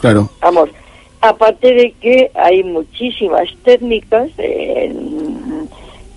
[0.00, 0.30] Claro.
[0.40, 0.70] Vamos,
[1.20, 5.53] aparte de que hay muchísimas técnicas, en-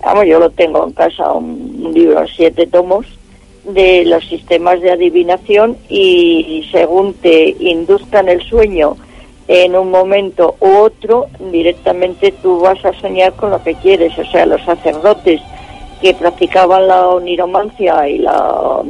[0.08, 3.06] vamos, yo lo tengo en casa, un, un libro siete tomos,
[3.66, 8.96] de los sistemas de adivinación y, según te induzcan el sueño
[9.50, 14.18] en un momento u otro, directamente tú vas a soñar con lo que quieres.
[14.18, 15.42] O sea, los sacerdotes
[16.02, 18.82] que practicaban la oniromancia y la,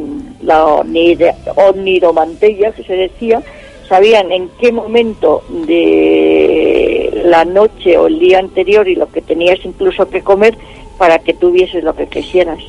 [0.43, 3.41] la onir- oniromanteia, que se decía,
[3.89, 9.59] sabían en qué momento de la noche o el día anterior y lo que tenías
[9.63, 10.55] incluso que comer
[10.97, 12.59] para que tuvieses lo que quisieras.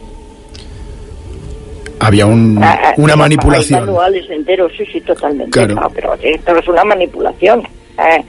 [2.01, 3.81] Había un, Ah, ah, una manipulación.
[3.81, 5.51] manuales enteros, sí, sí, totalmente.
[5.51, 5.75] Claro.
[5.75, 7.63] No, pero esto es una manipulación.
[7.99, 8.23] Eh,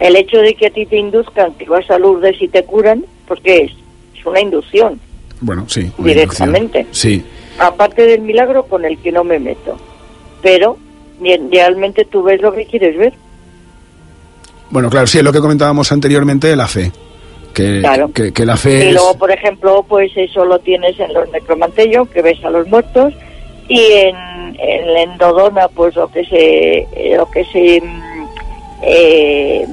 [0.00, 3.04] el hecho de que a ti te induzcan que vas a Lourdes y te curan,
[3.28, 3.72] pues ¿qué es?
[4.18, 4.98] Es una inducción,
[5.40, 5.92] Bueno, sí.
[5.98, 6.80] directamente.
[6.80, 7.12] inducción.
[7.20, 7.24] Sí.
[7.60, 9.76] Aparte del milagro con el que no me meto.
[10.42, 10.76] Pero
[11.52, 13.14] realmente tú ves lo que quieres ver.
[14.70, 16.90] Bueno, claro, sí, es lo que comentábamos anteriormente de la fe.
[17.54, 18.10] Que, Claro.
[18.12, 18.92] que, que la fe Y es...
[18.94, 23.14] luego, por ejemplo, pues eso lo tienes en los necromantellos, que ves a los muertos,
[23.68, 24.16] y en,
[24.58, 28.26] en la endodona, pues lo que se, eh, lo que se mm,
[28.82, 29.66] eh,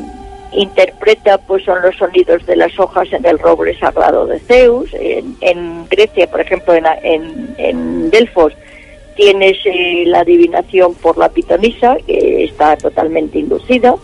[0.54, 4.94] interpreta pues son los sonidos de las hojas en el roble sagrado de Zeus.
[4.94, 8.54] En, en Grecia, por ejemplo, en, en, en Delfos,
[9.16, 13.96] tienes eh, la adivinación por la pitonisa, que está totalmente inducida,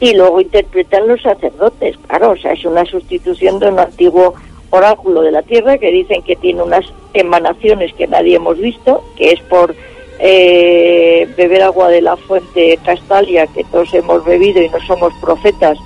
[0.00, 1.96] y luego interpretan los sacerdotes.
[2.08, 4.34] Claro, o sea, es una sustitución de un antiguo
[4.70, 9.32] oráculo de la tierra que dicen que tiene unas emanaciones que nadie hemos visto, que
[9.32, 9.74] es por
[10.18, 15.78] eh, beber agua de la fuente Castalia que todos hemos bebido y no somos profetas,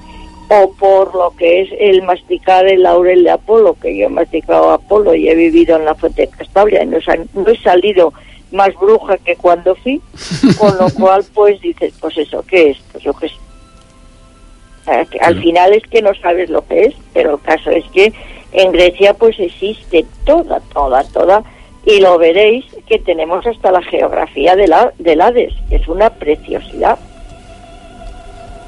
[0.49, 4.70] o por lo que es el masticar el laurel de Apolo, que yo he masticado
[4.70, 6.99] Apolo y he vivido en la fuente Castalia y no,
[7.35, 8.12] no he salido
[8.53, 10.01] más bruja que cuando fui,
[10.59, 12.78] con lo cual pues dices, pues eso, ¿qué es?
[12.93, 13.44] Pues yo qué sé.
[14.86, 18.12] Al final es que no sabes lo que es, pero el caso es que
[18.52, 21.43] en Grecia pues existe toda, toda, toda,
[21.86, 26.11] y lo veréis que tenemos hasta la geografía de la, del Hades, que es una
[26.11, 26.98] preciosidad.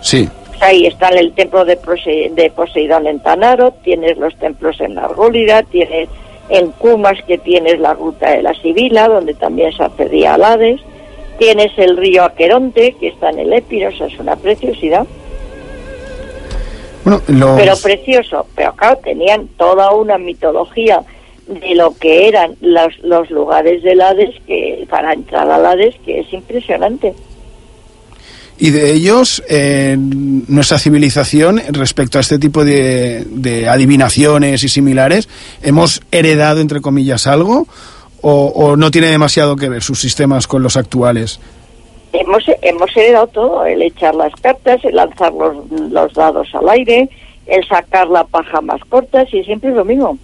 [0.01, 0.29] Sí.
[0.61, 1.77] Ahí está el templo de,
[2.33, 6.09] de Poseidón en Tanaro, tienes los templos en Argólida, tienes
[6.49, 10.81] en Cumas que tienes la ruta de la Sibila, donde también se accedía al Hades,
[11.39, 15.07] tienes el río Aqueronte, que está en el Épiro, es una preciosidad.
[17.07, 21.03] Pero precioso, pero claro, tenían toda una mitología
[21.47, 26.21] de lo que eran los, los lugares del Hades, que para entrar al Hades, que
[26.21, 27.15] es impresionante.
[28.59, 35.29] Y de ellos, eh, nuestra civilización, respecto a este tipo de, de, adivinaciones y similares,
[35.63, 37.69] ¿hemos heredado, entre comillas, algo?
[38.23, 41.39] O, ¿O no tiene demasiado que ver sus sistemas con los actuales?
[42.21, 47.09] Hemos, hemos heredado todo, el echar las cartas, el lanzar los, los dados al aire,
[47.47, 50.19] el sacar la paja más corta, y siempre es lo mismo.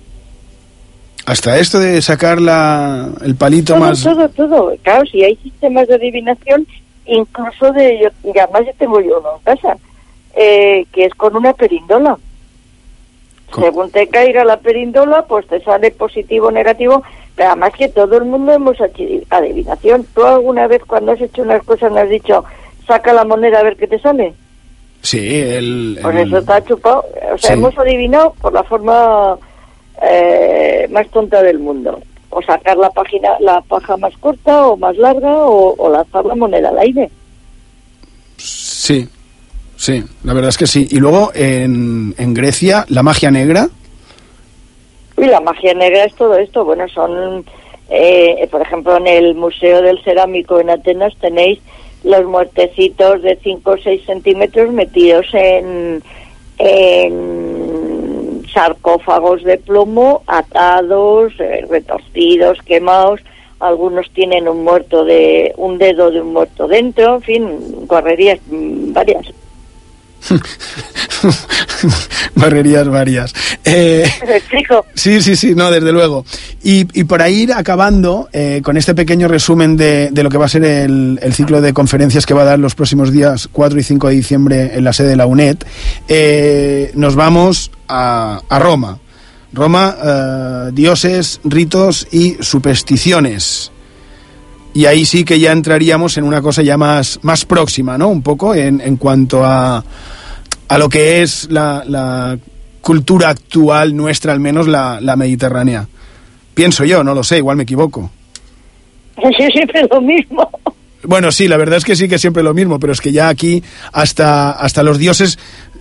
[1.24, 4.02] Hasta esto de sacar la, el palito más...
[4.02, 6.66] Todo, todo, claro, si hay sistemas de adivinación,
[7.06, 9.76] incluso de, yo, y además yo tengo yo uno en casa,
[10.34, 12.18] eh, que es con una perindola.
[13.54, 17.02] Según te caiga la perindola, pues te sale positivo o negativo,
[17.36, 20.06] pero además que todo el mundo hemos hecho adivinación.
[20.14, 22.44] ¿Tú alguna vez cuando has hecho unas cosas me has dicho,
[22.86, 24.34] saca la moneda a ver qué te sale?
[25.00, 25.98] Sí, el...
[26.00, 27.04] Pues eso está chupado.
[27.34, 29.36] O sea, hemos adivinado por la forma
[30.02, 32.00] eh, más tonta del mundo.
[32.30, 36.34] O sacar la página, la paja más corta o más larga o, o lanzar la
[36.34, 37.10] moneda al aire.
[38.36, 39.08] Sí,
[39.82, 40.86] Sí, la verdad es que sí.
[40.92, 43.68] Y luego en, en Grecia, la magia negra.
[45.16, 46.64] Y la magia negra es todo esto.
[46.64, 47.44] Bueno, son,
[47.90, 51.60] eh, por ejemplo, en el Museo del Cerámico en Atenas tenéis
[52.04, 56.02] los muertecitos de 5 o 6 centímetros metidos en,
[58.52, 63.20] sarcófagos de plomo, atados, eh, retorcidos, quemados.
[63.60, 69.32] Algunos tienen un muerto de un dedo de un muerto dentro, en fin, correrías varias.
[72.34, 73.34] Barrerías varias.
[73.64, 74.86] Eh, explico?
[74.94, 76.24] Sí, sí, sí, no, desde luego.
[76.62, 80.46] Y, y para ir acabando eh, con este pequeño resumen de, de, lo que va
[80.46, 83.78] a ser el, el, ciclo de conferencias que va a dar los próximos días 4
[83.78, 85.58] y 5 de diciembre en la sede de la UNED,
[86.08, 88.98] eh, nos vamos a, a Roma.
[89.54, 93.71] Roma, dioses, ritos y supersticiones
[94.74, 98.08] y ahí sí que ya entraríamos en una cosa ya más, más próxima, ¿no?
[98.08, 99.84] Un poco en, en cuanto a,
[100.68, 102.38] a lo que es la, la
[102.80, 105.86] cultura actual nuestra, al menos la, la, mediterránea.
[106.54, 108.10] Pienso yo, no lo sé, igual me equivoco.
[109.16, 110.50] Es siempre lo mismo.
[111.04, 113.28] Bueno, sí, la verdad es que sí que siempre lo mismo, pero es que ya
[113.28, 113.62] aquí
[113.92, 115.38] hasta, hasta los dioses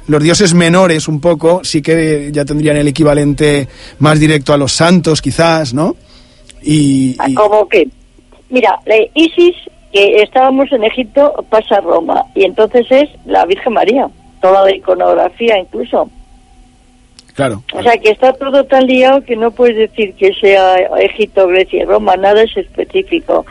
[0.08, 3.68] los dioses menores un poco sí que ya tendrían el equivalente
[4.00, 5.96] más directo a los santos quizás, ¿no?
[6.64, 7.34] Y, y...
[7.36, 7.88] ¿Cómo que?
[8.52, 8.80] Mira,
[9.14, 9.56] Isis,
[9.94, 14.10] que estábamos en Egipto, pasa a Roma, y entonces es la Virgen María,
[14.42, 16.10] toda la iconografía incluso.
[17.34, 17.64] Claro.
[17.74, 21.82] O sea, que está todo tan liado que no puedes decir que sea Egipto, Grecia
[21.82, 23.46] y Roma, nada es específico.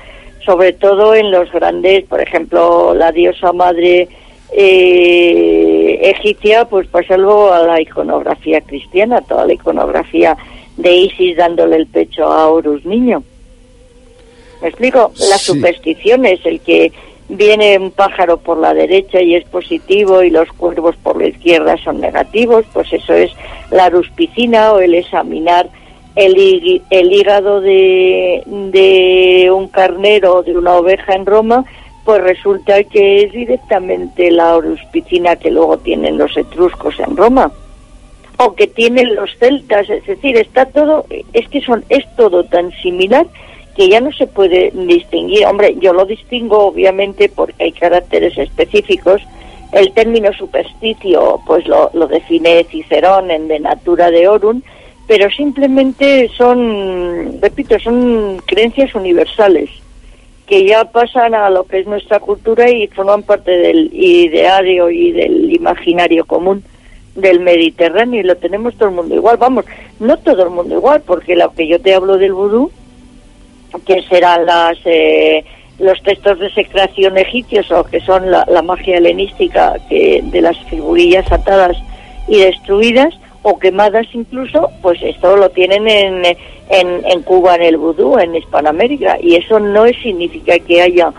[0.45, 4.09] Sobre todo en los grandes, por ejemplo, la diosa madre
[4.53, 10.37] eh, egipcia, pues pasa luego a la iconografía cristiana, toda la iconografía
[10.77, 13.23] de Isis dándole el pecho a Horus niño.
[14.63, 15.13] ¿Me explico?
[15.31, 15.53] Las sí.
[15.53, 16.93] supersticiones, el que
[17.29, 21.77] viene un pájaro por la derecha y es positivo y los cuervos por la izquierda
[21.83, 23.31] son negativos, pues eso es
[23.71, 25.69] la ruspicina o el examinar
[26.17, 31.65] el, el hígado de, de un carnero o de una oveja en Roma,
[32.05, 37.53] pues resulta que es directamente la ruspicina que luego tienen los etruscos en Roma
[38.39, 42.73] o que tienen los celtas, es decir, está todo, es que son, es todo tan
[42.83, 43.27] similar
[43.81, 45.47] que ya no se puede distinguir.
[45.47, 49.23] Hombre, yo lo distingo obviamente porque hay caracteres específicos
[49.73, 54.61] El término supersticio, pues lo, lo define Cicerón en De Natura de Orum,
[55.07, 59.71] pero simplemente son, repito, son creencias universales
[60.47, 65.13] que ya pasan a lo que es nuestra cultura y forman parte del ideario y
[65.13, 66.63] del imaginario común
[67.15, 69.39] del Mediterráneo y lo tenemos todo el mundo igual.
[69.39, 69.65] Vamos,
[70.01, 72.71] no todo el mundo igual, porque lo que yo te hablo del vudú,
[73.87, 75.45] que serán las eh,
[75.79, 81.31] los textos de secreción egipcios o que son la, magia helenística que, de las figurillas
[81.33, 81.77] atadas
[82.29, 86.23] y destruidas o quemadas incluso, pues esto lo tienen en,
[86.69, 91.13] en, en Cuba en el vudú, en Hispanoamérica, y eso no significa que haya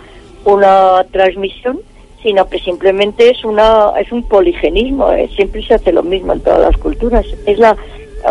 [0.45, 1.80] una transmisión,
[2.22, 6.41] sino que simplemente es una es un poligenismo, eh, siempre se hace lo mismo en
[6.41, 7.26] todas las culturas.
[7.48, 7.76] Es la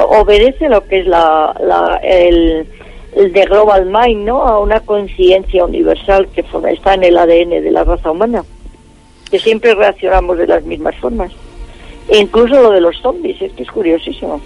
[0.08, 2.66] obedece lo que es la, la el,
[3.16, 4.42] el de Global Mind, ¿no?
[4.42, 8.44] A una conciencia universal que forma- está en el ADN de la raza humana,
[9.30, 11.32] que siempre reaccionamos de las mismas formas.
[12.08, 14.40] E incluso lo de los zombies, es que es curiosísimo.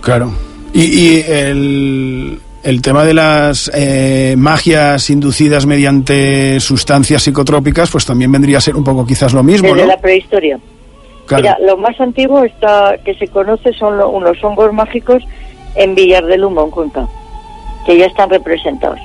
[0.00, 0.30] Claro.
[0.72, 8.30] Y, y el, el tema de las eh, magias inducidas mediante sustancias psicotrópicas, pues también
[8.32, 9.86] vendría a ser un poco quizás lo mismo, Desde ¿no?
[9.88, 10.58] la prehistoria.
[11.26, 11.42] Claro.
[11.42, 15.22] Mira, lo más antiguo está, que se conoce son lo- unos hongos mágicos
[15.74, 17.08] en Villar del Humo, en Cuenca,
[17.86, 18.98] que ya están representados.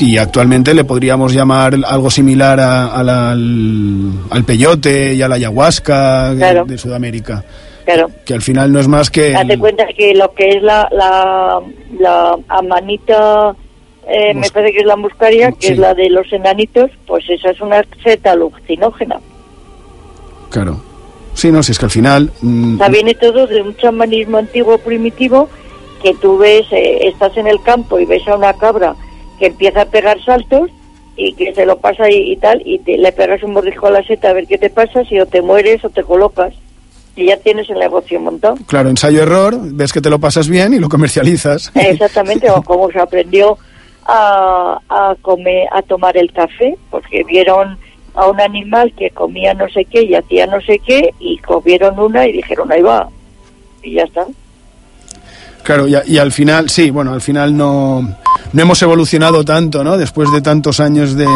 [0.00, 5.28] Y actualmente le podríamos llamar algo similar a- a la- al, al peyote y a
[5.28, 6.64] la ayahuasca de- Claro.
[6.66, 7.44] de, Sudamérica.
[7.84, 8.08] Claro.
[8.24, 9.30] Que al final no es más que...
[9.32, 11.58] Date cuenta que lo que es la, la,
[11.98, 13.56] la amanita,
[14.06, 15.72] eh, me parece que es la muscaria, que Sí.
[15.72, 19.18] es la de los enanitos, pues esa es una seta alucinógena.
[20.50, 20.80] Claro.
[21.34, 22.30] Sí, no, si es que al final...
[22.40, 25.48] mm, O sea, viene todo de un chamanismo antiguo primitivo
[26.02, 28.94] que tú ves, eh, estás en el campo y ves a una cabra
[29.38, 30.70] que empieza a pegar saltos
[31.16, 33.90] y que se lo pasa y, y tal, y te, le pegas un mordisco a
[33.90, 36.54] la seta a ver qué te pasa, si o te mueres o te colocas,
[37.16, 38.56] y ya tienes el negocio montado.
[38.68, 41.72] Claro, ensayo-error, ves que te lo pasas bien y lo comercializas.
[41.74, 43.58] Exactamente, o como se aprendió
[44.06, 47.76] a, a comer, a tomar el café, porque vieron
[48.14, 51.98] a un animal que comía no sé qué y hacía no sé qué, y comieron
[51.98, 53.08] una y dijeron, ahí va,
[53.82, 54.24] y ya está.
[55.68, 58.00] Claro, y, a- y al final, sí, bueno, al final no,
[58.54, 59.98] no hemos evolucionado tanto, ¿no?
[59.98, 61.26] Después de tantos años de,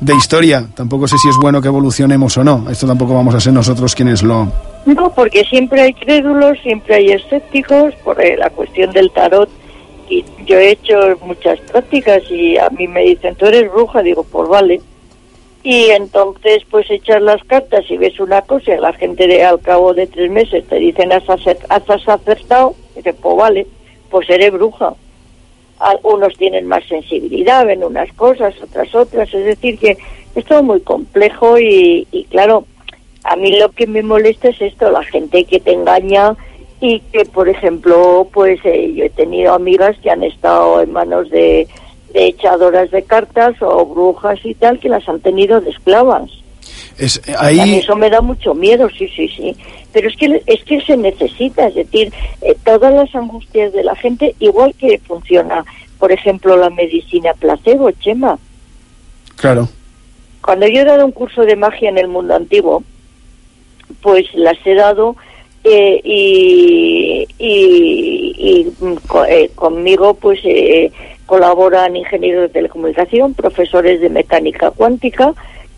[0.00, 0.66] de historia.
[0.74, 2.68] Tampoco sé si es bueno que evolucionemos o no.
[2.68, 4.48] Esto tampoco vamos a ser nosotros quienes lo...
[4.86, 9.48] No, porque siempre hay crédulos, siempre hay escépticos, por eh, la cuestión del tarot.
[10.10, 14.24] Y yo he hecho muchas prácticas y a mí me dicen, tú eres bruja, digo,
[14.24, 14.80] pues vale.
[15.62, 19.60] Y entonces, pues echas las cartas y ves una cosa y la gente de, al
[19.60, 23.66] cabo de tres meses te dicen, has, acer- has acertado, y dices, pues vale,
[24.10, 24.94] pues eres bruja.
[25.78, 29.96] Al- Unos tienen más sensibilidad, ven unas cosas, otras otras, es decir, que
[30.34, 32.64] es todo muy complejo y, y claro,
[33.24, 36.36] a mí lo que me molesta es esto, la gente que te engaña
[36.80, 41.30] y que, por ejemplo, pues eh, yo he tenido amigas que han estado en manos
[41.30, 41.66] de,
[42.12, 46.30] de echadoras de cartas o brujas y tal, que las han tenido de esclavas.
[46.98, 49.56] Es, eh, A mí ahí, eso me da mucho miedo, sí, sí, sí.
[49.92, 52.12] Pero es que es que se necesita, es decir,
[52.42, 55.64] eh, todas las angustias de la gente, igual que funciona,
[55.98, 58.38] por ejemplo, la medicina placebo, Chema.
[59.36, 59.68] claro.
[60.42, 62.82] Cuando yo he dado un curso de magia en el mundo antiguo,
[64.02, 65.16] pues las he dado
[65.64, 70.92] eh, y, y- y, mm, co- eh, conmigo pues eh,
[71.24, 75.32] colaboran ingenieros de telecomunicación, profesores de mecánica cuántica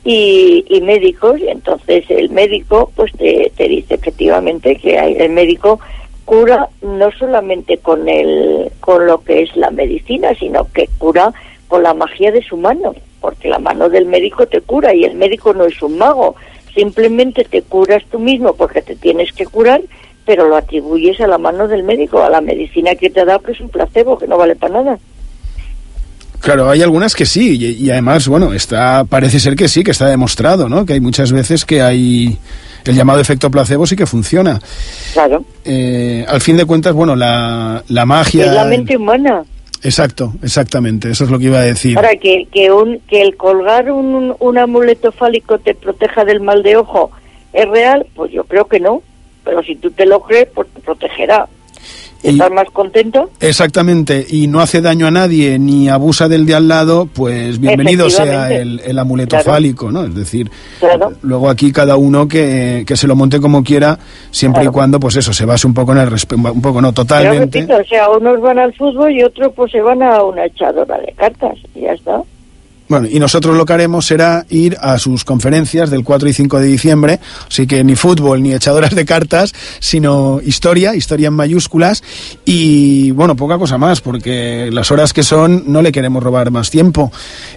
[0.06, 1.40] y, y médicos.
[1.40, 5.80] Y entonces el médico pues te, dice efectivamente que el médico
[6.24, 11.32] cura no solamente con el con lo que es la medicina, sino que cura
[11.68, 15.16] con la magia de su mano, porque la mano del médico te cura y el
[15.16, 16.36] médico no es un mago,
[16.72, 19.82] simplemente te curas tú mismo porque te tienes que curar,
[20.24, 23.52] pero lo atribuyes a la mano del médico, a la medicina que te da, que
[23.52, 24.98] es un placebo, que no vale para nada.
[26.46, 29.90] Claro, hay algunas que sí, y, y además, bueno, está, parece ser que sí, que
[29.90, 30.86] está demostrado, ¿no?
[30.86, 32.38] Que hay muchas veces que hay
[32.84, 34.60] el llamado efecto placebo sí que funciona.
[35.12, 35.44] Claro.
[35.64, 38.46] Eh, al fin de cuentas, bueno, la, la magia...
[38.46, 39.42] Es la mente humana.
[39.82, 41.96] Exacto, exactamente, eso es lo que iba a decir.
[41.96, 46.62] Ahora, que, que, un, que el colgar un, un amuleto fálico te proteja del mal
[46.62, 47.10] de ojo,
[47.52, 48.06] ¿es real?
[48.14, 49.02] Pues yo creo que no.
[49.44, 51.48] Pero si tú te lo crees, pues te protegerá.
[52.22, 53.30] ¿Estás más contento?
[53.40, 58.10] Exactamente, y no hace daño a nadie ni abusa del de al lado, pues bienvenido
[58.10, 59.52] sea el, el amuleto Claro.
[59.52, 60.04] fálico, ¿no?
[60.04, 60.50] Es decir,
[60.80, 61.12] Claro.
[61.22, 63.98] luego aquí cada uno que, que se lo monte como quiera,
[64.32, 66.92] siempre y cuando, pues eso, se base un poco en el respeto, un poco no
[66.92, 67.60] Pero totalmente.
[67.60, 70.98] repito, o sea, unos van al fútbol y otros pues se van a una echadora
[70.98, 72.22] de cartas y ya está.
[72.88, 76.60] Bueno, y nosotros lo que haremos será ir a sus conferencias del 4 y 5
[76.60, 82.04] de diciembre, así que ni fútbol ni echadoras de cartas, sino historia, historia en mayúsculas
[82.44, 86.70] y bueno, poca cosa más, porque las horas que son no le queremos robar más
[86.70, 87.10] tiempo.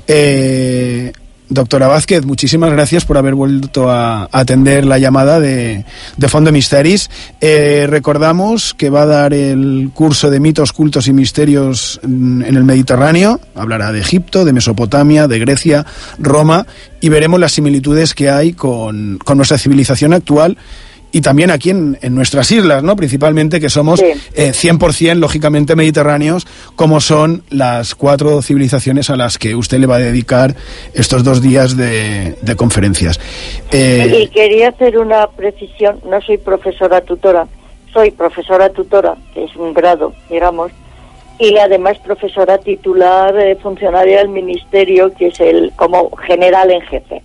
[0.08, 1.12] Eh,
[1.50, 5.84] Doctora Vázquez, muchísimas gracias por haber vuelto a atender la llamada de,
[6.16, 7.10] de Fondo Misteris.
[7.42, 12.56] Eh, recordamos que va a dar el curso de mitos, cultos y misterios en, en
[12.56, 13.40] el Mediterráneo.
[13.56, 15.88] Hablará de Egipto, de Mesopotamia, de Grecia,
[16.20, 16.68] Roma
[17.02, 20.56] y veremos las similitudes que hay con, con nuestra civilización actual
[21.12, 22.96] y también aquí en, en, nuestras islas, ¿no?
[22.96, 24.06] Principalmente que somos sí.
[24.36, 26.46] eh, 100% lógicamente mediterráneos,
[26.76, 30.56] como son las cuatro civilizaciones a las que usted le va a dedicar
[30.94, 33.20] estos dos días de, de conferencias.
[33.72, 34.20] Eh...
[34.24, 37.48] Y quería hacer una precisión, no soy profesora tutora,
[37.94, 40.72] soy profesora tutora, que es un grado, digamos,
[41.40, 47.24] y además profesora titular eh, funcionaria del ministerio, que es el como general en jefe.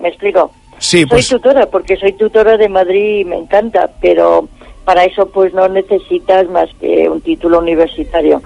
[0.00, 0.50] ¿Me explico?
[0.78, 1.26] Sí, pues...
[1.26, 4.48] Soy tutora, porque soy tutora de Madrid y me encanta, pero
[4.84, 8.42] para eso pues no necesitas más que un título universitario.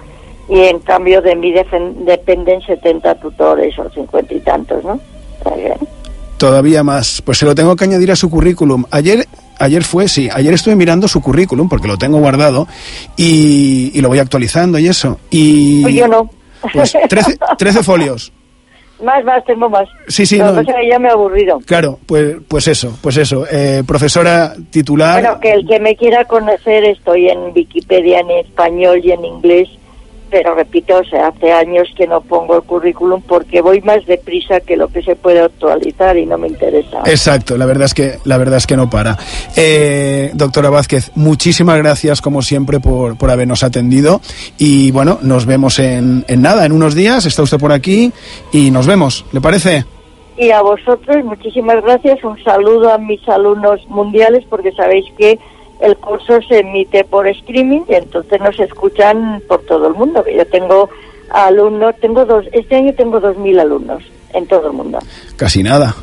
[0.49, 4.99] Y en cambio de mí dependen 70 tutores o 50 y tantos, ¿no?
[6.39, 7.23] Todavía más.
[7.23, 8.85] Pues se lo tengo que añadir a su currículum.
[8.91, 9.27] Ayer
[9.59, 12.67] ayer fue, sí, ayer estuve mirando su currículum porque lo tengo guardado
[13.17, 15.21] y, y lo voy actualizando y eso.
[15.31, 16.31] Y pues yo no.
[16.73, 18.33] Pues 13, 13 folios.
[19.03, 19.89] Más, más, tengo más.
[20.09, 20.63] Sí, sí, no.
[20.63, 21.61] que ya me he aburrido.
[21.67, 23.47] Claro, pues, pues eso, pues eso.
[23.51, 25.23] Eh, profesora titular.
[25.23, 29.69] Bueno, que el que me quiera conocer, estoy en Wikipedia en español y en inglés,
[30.31, 34.61] pero repito, o sea, hace años que no pongo el currículum porque voy más deprisa
[34.61, 37.03] que lo que se puede actualizar y no me interesa.
[37.07, 39.19] Exacto, la verdad es que, la verdad es que no para.
[39.57, 44.21] Eh, doctora Vázquez, muchísimas gracias como siempre por, por habernos atendido
[44.59, 48.13] y bueno, nos vemos en, en nada, en unos días, está usted por aquí
[48.53, 49.85] y nos vemos, ¿le parece?
[50.37, 55.39] Y a vosotros, muchísimas gracias, un saludo a mis alumnos mundiales porque sabéis que
[55.81, 60.25] el curso se emite por streaming y entonces nos escuchan por todo el mundo.
[60.35, 60.89] Yo tengo
[61.31, 64.03] alumnos, tengo dos, este año tengo dos mil alumnos
[64.35, 64.99] en todo el mundo.
[65.37, 65.95] Casi nada,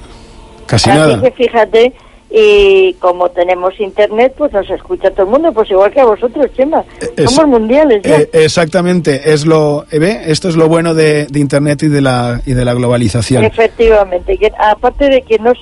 [0.65, 1.21] casi Así nada.
[1.21, 1.93] que fíjate,
[2.29, 6.45] y como tenemos internet, pues nos escucha todo el mundo, pues igual que a vosotros,
[6.57, 6.83] Chema.
[7.15, 8.17] Es- Somos mundiales, ¿ya?
[8.19, 10.21] Eh, exactamente, es lo, eh, ¿ve?
[10.25, 13.45] esto es lo bueno de, de internet y de la y de la globalización.
[13.45, 15.53] Efectivamente, que aparte de que no,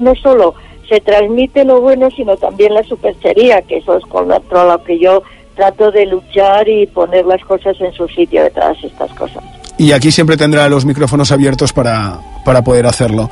[0.00, 0.54] no solo
[0.88, 5.22] se transmite lo bueno, sino también la superchería, que eso es contra lo que yo
[5.54, 9.42] trato de luchar y poner las cosas en su sitio de todas estas cosas.
[9.76, 13.30] Y aquí siempre tendrá los micrófonos abiertos para, para poder hacerlo.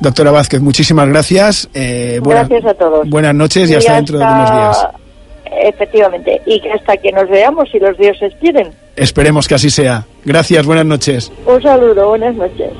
[0.00, 1.68] Doctora Vázquez, muchísimas gracias.
[1.74, 3.08] Eh, buena- Gracias a todos.
[3.08, 4.86] Buenas noches y, hasta, dentro de unos días.
[5.62, 8.70] Efectivamente, y hasta que nos veamos, si los dioses quieren.
[8.96, 10.04] Esperemos que así sea.
[10.24, 11.32] Gracias, buenas noches.
[11.46, 12.70] Un saludo, buenas noches.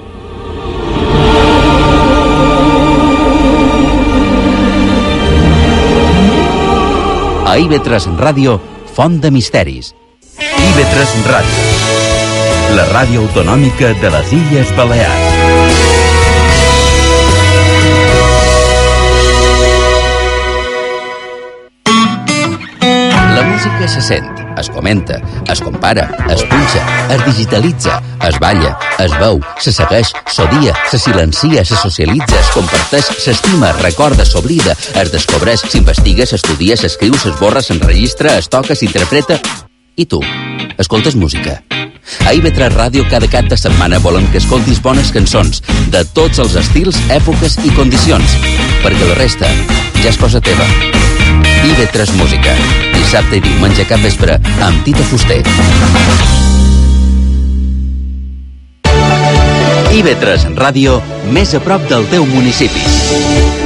[7.49, 8.59] A IB3 Ràdio,
[8.93, 9.95] Font de Misteris.
[10.37, 11.62] IB3 Ràdio,
[12.77, 15.31] la ràdio autonòmica de les Illes Balears.
[23.33, 24.29] La música se sent,
[24.60, 25.20] es comenta,
[25.51, 26.82] es compara, es punxa,
[27.14, 33.10] es digitalitza, es balla, es veu, se segueix, s'odia, se silencia, se socialitza, es comparteix,
[33.18, 39.40] s'estima, es recorda, s'oblida, es descobreix, s'investiga, s'estudia, s'escriu, s'esborra, s'enregistra, es toca, s'interpreta...
[39.98, 40.20] I tu,
[40.78, 41.59] escoltes música?
[42.24, 45.60] A IB3 Ràdio cada cap de setmana volem que escoltis bones cançons
[45.93, 48.39] de tots els estils, èpoques i condicions,
[48.86, 49.52] perquè la resta
[49.98, 51.07] ja és cosa teva.
[51.59, 52.52] IB3 Música,
[52.94, 55.40] dissabte i diumenge cap vespre amb Tita Fuster.
[59.98, 60.98] IB3 Ràdio,
[61.35, 62.85] més a prop del teu municipi.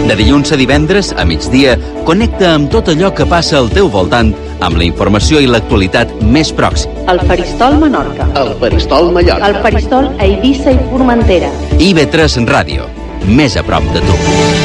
[0.08, 1.76] De dilluns a divendres, a migdia,
[2.08, 4.32] connecta amb tot allò que passa al teu voltant
[4.64, 7.04] amb la informació i l'actualitat més pròxima.
[7.12, 8.30] El Faristol Menorca.
[8.40, 9.52] El Faristol Mallorca.
[9.52, 11.52] El Faristol a Eivissa i Formentera.
[11.76, 12.88] IB3 Ràdio,
[13.28, 14.61] més a prop de tu.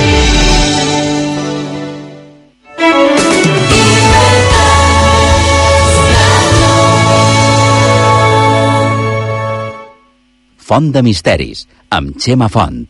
[10.67, 11.61] Font de Misteris,
[11.95, 12.81] amb Xema Font.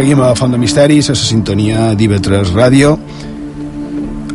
[0.00, 2.94] Seguim a Font de Misteris, a la sintonia d'IV3 Ràdio.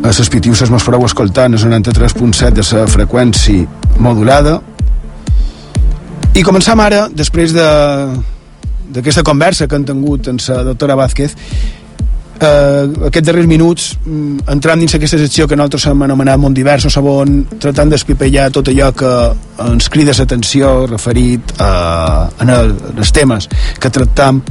[0.04, 3.66] a les pitiuses mos fareu escoltar el 93.7 de la freqüència
[3.98, 4.60] modulada
[6.38, 7.66] i començam ara després de
[8.94, 14.86] d'aquesta conversa que han tingut amb la doctora Vázquez eh, aquests darrers minuts mm, entrant
[14.86, 18.94] dins aquesta secció que nosaltres hem anomenat Mont Divers o Sabon tratant d'espipellar tot allò
[18.94, 19.18] que
[19.66, 22.64] ens crida l'atenció referit a, a,
[23.00, 23.50] els temes
[23.82, 24.44] que tractam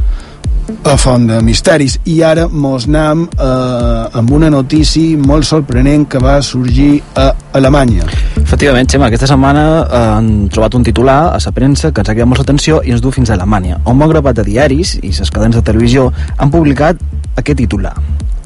[0.85, 1.99] a Font de Misteris.
[2.05, 8.07] I ara mos anem eh, amb una notícia molt sorprenent que va sorgir a Alemanya.
[8.41, 12.15] Efectivament, Xema, aquesta setmana eh, han trobat un titular a la premsa que ens ha
[12.15, 15.11] cridat molta atenció i ens du fins a Alemanya on un grapat de diaris i
[15.11, 17.01] les cadenes de televisió han publicat
[17.37, 17.95] aquest titular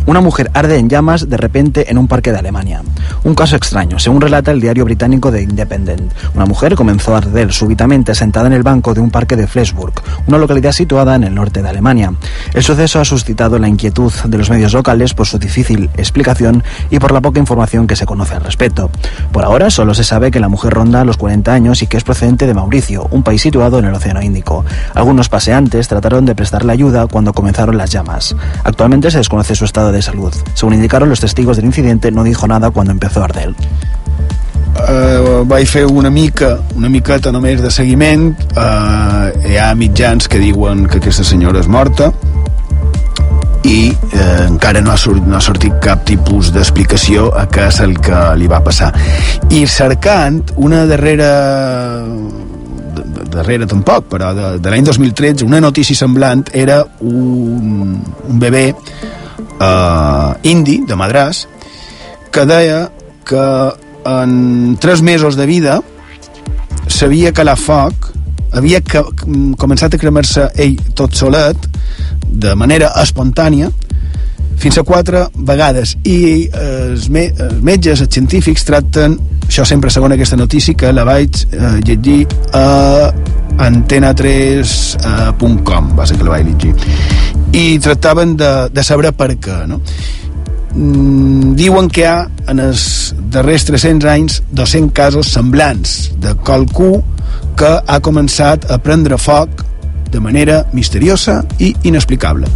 [0.08, 2.80] Una mujer arde en llamas de repente en un parque de Alemania.
[3.24, 6.10] Un caso extraño, según relata el diario británico The Independent.
[6.34, 9.92] Una mujer comenzó a arder súbitamente sentada en el banco de un parque de Flensburg,
[10.26, 12.14] una localidad situada en el norte de Alemania.
[12.54, 16.98] El suceso ha suscitado la inquietud de los medios locales por su difícil explicación y
[16.98, 18.90] por la poca información que se conoce al respecto.
[19.30, 22.04] Por ahora solo se sabe que la mujer ronda los 40 años y que es
[22.04, 24.64] procedente de Mauricio, un país situado en el Océano Índico.
[24.94, 28.34] Algunos paseantes trataron de prestarle ayuda cuando comenzaron las llamas.
[28.64, 30.32] Actualmente se desconoce su estado de salud.
[30.54, 33.54] Según indicaron los testigos del incidente, no dijo nada cuando empezó a arder.
[34.78, 38.30] Uh, vaig fer una mica, una miqueta només de seguiment.
[38.54, 42.12] Uh, hi ha mitjans que diuen que aquesta senyora és morta
[43.68, 47.80] i eh, encara no ha, sortit, no ha sortit cap tipus d'explicació a què és
[47.84, 48.92] el que li va passar.
[49.50, 51.32] I cercant una darrera
[53.28, 58.64] darrere tampoc, però de, de l'any 2013, una notícia semblant era un, un bebè
[59.38, 61.46] eh, indi, de Madràs,
[62.32, 62.88] que deia
[63.28, 63.44] que
[64.08, 65.80] en tres mesos de vida
[66.88, 68.08] s'havia calat foc,
[68.56, 69.02] havia que,
[69.60, 71.68] començat a cremar-se ell tot solet,
[72.28, 73.70] de manera espontània,
[74.58, 80.14] fins a quatre vegades i els, me els metges, els científics tracten, això sempre segons
[80.14, 81.48] aquesta notícia que la vaig eh,
[81.86, 82.26] llegir
[82.56, 82.58] a
[83.68, 86.72] antena3.com va ser que la vaig llegir
[87.56, 89.76] i tractaven de, de saber per què no?
[90.74, 92.18] mm, diuen que hi ha
[92.52, 92.82] en els
[93.32, 95.88] darrers 300 anys 200 casos semblants
[96.20, 96.90] de qualcú
[97.58, 99.48] que ha començat a prendre foc
[100.12, 102.48] de manera misteriosa i inexplicable.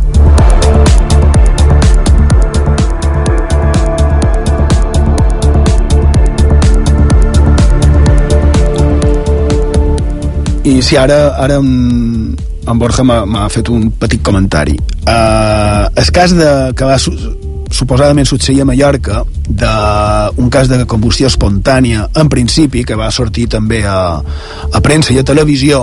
[10.64, 14.76] I si ara, ara en, en Borja m'ha fet un petit comentari.
[15.02, 17.10] Uh, el cas de, que va su,
[17.72, 23.82] suposadament succeir a Mallorca d'un cas de combustió espontània en principi, que va sortir també
[23.82, 25.82] a, a premsa i a televisió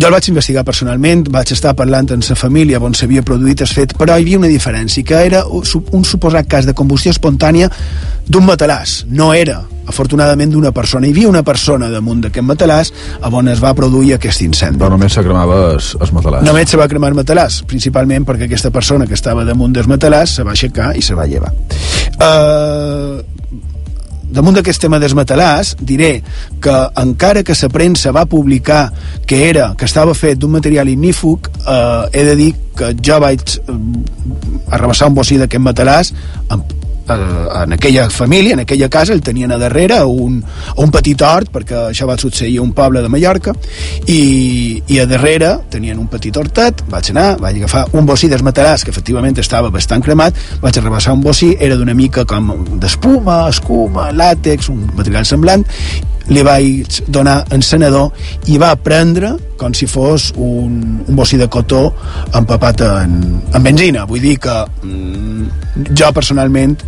[0.00, 3.68] jo el vaig investigar personalment, vaig estar parlant amb la família on s'havia produït el
[3.68, 7.68] fet, però hi havia una diferència, que era un suposat cas de combustió espontània
[8.30, 9.60] d'un matalàs, no era
[9.90, 11.06] afortunadament d'una persona.
[11.06, 12.92] Hi havia una persona damunt d'aquest matalàs
[13.28, 14.78] on es va produir aquest incendi.
[14.80, 16.46] Però només se cremava es, es matalàs.
[16.46, 20.38] Només se va cremar el matalàs, principalment perquè aquesta persona que estava damunt del matalàs
[20.38, 21.52] se va aixecar i se va llevar.
[22.20, 23.20] Uh,
[24.30, 25.14] damunt d'aquest tema dels
[25.80, 26.22] diré
[26.62, 28.92] que encara que la premsa va publicar
[29.26, 33.42] que era que estava fet d'un material ignífug eh, he de dir que jo vaig
[33.58, 33.78] eh,
[34.70, 36.14] arrabassar un bocí d'aquest matalàs
[36.48, 36.64] amb
[37.14, 40.42] en aquella família, en aquella casa, el tenien a darrere un,
[40.76, 43.54] un petit hort, perquè això va succeir a un poble de Mallorca,
[44.06, 48.84] i, i a darrere tenien un petit hortet, vaig anar, vaig agafar un bocí desmataràs,
[48.84, 54.10] que efectivament estava bastant cremat, vaig arrebassar un bocí, era d'una mica com d'espuma, escuma,
[54.12, 55.66] làtex, un material semblant,
[56.30, 58.12] li vaig donar encenedor
[58.50, 61.90] i va prendre com si fos un, un bocí de cotó
[62.38, 63.16] empapat en,
[63.52, 64.06] en benzina.
[64.08, 64.54] Vull dir que
[64.86, 66.78] mm, jo personalment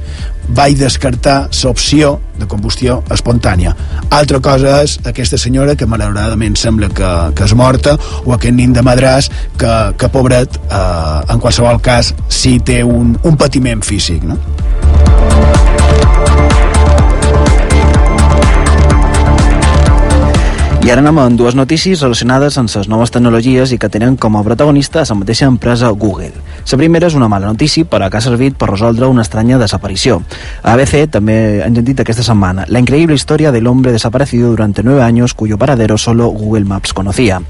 [0.52, 3.74] vaig descartar l'opció de combustió espontània.
[4.10, 8.72] Altra cosa és aquesta senyora que malauradament sembla que, que és morta o aquest nin
[8.72, 14.26] de madràs que, que pobret, eh, en qualsevol cas, sí té un, un patiment físic.
[14.26, 14.40] No?
[20.82, 24.34] I ara anem amb dues notícies relacionades amb les noves tecnologies i que tenen com
[24.34, 26.32] a protagonista la mateixa empresa Google.
[26.70, 30.22] La primera és una mala notícia, però que ha servit per resoldre una estranya desaparició.
[30.62, 31.34] A ABC també
[31.64, 35.98] han dit aquesta setmana la increïble història del hombre desaparecido durante nueve años cuyo paradero
[35.98, 37.42] solo Google Maps conocía.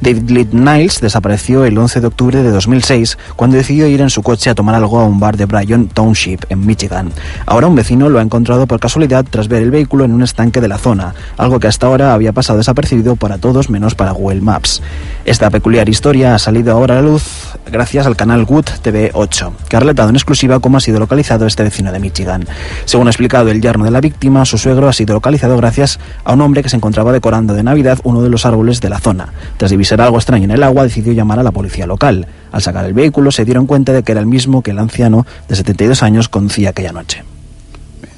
[0.00, 4.22] David Lee Niles desapareció el 11 de octubre de 2006 cuando decidió ir en su
[4.22, 7.10] coche a tomar algo a un bar de Bryan Township, en Michigan.
[7.46, 10.60] Ahora un vecino lo ha encontrado por casualidad tras ver el vehículo en un estanque
[10.60, 14.42] de la zona, algo que hasta ahora había pasado desapercibido para todos menos para Google
[14.42, 14.82] Maps.
[15.24, 19.52] Esta peculiar historia ha salido ahora a la luz gracias al canal Google Good TV8,
[19.68, 22.46] que ha relatado en exclusiva cómo ha sido localizado este vecino de Michigan.
[22.86, 26.32] Según ha explicado el yerno de la víctima, su suegro ha sido localizado gracias a
[26.32, 29.34] un hombre que se encontraba decorando de Navidad uno de los árboles de la zona.
[29.58, 32.28] Tras divisar algo extraño en el agua, decidió llamar a la policía local.
[32.50, 35.26] Al sacar el vehículo, se dieron cuenta de que era el mismo que el anciano
[35.50, 37.24] de 72 años conducía aquella noche.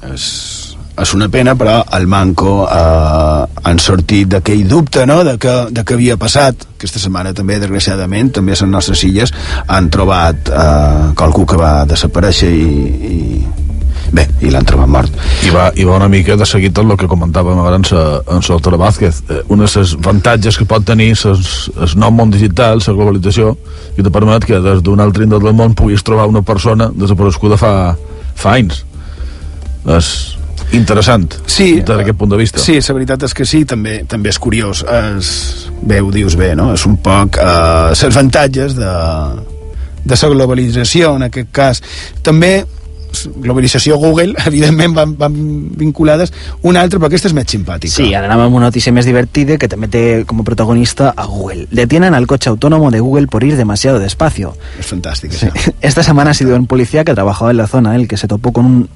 [0.01, 0.58] És,
[1.01, 5.21] és una pena, però el Manco eh, han sortit d'aquell dubte no?
[5.23, 6.65] de, que, de que havia passat.
[6.75, 9.33] Aquesta setmana també, desgraciadament, també a les nostres illes
[9.67, 12.69] han trobat eh, qualcú que va desaparèixer i,
[13.09, 13.19] i
[14.15, 15.19] bé, i l'han trobat mort.
[15.45, 18.03] I va, I va una mica de seguir tot el que comentàvem ara en sa,
[18.27, 19.21] en Vázquez.
[19.29, 23.55] Eh, un dels avantatges que pot tenir el nou món digital, la globalització,
[23.95, 27.57] que te permet que des d'un altre indret del món puguis trobar una persona desapareguda
[27.57, 27.95] fa,
[28.35, 28.83] fa anys.
[29.87, 30.38] És
[30.75, 32.63] interessant sí, des d'aquest punt de vista.
[32.63, 34.83] Sí, la veritat és que sí, també també és curiós.
[34.83, 35.29] És,
[35.81, 36.71] bé, ho dius bé, no?
[36.73, 38.91] És un poc eh, els avantatges de,
[40.03, 41.83] de la globalització, en aquest cas.
[42.25, 42.65] També
[43.41, 45.35] globalització Google, evidentment van, van
[45.77, 47.93] vinculades un altre, però aquesta és més simpàtica.
[47.93, 51.25] Sí, ara anem amb una notícia més divertida que també té com a protagonista a
[51.25, 51.67] Google.
[51.71, 54.55] Detienen al coche autónomo de Google por ir demasiado despacio.
[54.79, 55.47] És fantàstic, Sí.
[55.81, 58.27] Esta semana ha sido un policía que trabajaba en la zona en el que se
[58.27, 58.89] topó con un,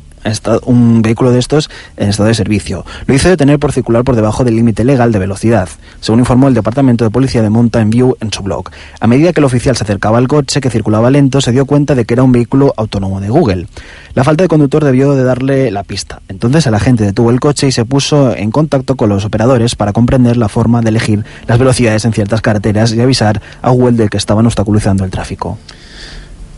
[0.65, 2.85] un vehículo de estos en estado de servicio.
[3.05, 5.69] Lo hizo detener por circular por debajo del límite legal de velocidad,
[5.99, 8.69] según informó el Departamento de Policía de Mountain View en su blog.
[8.99, 11.95] A medida que el oficial se acercaba al coche que circulaba lento, se dio cuenta
[11.95, 13.67] de que era un vehículo autónomo de Google.
[14.13, 16.21] La falta de conductor debió de darle la pista.
[16.27, 19.93] Entonces el agente detuvo el coche y se puso en contacto con los operadores para
[19.93, 24.09] comprender la forma de elegir las velocidades en ciertas carreteras y avisar a Google de
[24.09, 25.57] que estaban obstaculizando el tráfico.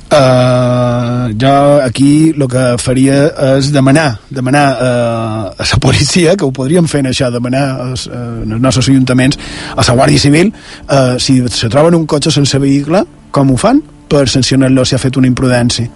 [0.06, 3.16] Uh, jo aquí el que faria
[3.58, 8.06] és demanar demanar uh, a la policia que ho podríem fer en això, demanar als,
[8.08, 9.40] uh, als nostres ajuntaments,
[9.76, 13.02] a la Guàrdia Civil uh, si se troben un cotxe sense vehicle
[13.32, 13.82] com ho fan?
[14.08, 15.90] Per sancionar-lo si ha fet una imprudència.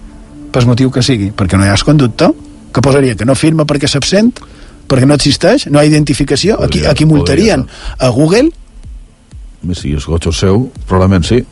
[0.51, 2.33] Per motiu que sigui, perquè no hi ha conductor
[2.73, 4.33] que posaria que no firma perquè s'absent
[4.89, 7.67] perquè no existeix, no hi ha identificació aquí, Podria- aquí multarien
[7.99, 8.49] a Google.
[9.77, 11.43] Si el cotxe és seu, probablement sí.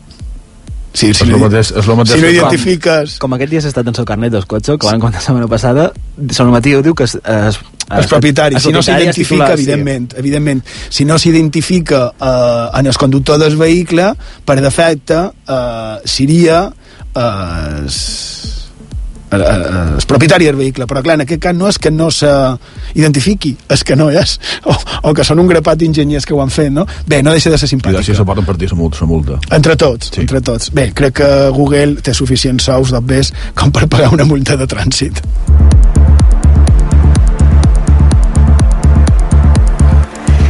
[0.98, 3.86] Sí, és lo mateix, és lo mateix si no identifiques Com aquest dia s'ha estat
[3.88, 7.06] en el carnet del cotxe, que van contar la setmana passada, el normatiu diu que
[7.06, 9.61] es, es, el propietari, si no s'identifica, titular, sí.
[9.64, 14.10] evidentment, evidentment, si no s'identifica eh, en el conductor del vehicle,
[14.44, 16.65] per defecte eh, seria
[17.14, 18.57] eh, es-
[19.32, 22.10] eh, eh, el propietari del vehicle, però clar, en aquest cas no és que no
[22.12, 24.76] s'identifiqui, és que no és, o,
[25.10, 26.86] o que són un grapat d'enginyers que ho han fet, no?
[27.08, 27.98] Bé, no deixa de ser I simpàtic.
[27.99, 29.06] d'així se poden partir la multa.
[29.06, 29.40] multa.
[29.52, 30.22] Entre tots, sí.
[30.22, 30.72] entre tots.
[30.74, 35.24] Bé, crec que Google té suficients sous d'obvers com per pagar una multa de trànsit.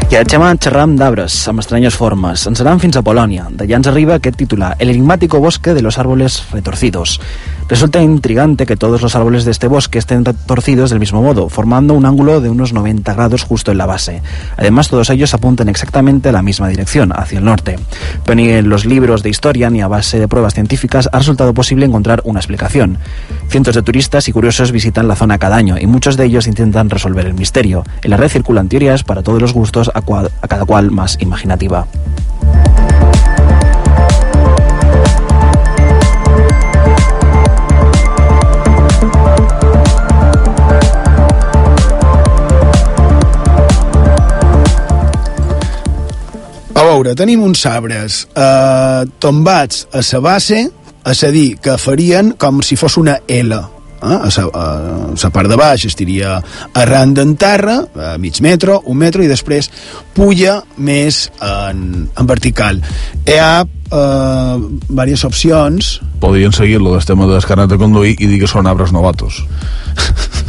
[0.07, 2.45] I ara xema xerram d'arbres, amb estranyes formes.
[2.47, 3.49] Ens anem fins a Polònia.
[3.51, 7.19] D'allà ens arriba aquest titular, El enigmático bosque de los árboles retorcidos.
[7.69, 11.93] Resulta intrigante que todos los árboles de este bosque estén retorcidos del mismo modo, formando
[11.93, 14.21] un ángulo de unos 90 grados justo en la base.
[14.55, 17.77] Además, todos ellos apuntan exactamente a la misma dirección, hacia el norte.
[18.23, 21.53] Pero ni en los libros de historia ni a base de pruebas científicas ha resultado
[21.53, 22.99] posible encontrar una explicación.
[23.49, 26.89] Cientos de turistas y curiosos visitan la zona cada año y muchos de ellos intentan
[26.89, 27.83] resolver el misterio.
[28.01, 31.85] En la red circulan teorías para todos los gustos, a cada cual más imaginativa.
[46.97, 50.63] Veure, tenim uns sabres eh, tombats a la base,
[51.07, 53.53] és a dir, que farien com si fos una L.
[53.53, 54.07] Eh?
[54.07, 54.65] A la, a
[55.13, 56.39] la part de baix estiria
[56.73, 59.69] arran d'en terra, a mig metre, un metre, i després
[60.17, 62.81] puja més en, en vertical.
[63.27, 64.57] Hi ha eh,
[64.89, 68.89] diverses opcions Podrien seguir-lo del tema del carnet de conduir i dir que són arbres
[68.89, 69.43] novatos.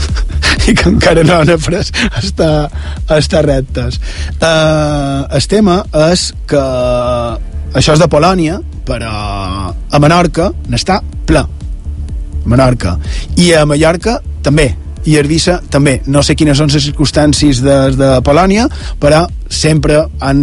[0.69, 2.69] i que encara no han après a estar,
[3.09, 4.01] a estar rectes.
[4.41, 5.81] Uh, el tema
[6.11, 6.65] és que
[7.79, 8.59] això és de Polònia,
[8.89, 9.13] però
[9.73, 11.45] a Menorca n'està ple.
[12.49, 12.97] Menorca.
[13.37, 14.71] I a Mallorca també.
[15.09, 15.99] I a Eivissa també.
[16.09, 18.69] No sé quines són les circumstàncies de, de Polònia,
[19.01, 20.41] però sempre han,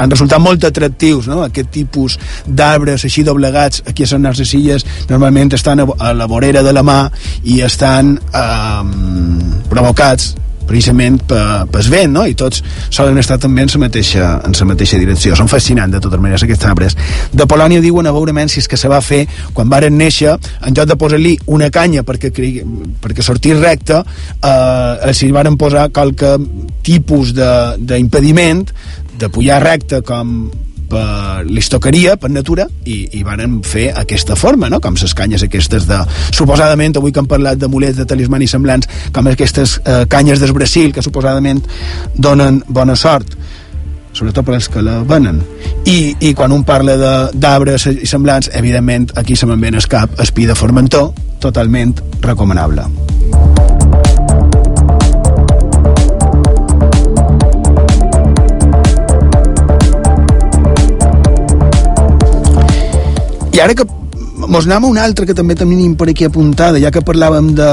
[0.00, 1.42] han resultat molt atractius no?
[1.46, 6.64] aquest tipus d'arbres així doblegats aquí a les nostres illes normalment estan a, la vorera
[6.66, 7.00] de la mà
[7.44, 10.34] i estan eh, provocats
[10.70, 12.24] precisament per vent, no?
[12.28, 12.62] i tots
[12.92, 15.34] solen estar també en la mateixa, en la mateixa direcció.
[15.38, 16.96] Són fascinants, de totes maneres, aquests arbres.
[17.34, 19.24] De Polònia diuen a veure si és que se va fer
[19.54, 22.30] quan varen néixer, en lloc de posar-li una canya perquè,
[23.02, 26.36] perquè sortís recte, eh, s'hi varen posar qualque
[26.86, 28.64] tipus d'impediment
[29.20, 30.50] de, de pujar recte com
[30.90, 34.80] per l'istoqueria, per natura, i, i van fer aquesta forma, no?
[34.82, 36.00] com les canyes aquestes de...
[36.34, 40.90] Suposadament, avui que hem parlat de talisman i semblants, com aquestes eh, canyes del Brasil,
[40.92, 41.62] que suposadament
[42.18, 43.38] donen bona sort
[44.10, 45.38] sobretot per als que la venen.
[45.86, 46.96] I, i quan un parla
[47.30, 52.88] d'arbres i semblants, evidentment, aquí se me'n ve el cap espí de Formentor, totalment recomanable.
[63.60, 63.84] Ara que
[64.48, 67.70] mos anem a una altra que també tenim per aquí apuntada, ja que parlàvem de,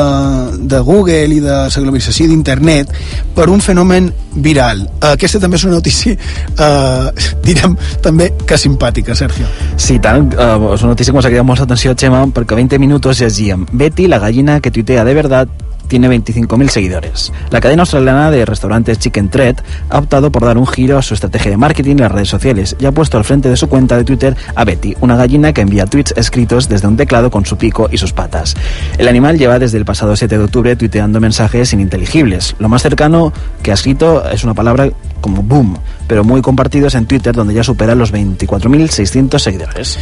[0.67, 2.91] de Google i de la globalització d'internet,
[3.35, 4.83] per un fenomen viral.
[5.13, 9.47] Aquesta també és una notícia, eh, direm, també que simpàtica, Sergio.
[9.77, 12.81] Sí, tant, eh, és una notícia que ens ha quedat molt atenció, Xema, perquè 20
[12.83, 17.31] minuts llegíem Betty, la gallina que tuitea de verdad, tiene 25.000 seguidores.
[17.49, 19.57] La cadena australiana de restaurantes Chicken Thread
[19.89, 22.75] ha optado por dar un giro a su estrategia de marketing en las redes sociales
[22.79, 25.61] y ha puesto al frente de su cuenta de Twitter a Betty, una gallina que
[25.61, 28.55] envía tweets escritos desde un teclado con su pico y sus patas.
[28.97, 32.55] El animal lleva desde el pasado 7 de octubre tuiteando mensajes ininteligibles.
[32.59, 33.33] Lo más cercano
[33.63, 34.89] que ha escrito es una palabra
[35.21, 35.77] como boom,
[36.07, 39.97] pero muy compartidos en Twitter donde ya supera los 24.600 seguidores.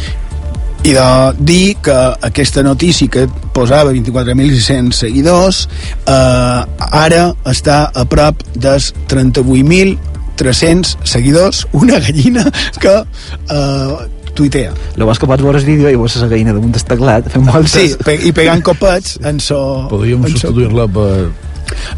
[0.86, 5.64] I de dir que aquesta notícia que posava 24.600 seguidors
[6.06, 12.44] eh, ara està a prop dels 38.300 seguidors una gallina
[12.78, 13.96] que eh,
[14.36, 14.74] tuitea.
[14.94, 17.48] Lo vas que pots veure el vídeo i veus la gallina damunt del teclat fent
[17.48, 17.74] voltes.
[17.74, 19.58] Sí, pe i pegant copets en so...
[19.90, 21.32] Podríem substituir-la per...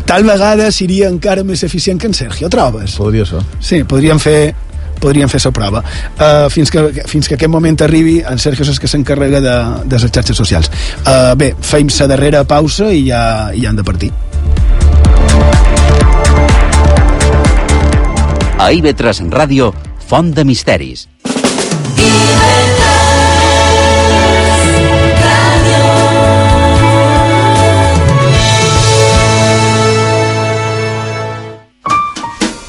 [0.09, 2.97] Tal vegada seria encara més eficient que en Sergio, trobes?
[2.97, 3.45] Podria ser.
[3.61, 4.55] Sí, podríem fer
[5.03, 5.83] podríem fer la prova.
[6.19, 10.01] Uh, fins, que, fins que aquest moment arribi, en Sergio és que s'encarrega de, de
[10.03, 10.71] les xarxes socials.
[11.05, 14.13] Uh, bé, feim la darrera pausa i ja, i ja han de partir.
[18.59, 19.73] A IB3 Ràdio,
[20.09, 21.07] Font de Misteris.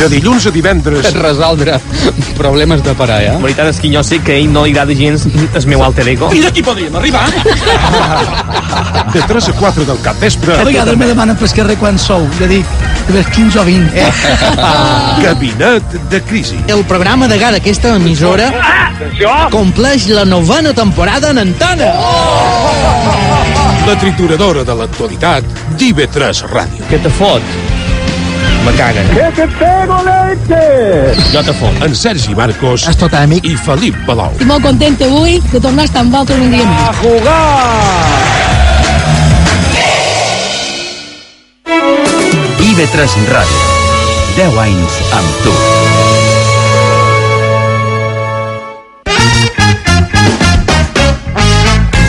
[0.00, 1.12] De dilluns a divendres...
[1.28, 1.76] Resoldre
[2.38, 3.34] problemes de parella.
[3.36, 5.84] La veritat és que jo sé que a ell no li agrada gens el meu
[5.84, 6.30] alter ego.
[6.32, 7.26] I d'aquí podríem arribar.
[9.10, 10.54] De 3 a 4 del capvespre...
[10.54, 12.24] A vegades me demanen per esquerra quan sou.
[12.38, 12.68] Jo dic,
[13.08, 14.04] de ves 15 o 20.
[15.24, 16.60] Gabinet de crisi.
[16.70, 18.48] El programa de gara d'aquesta emissora
[19.50, 21.90] compleix la novena temporada en antena.
[23.88, 25.44] La trituradora de l'actualitat
[25.76, 26.86] d'IV3 Ràdio.
[26.88, 27.89] Què te fot?
[28.64, 29.06] Me caguen.
[29.14, 31.14] Que te pego leche!
[31.32, 31.82] Jo te fot.
[31.86, 33.44] En Sergi Marcos És tot amic.
[33.48, 34.30] i Felip Palau.
[34.36, 36.80] Estic molt content avui de tornar a estar amb vosaltres un dia més.
[36.88, 38.40] A jugar!
[42.70, 43.60] IB3 Ràdio.
[44.36, 45.54] 10 anys amb tu.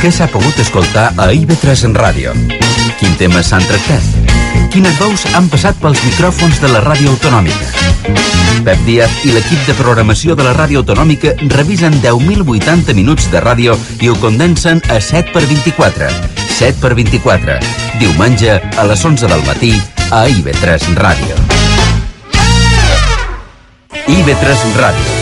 [0.01, 2.33] Què s'ha pogut escoltar a IB3 en ràdio?
[2.99, 4.30] Quin tema s'han tractat?
[4.71, 7.89] Quines veus han passat pels micròfons de la ràdio autonòmica?
[8.65, 13.77] Pep Díaz i l'equip de programació de la ràdio autonòmica revisen 10.080 minuts de ràdio
[13.99, 16.11] i ho condensen a 7 per 24.
[16.59, 17.57] 7 per 24.
[17.99, 19.73] Diumenge a les 11 del matí
[20.11, 21.39] a IB3 Ràdio.
[24.11, 25.19] IB3 Ràdio.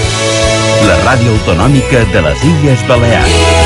[0.87, 3.58] La ràdio autonòmica de les Illes Balears.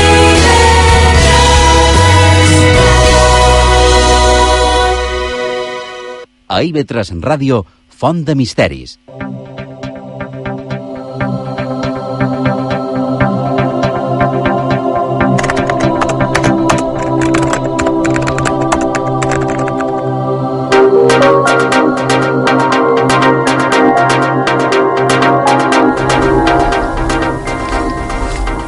[6.53, 8.99] A IB3 Ràdio, Font de Misteris.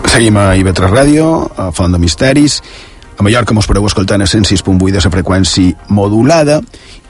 [0.09, 2.63] Seguim a IB3 Ràdio, a Font de Misteris.
[3.15, 6.63] A Mallorca mos podeu escoltar a 106.8 de la freqüència modulada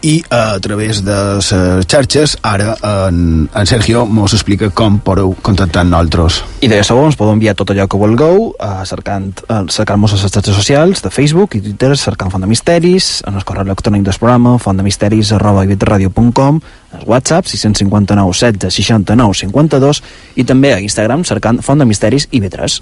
[0.06, 1.48] i a través de les
[1.90, 2.76] xarxes ara
[3.08, 6.44] en, en Sergio mos explica com podeu contactar amb nosaltres.
[6.62, 10.20] I de segon ens podeu enviar tot allò que vulgueu eh, cercant, eh, cercant-nos a
[10.20, 14.06] les xarxes socials de Facebook i Twitter cercant Font de Misteris en el correu electrònic
[14.06, 16.62] del programa fontdemisteris arroba ivetradio.com
[17.00, 20.04] el WhatsApp 659 16 69 52
[20.38, 22.82] i també a Instagram cercant Font de Misteris i Vetres.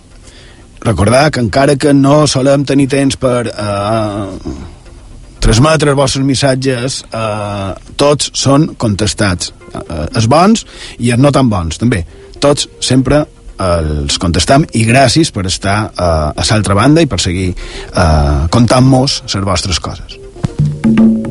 [0.83, 4.72] Recordar que encara que no solem tenir temps per eh,
[5.43, 9.51] transmetre els vostres missatges, eh, tots són contestats.
[9.73, 10.65] Eh, els bons
[10.99, 12.05] i els no tan bons, també.
[12.39, 13.25] Tots sempre
[13.63, 19.21] els contestam i gràcies per estar eh, a l'altra banda i per seguir eh, contant-nos
[19.27, 21.22] les vostres coses.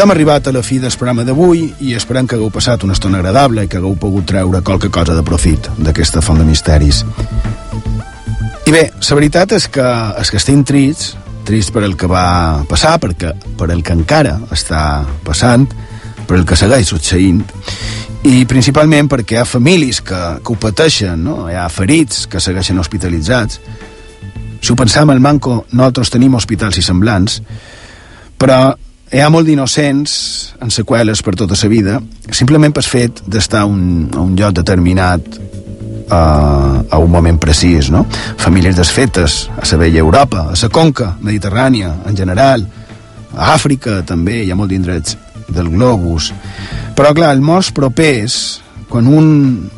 [0.00, 2.94] I hem arribat a la fi del programa d'avui i esperem que hagueu passat una
[2.96, 7.02] estona agradable i que hagueu pogut treure qualque cosa de profit d'aquesta font de misteris.
[8.64, 9.84] I bé, la veritat és que,
[10.22, 14.38] és que estem trist, trist per el que va passar, perquè, per el que encara
[14.56, 15.68] està passant,
[16.24, 17.44] per el que segueix succeint,
[18.24, 21.42] i principalment perquè hi ha famílies que, que ho pateixen, no?
[21.52, 23.60] hi ha ferits que segueixen hospitalitzats.
[24.64, 27.42] Si ho pensam al Manco, nosaltres tenim hospitals i semblants,
[28.40, 28.62] però
[29.10, 30.12] hi ha molt d'innocents
[30.62, 31.96] en seqüeles per tota la vida
[32.30, 38.04] simplement per fet d'estar un, a un lloc determinat uh, a un moment precís no?
[38.38, 42.62] famílies desfetes a la vella Europa, a la conca mediterrània en general,
[43.34, 45.18] a Àfrica també hi ha molt d'indrets
[45.50, 46.30] del globus
[46.94, 49.68] però clar, els morts propers quan un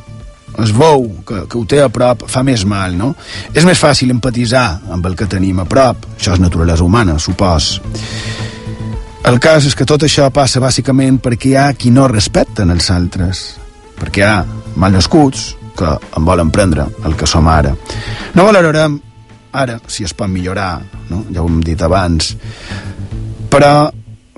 [0.60, 3.14] es veu que, que ho té a prop fa més mal, no?
[3.56, 7.78] És més fàcil empatitzar amb el que tenim a prop, això és naturalesa humana, supos.
[9.23, 12.89] El cas és que tot això passa bàsicament perquè hi ha qui no respecten els
[12.90, 13.43] altres,
[14.01, 14.35] perquè hi ha
[14.82, 15.44] malnascuts
[15.78, 17.70] que en volen prendre el que som ara.
[18.35, 18.99] No valorarem
[19.53, 20.81] ara si es pot millorar,
[21.11, 21.23] no?
[21.31, 22.32] ja ho hem dit abans,
[23.53, 23.93] però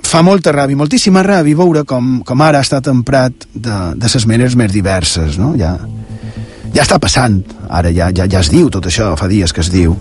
[0.04, 4.28] fa molta ràbia, moltíssima ràbia veure com, com ara ha estat emprat de, de ses
[4.28, 5.54] maneres més diverses, no?
[5.56, 5.78] Ja,
[6.74, 7.40] ja està passant,
[7.70, 9.96] ara ja, ja, ja es diu tot això, fa dies que es diu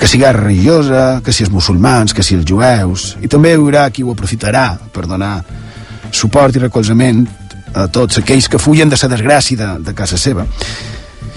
[0.00, 3.58] que si guerra religiosa, que si els musulmans, que si els jueus, i també hi
[3.60, 5.42] haurà qui ho aprofitarà per donar
[6.10, 7.26] suport i recolzament
[7.76, 10.46] a tots aquells que fugen de la desgràcia de, de casa seva.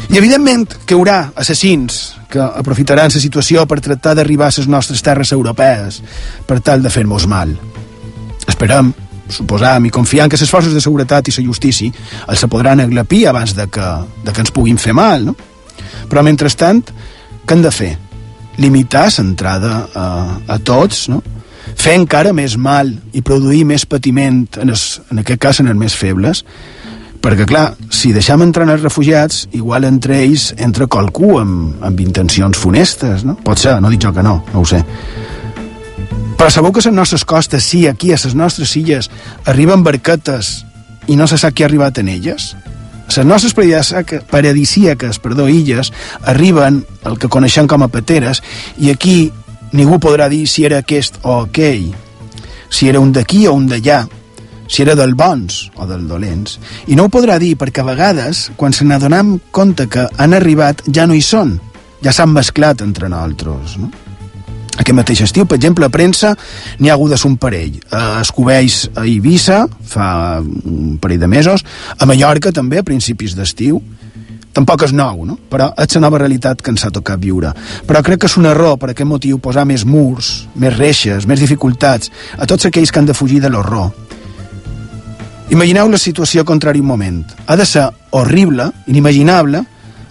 [0.10, 4.68] I evidentment que hi haurà assassins que aprofitaran la situació per tractar d'arribar a les
[4.72, 6.02] nostres terres europees
[6.48, 7.52] per tal de fer-nos mal.
[8.48, 8.94] Esperem,
[9.30, 11.92] suposam i confiant que les forces de seguretat i la justícia
[12.28, 13.90] els se podran aglapir abans de que,
[14.24, 15.36] de que ens puguin fer mal, no?
[16.10, 16.84] Però, mentrestant,
[17.44, 17.94] què hem de fer?
[18.58, 20.08] Limitar l'entrada a,
[20.48, 21.22] a tots, no?
[21.80, 25.80] fer encara més mal i produir més patiment, en, es, en aquest cas en els
[25.80, 26.44] més febles,
[27.24, 32.60] perquè, clar, si deixem entrar els refugiats, igual entre ells entra qualcú amb, amb intencions
[32.60, 33.38] funestes, no?
[33.46, 34.84] Pot ser, no dic jo que no, no ho sé.
[36.38, 39.10] Però sabeu que a les nostres costes, sí, aquí, a les nostres illes,
[39.48, 40.66] arriben barquetes
[41.08, 42.52] i no se sap qui ha arribat en elles?
[43.18, 43.54] Les nostres
[44.30, 45.92] paradisíaques perdó, illes
[46.26, 48.42] arriben el que coneixem com a pateres
[48.82, 49.30] i aquí
[49.78, 51.92] ningú podrà dir si era aquest o aquell,
[52.74, 54.00] si era un d'aquí o un d'allà,
[54.66, 56.58] si era del bons o del dolents.
[56.90, 60.82] I no ho podrà dir perquè a vegades, quan se n'adonem compte que han arribat,
[60.90, 61.60] ja no hi són,
[62.02, 63.78] ja s'han mesclat entre nosaltres.
[63.78, 63.92] No?
[64.74, 66.34] Aquest mateix estiu, per exemple, a premsa
[66.80, 67.78] n'hi ha hagut un parell.
[67.92, 71.64] A Escobells, a Eivissa, fa un parell de mesos,
[71.98, 73.82] a Mallorca també, a principis d'estiu,
[74.54, 75.38] tampoc és nou, no?
[75.50, 77.54] però és la nova realitat que ens ha tocat viure.
[77.86, 81.42] Però crec que és un error per aquest motiu posar més murs, més reixes, més
[81.42, 83.92] dificultats a tots aquells que han de fugir de l'horror.
[85.54, 87.20] Imagineu la situació contrari un moment.
[87.46, 89.62] Ha de ser horrible, inimaginable,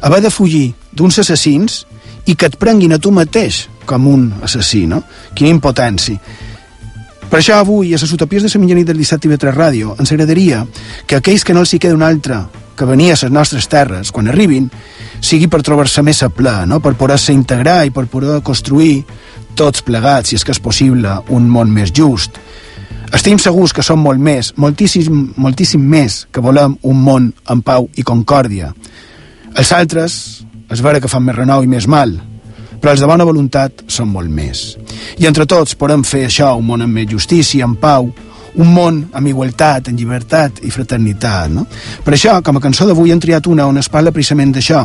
[0.03, 1.83] haver de fugir d'uns assassins
[2.27, 5.03] i que et prenguin a tu mateix com un assassí, no?
[5.35, 6.21] Quina impotència.
[7.33, 10.67] Per això avui, a les utopies de la mitjanit del 17 TV3 Ràdio, ens agradaria
[11.07, 12.43] que aquells que no els hi queda un altre
[12.77, 14.67] que venia a les nostres terres, quan arribin,
[15.21, 16.81] sigui per trobar-se més a ple, no?
[16.85, 19.05] per poder-se integrar i per poder construir
[19.57, 22.37] tots plegats, si és que és possible, un món més just.
[23.13, 27.89] Estim segurs que som molt més, moltíssim, moltíssim més, que volem un món en pau
[27.97, 28.73] i concòrdia.
[29.57, 32.15] Els altres, és vera que fan més renou i més mal,
[32.81, 34.77] però els de bona voluntat són molt més.
[35.19, 38.11] I entre tots podem fer això, un món amb més justícia, en pau,
[38.55, 41.53] un món amb igualtat, en llibertat i fraternitat.
[41.53, 41.67] No?
[42.05, 44.83] Per això, com a cançó d'avui, hem triat una on es parla precisament d'això.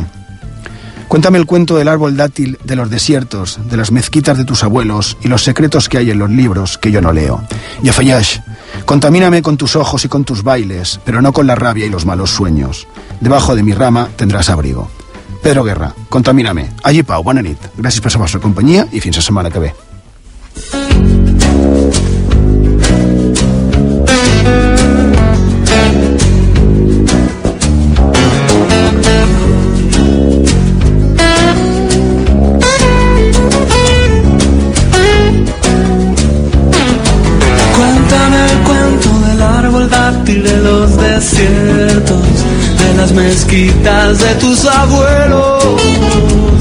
[1.08, 5.16] Cuéntame el cuento del árbol dátil, de los desiertos, de las mezquitas de tus abuelos
[5.22, 7.42] y los secretos que hay en los libros que yo no leo.
[7.82, 8.40] Y Afayash,
[8.84, 12.04] contamíname con tus ojos y con tus bailes, pero no con la rabia y los
[12.04, 12.86] malos sueños.
[13.22, 14.90] Debajo de mi rama tendrás abrigo.
[15.42, 16.70] Pedro Guerra, contamíname.
[16.82, 17.58] Allí Pau, bona nit.
[17.76, 19.74] Gràcies per la vostra companyia i fins la setmana que ve.
[37.76, 42.37] Cuéntame el cuento del árbol dátil de los desiertos,
[42.98, 45.64] las mezquitas de tus abuelos.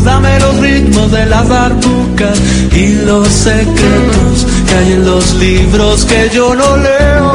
[0.05, 2.39] Dame los ritmos de las barbucas
[2.71, 7.31] y los secretos que hay en los libros que yo no leo.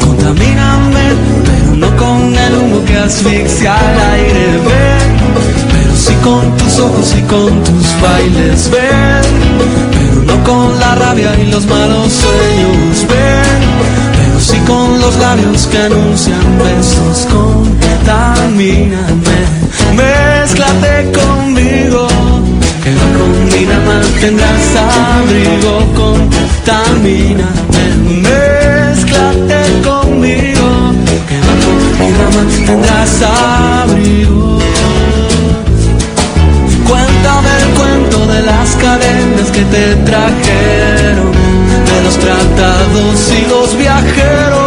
[0.00, 1.06] Contamíname,
[1.44, 4.46] pero no con el humo que asfixia al aire.
[4.68, 5.12] Ven,
[5.72, 8.70] pero sí con tus ojos y con tus bailes.
[8.70, 9.24] Ven,
[9.92, 13.06] pero no con la rabia y los malos sueños.
[15.02, 17.26] Los labios que anuncian besos.
[17.36, 19.38] Contamíname,
[19.98, 22.02] mézclate conmigo.
[22.82, 25.74] Que bajo mi rama tendrás abrigo.
[26.00, 27.84] Contamíname,
[28.26, 30.66] mézclate conmigo.
[31.28, 34.42] Que bajo mi rama tendrás abrigo.
[36.88, 41.32] Cuéntame el cuento de las cadenas que te trajeron,
[41.90, 44.61] de los tratados y los viajeros.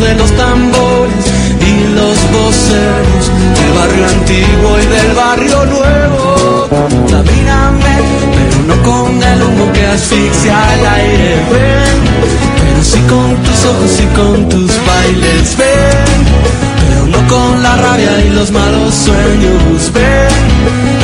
[0.00, 1.26] De los tambores
[1.60, 6.68] y los voceros del barrio antiguo y del barrio nuevo.
[6.70, 7.96] Contamíname,
[8.32, 11.36] pero no con el humo que asfixia el aire.
[11.52, 11.98] Ven,
[12.56, 15.56] pero sí con tus ojos y con tus bailes.
[15.58, 16.20] Ven
[16.88, 19.92] pero no con la rabia y los malos sueños.
[19.92, 20.28] Ven,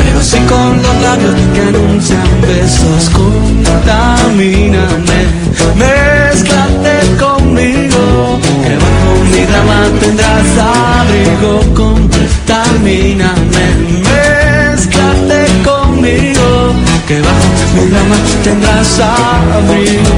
[0.03, 3.09] pero sí con los labios que anuncian besos.
[3.13, 4.77] Contamíname,
[5.75, 6.06] mézclate
[9.57, 11.61] bajo mi rama tendrás abrigo.
[11.73, 13.65] Contamíname,
[14.07, 16.73] mézclate conmigo,
[17.07, 20.17] que bajo mi rama tendrás abrigo.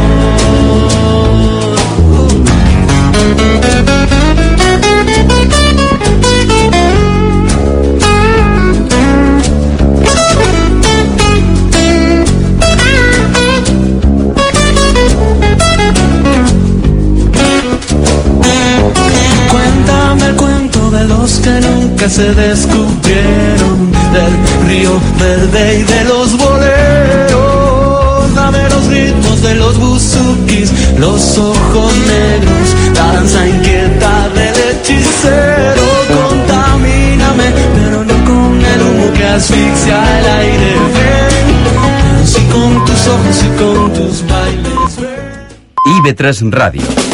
[21.99, 28.35] Que se descubrieron, del río verde y de los boleros.
[28.35, 35.83] Dame los ritmos de los buzukis, los ojos negros, la danza inquieta del hechicero.
[36.07, 40.75] Contamíname, pero no con el humo que asfixia el aire.
[40.95, 44.99] Ven, sí con tus ojos y con tus bailes.
[45.85, 47.08] IB3 Ràdio.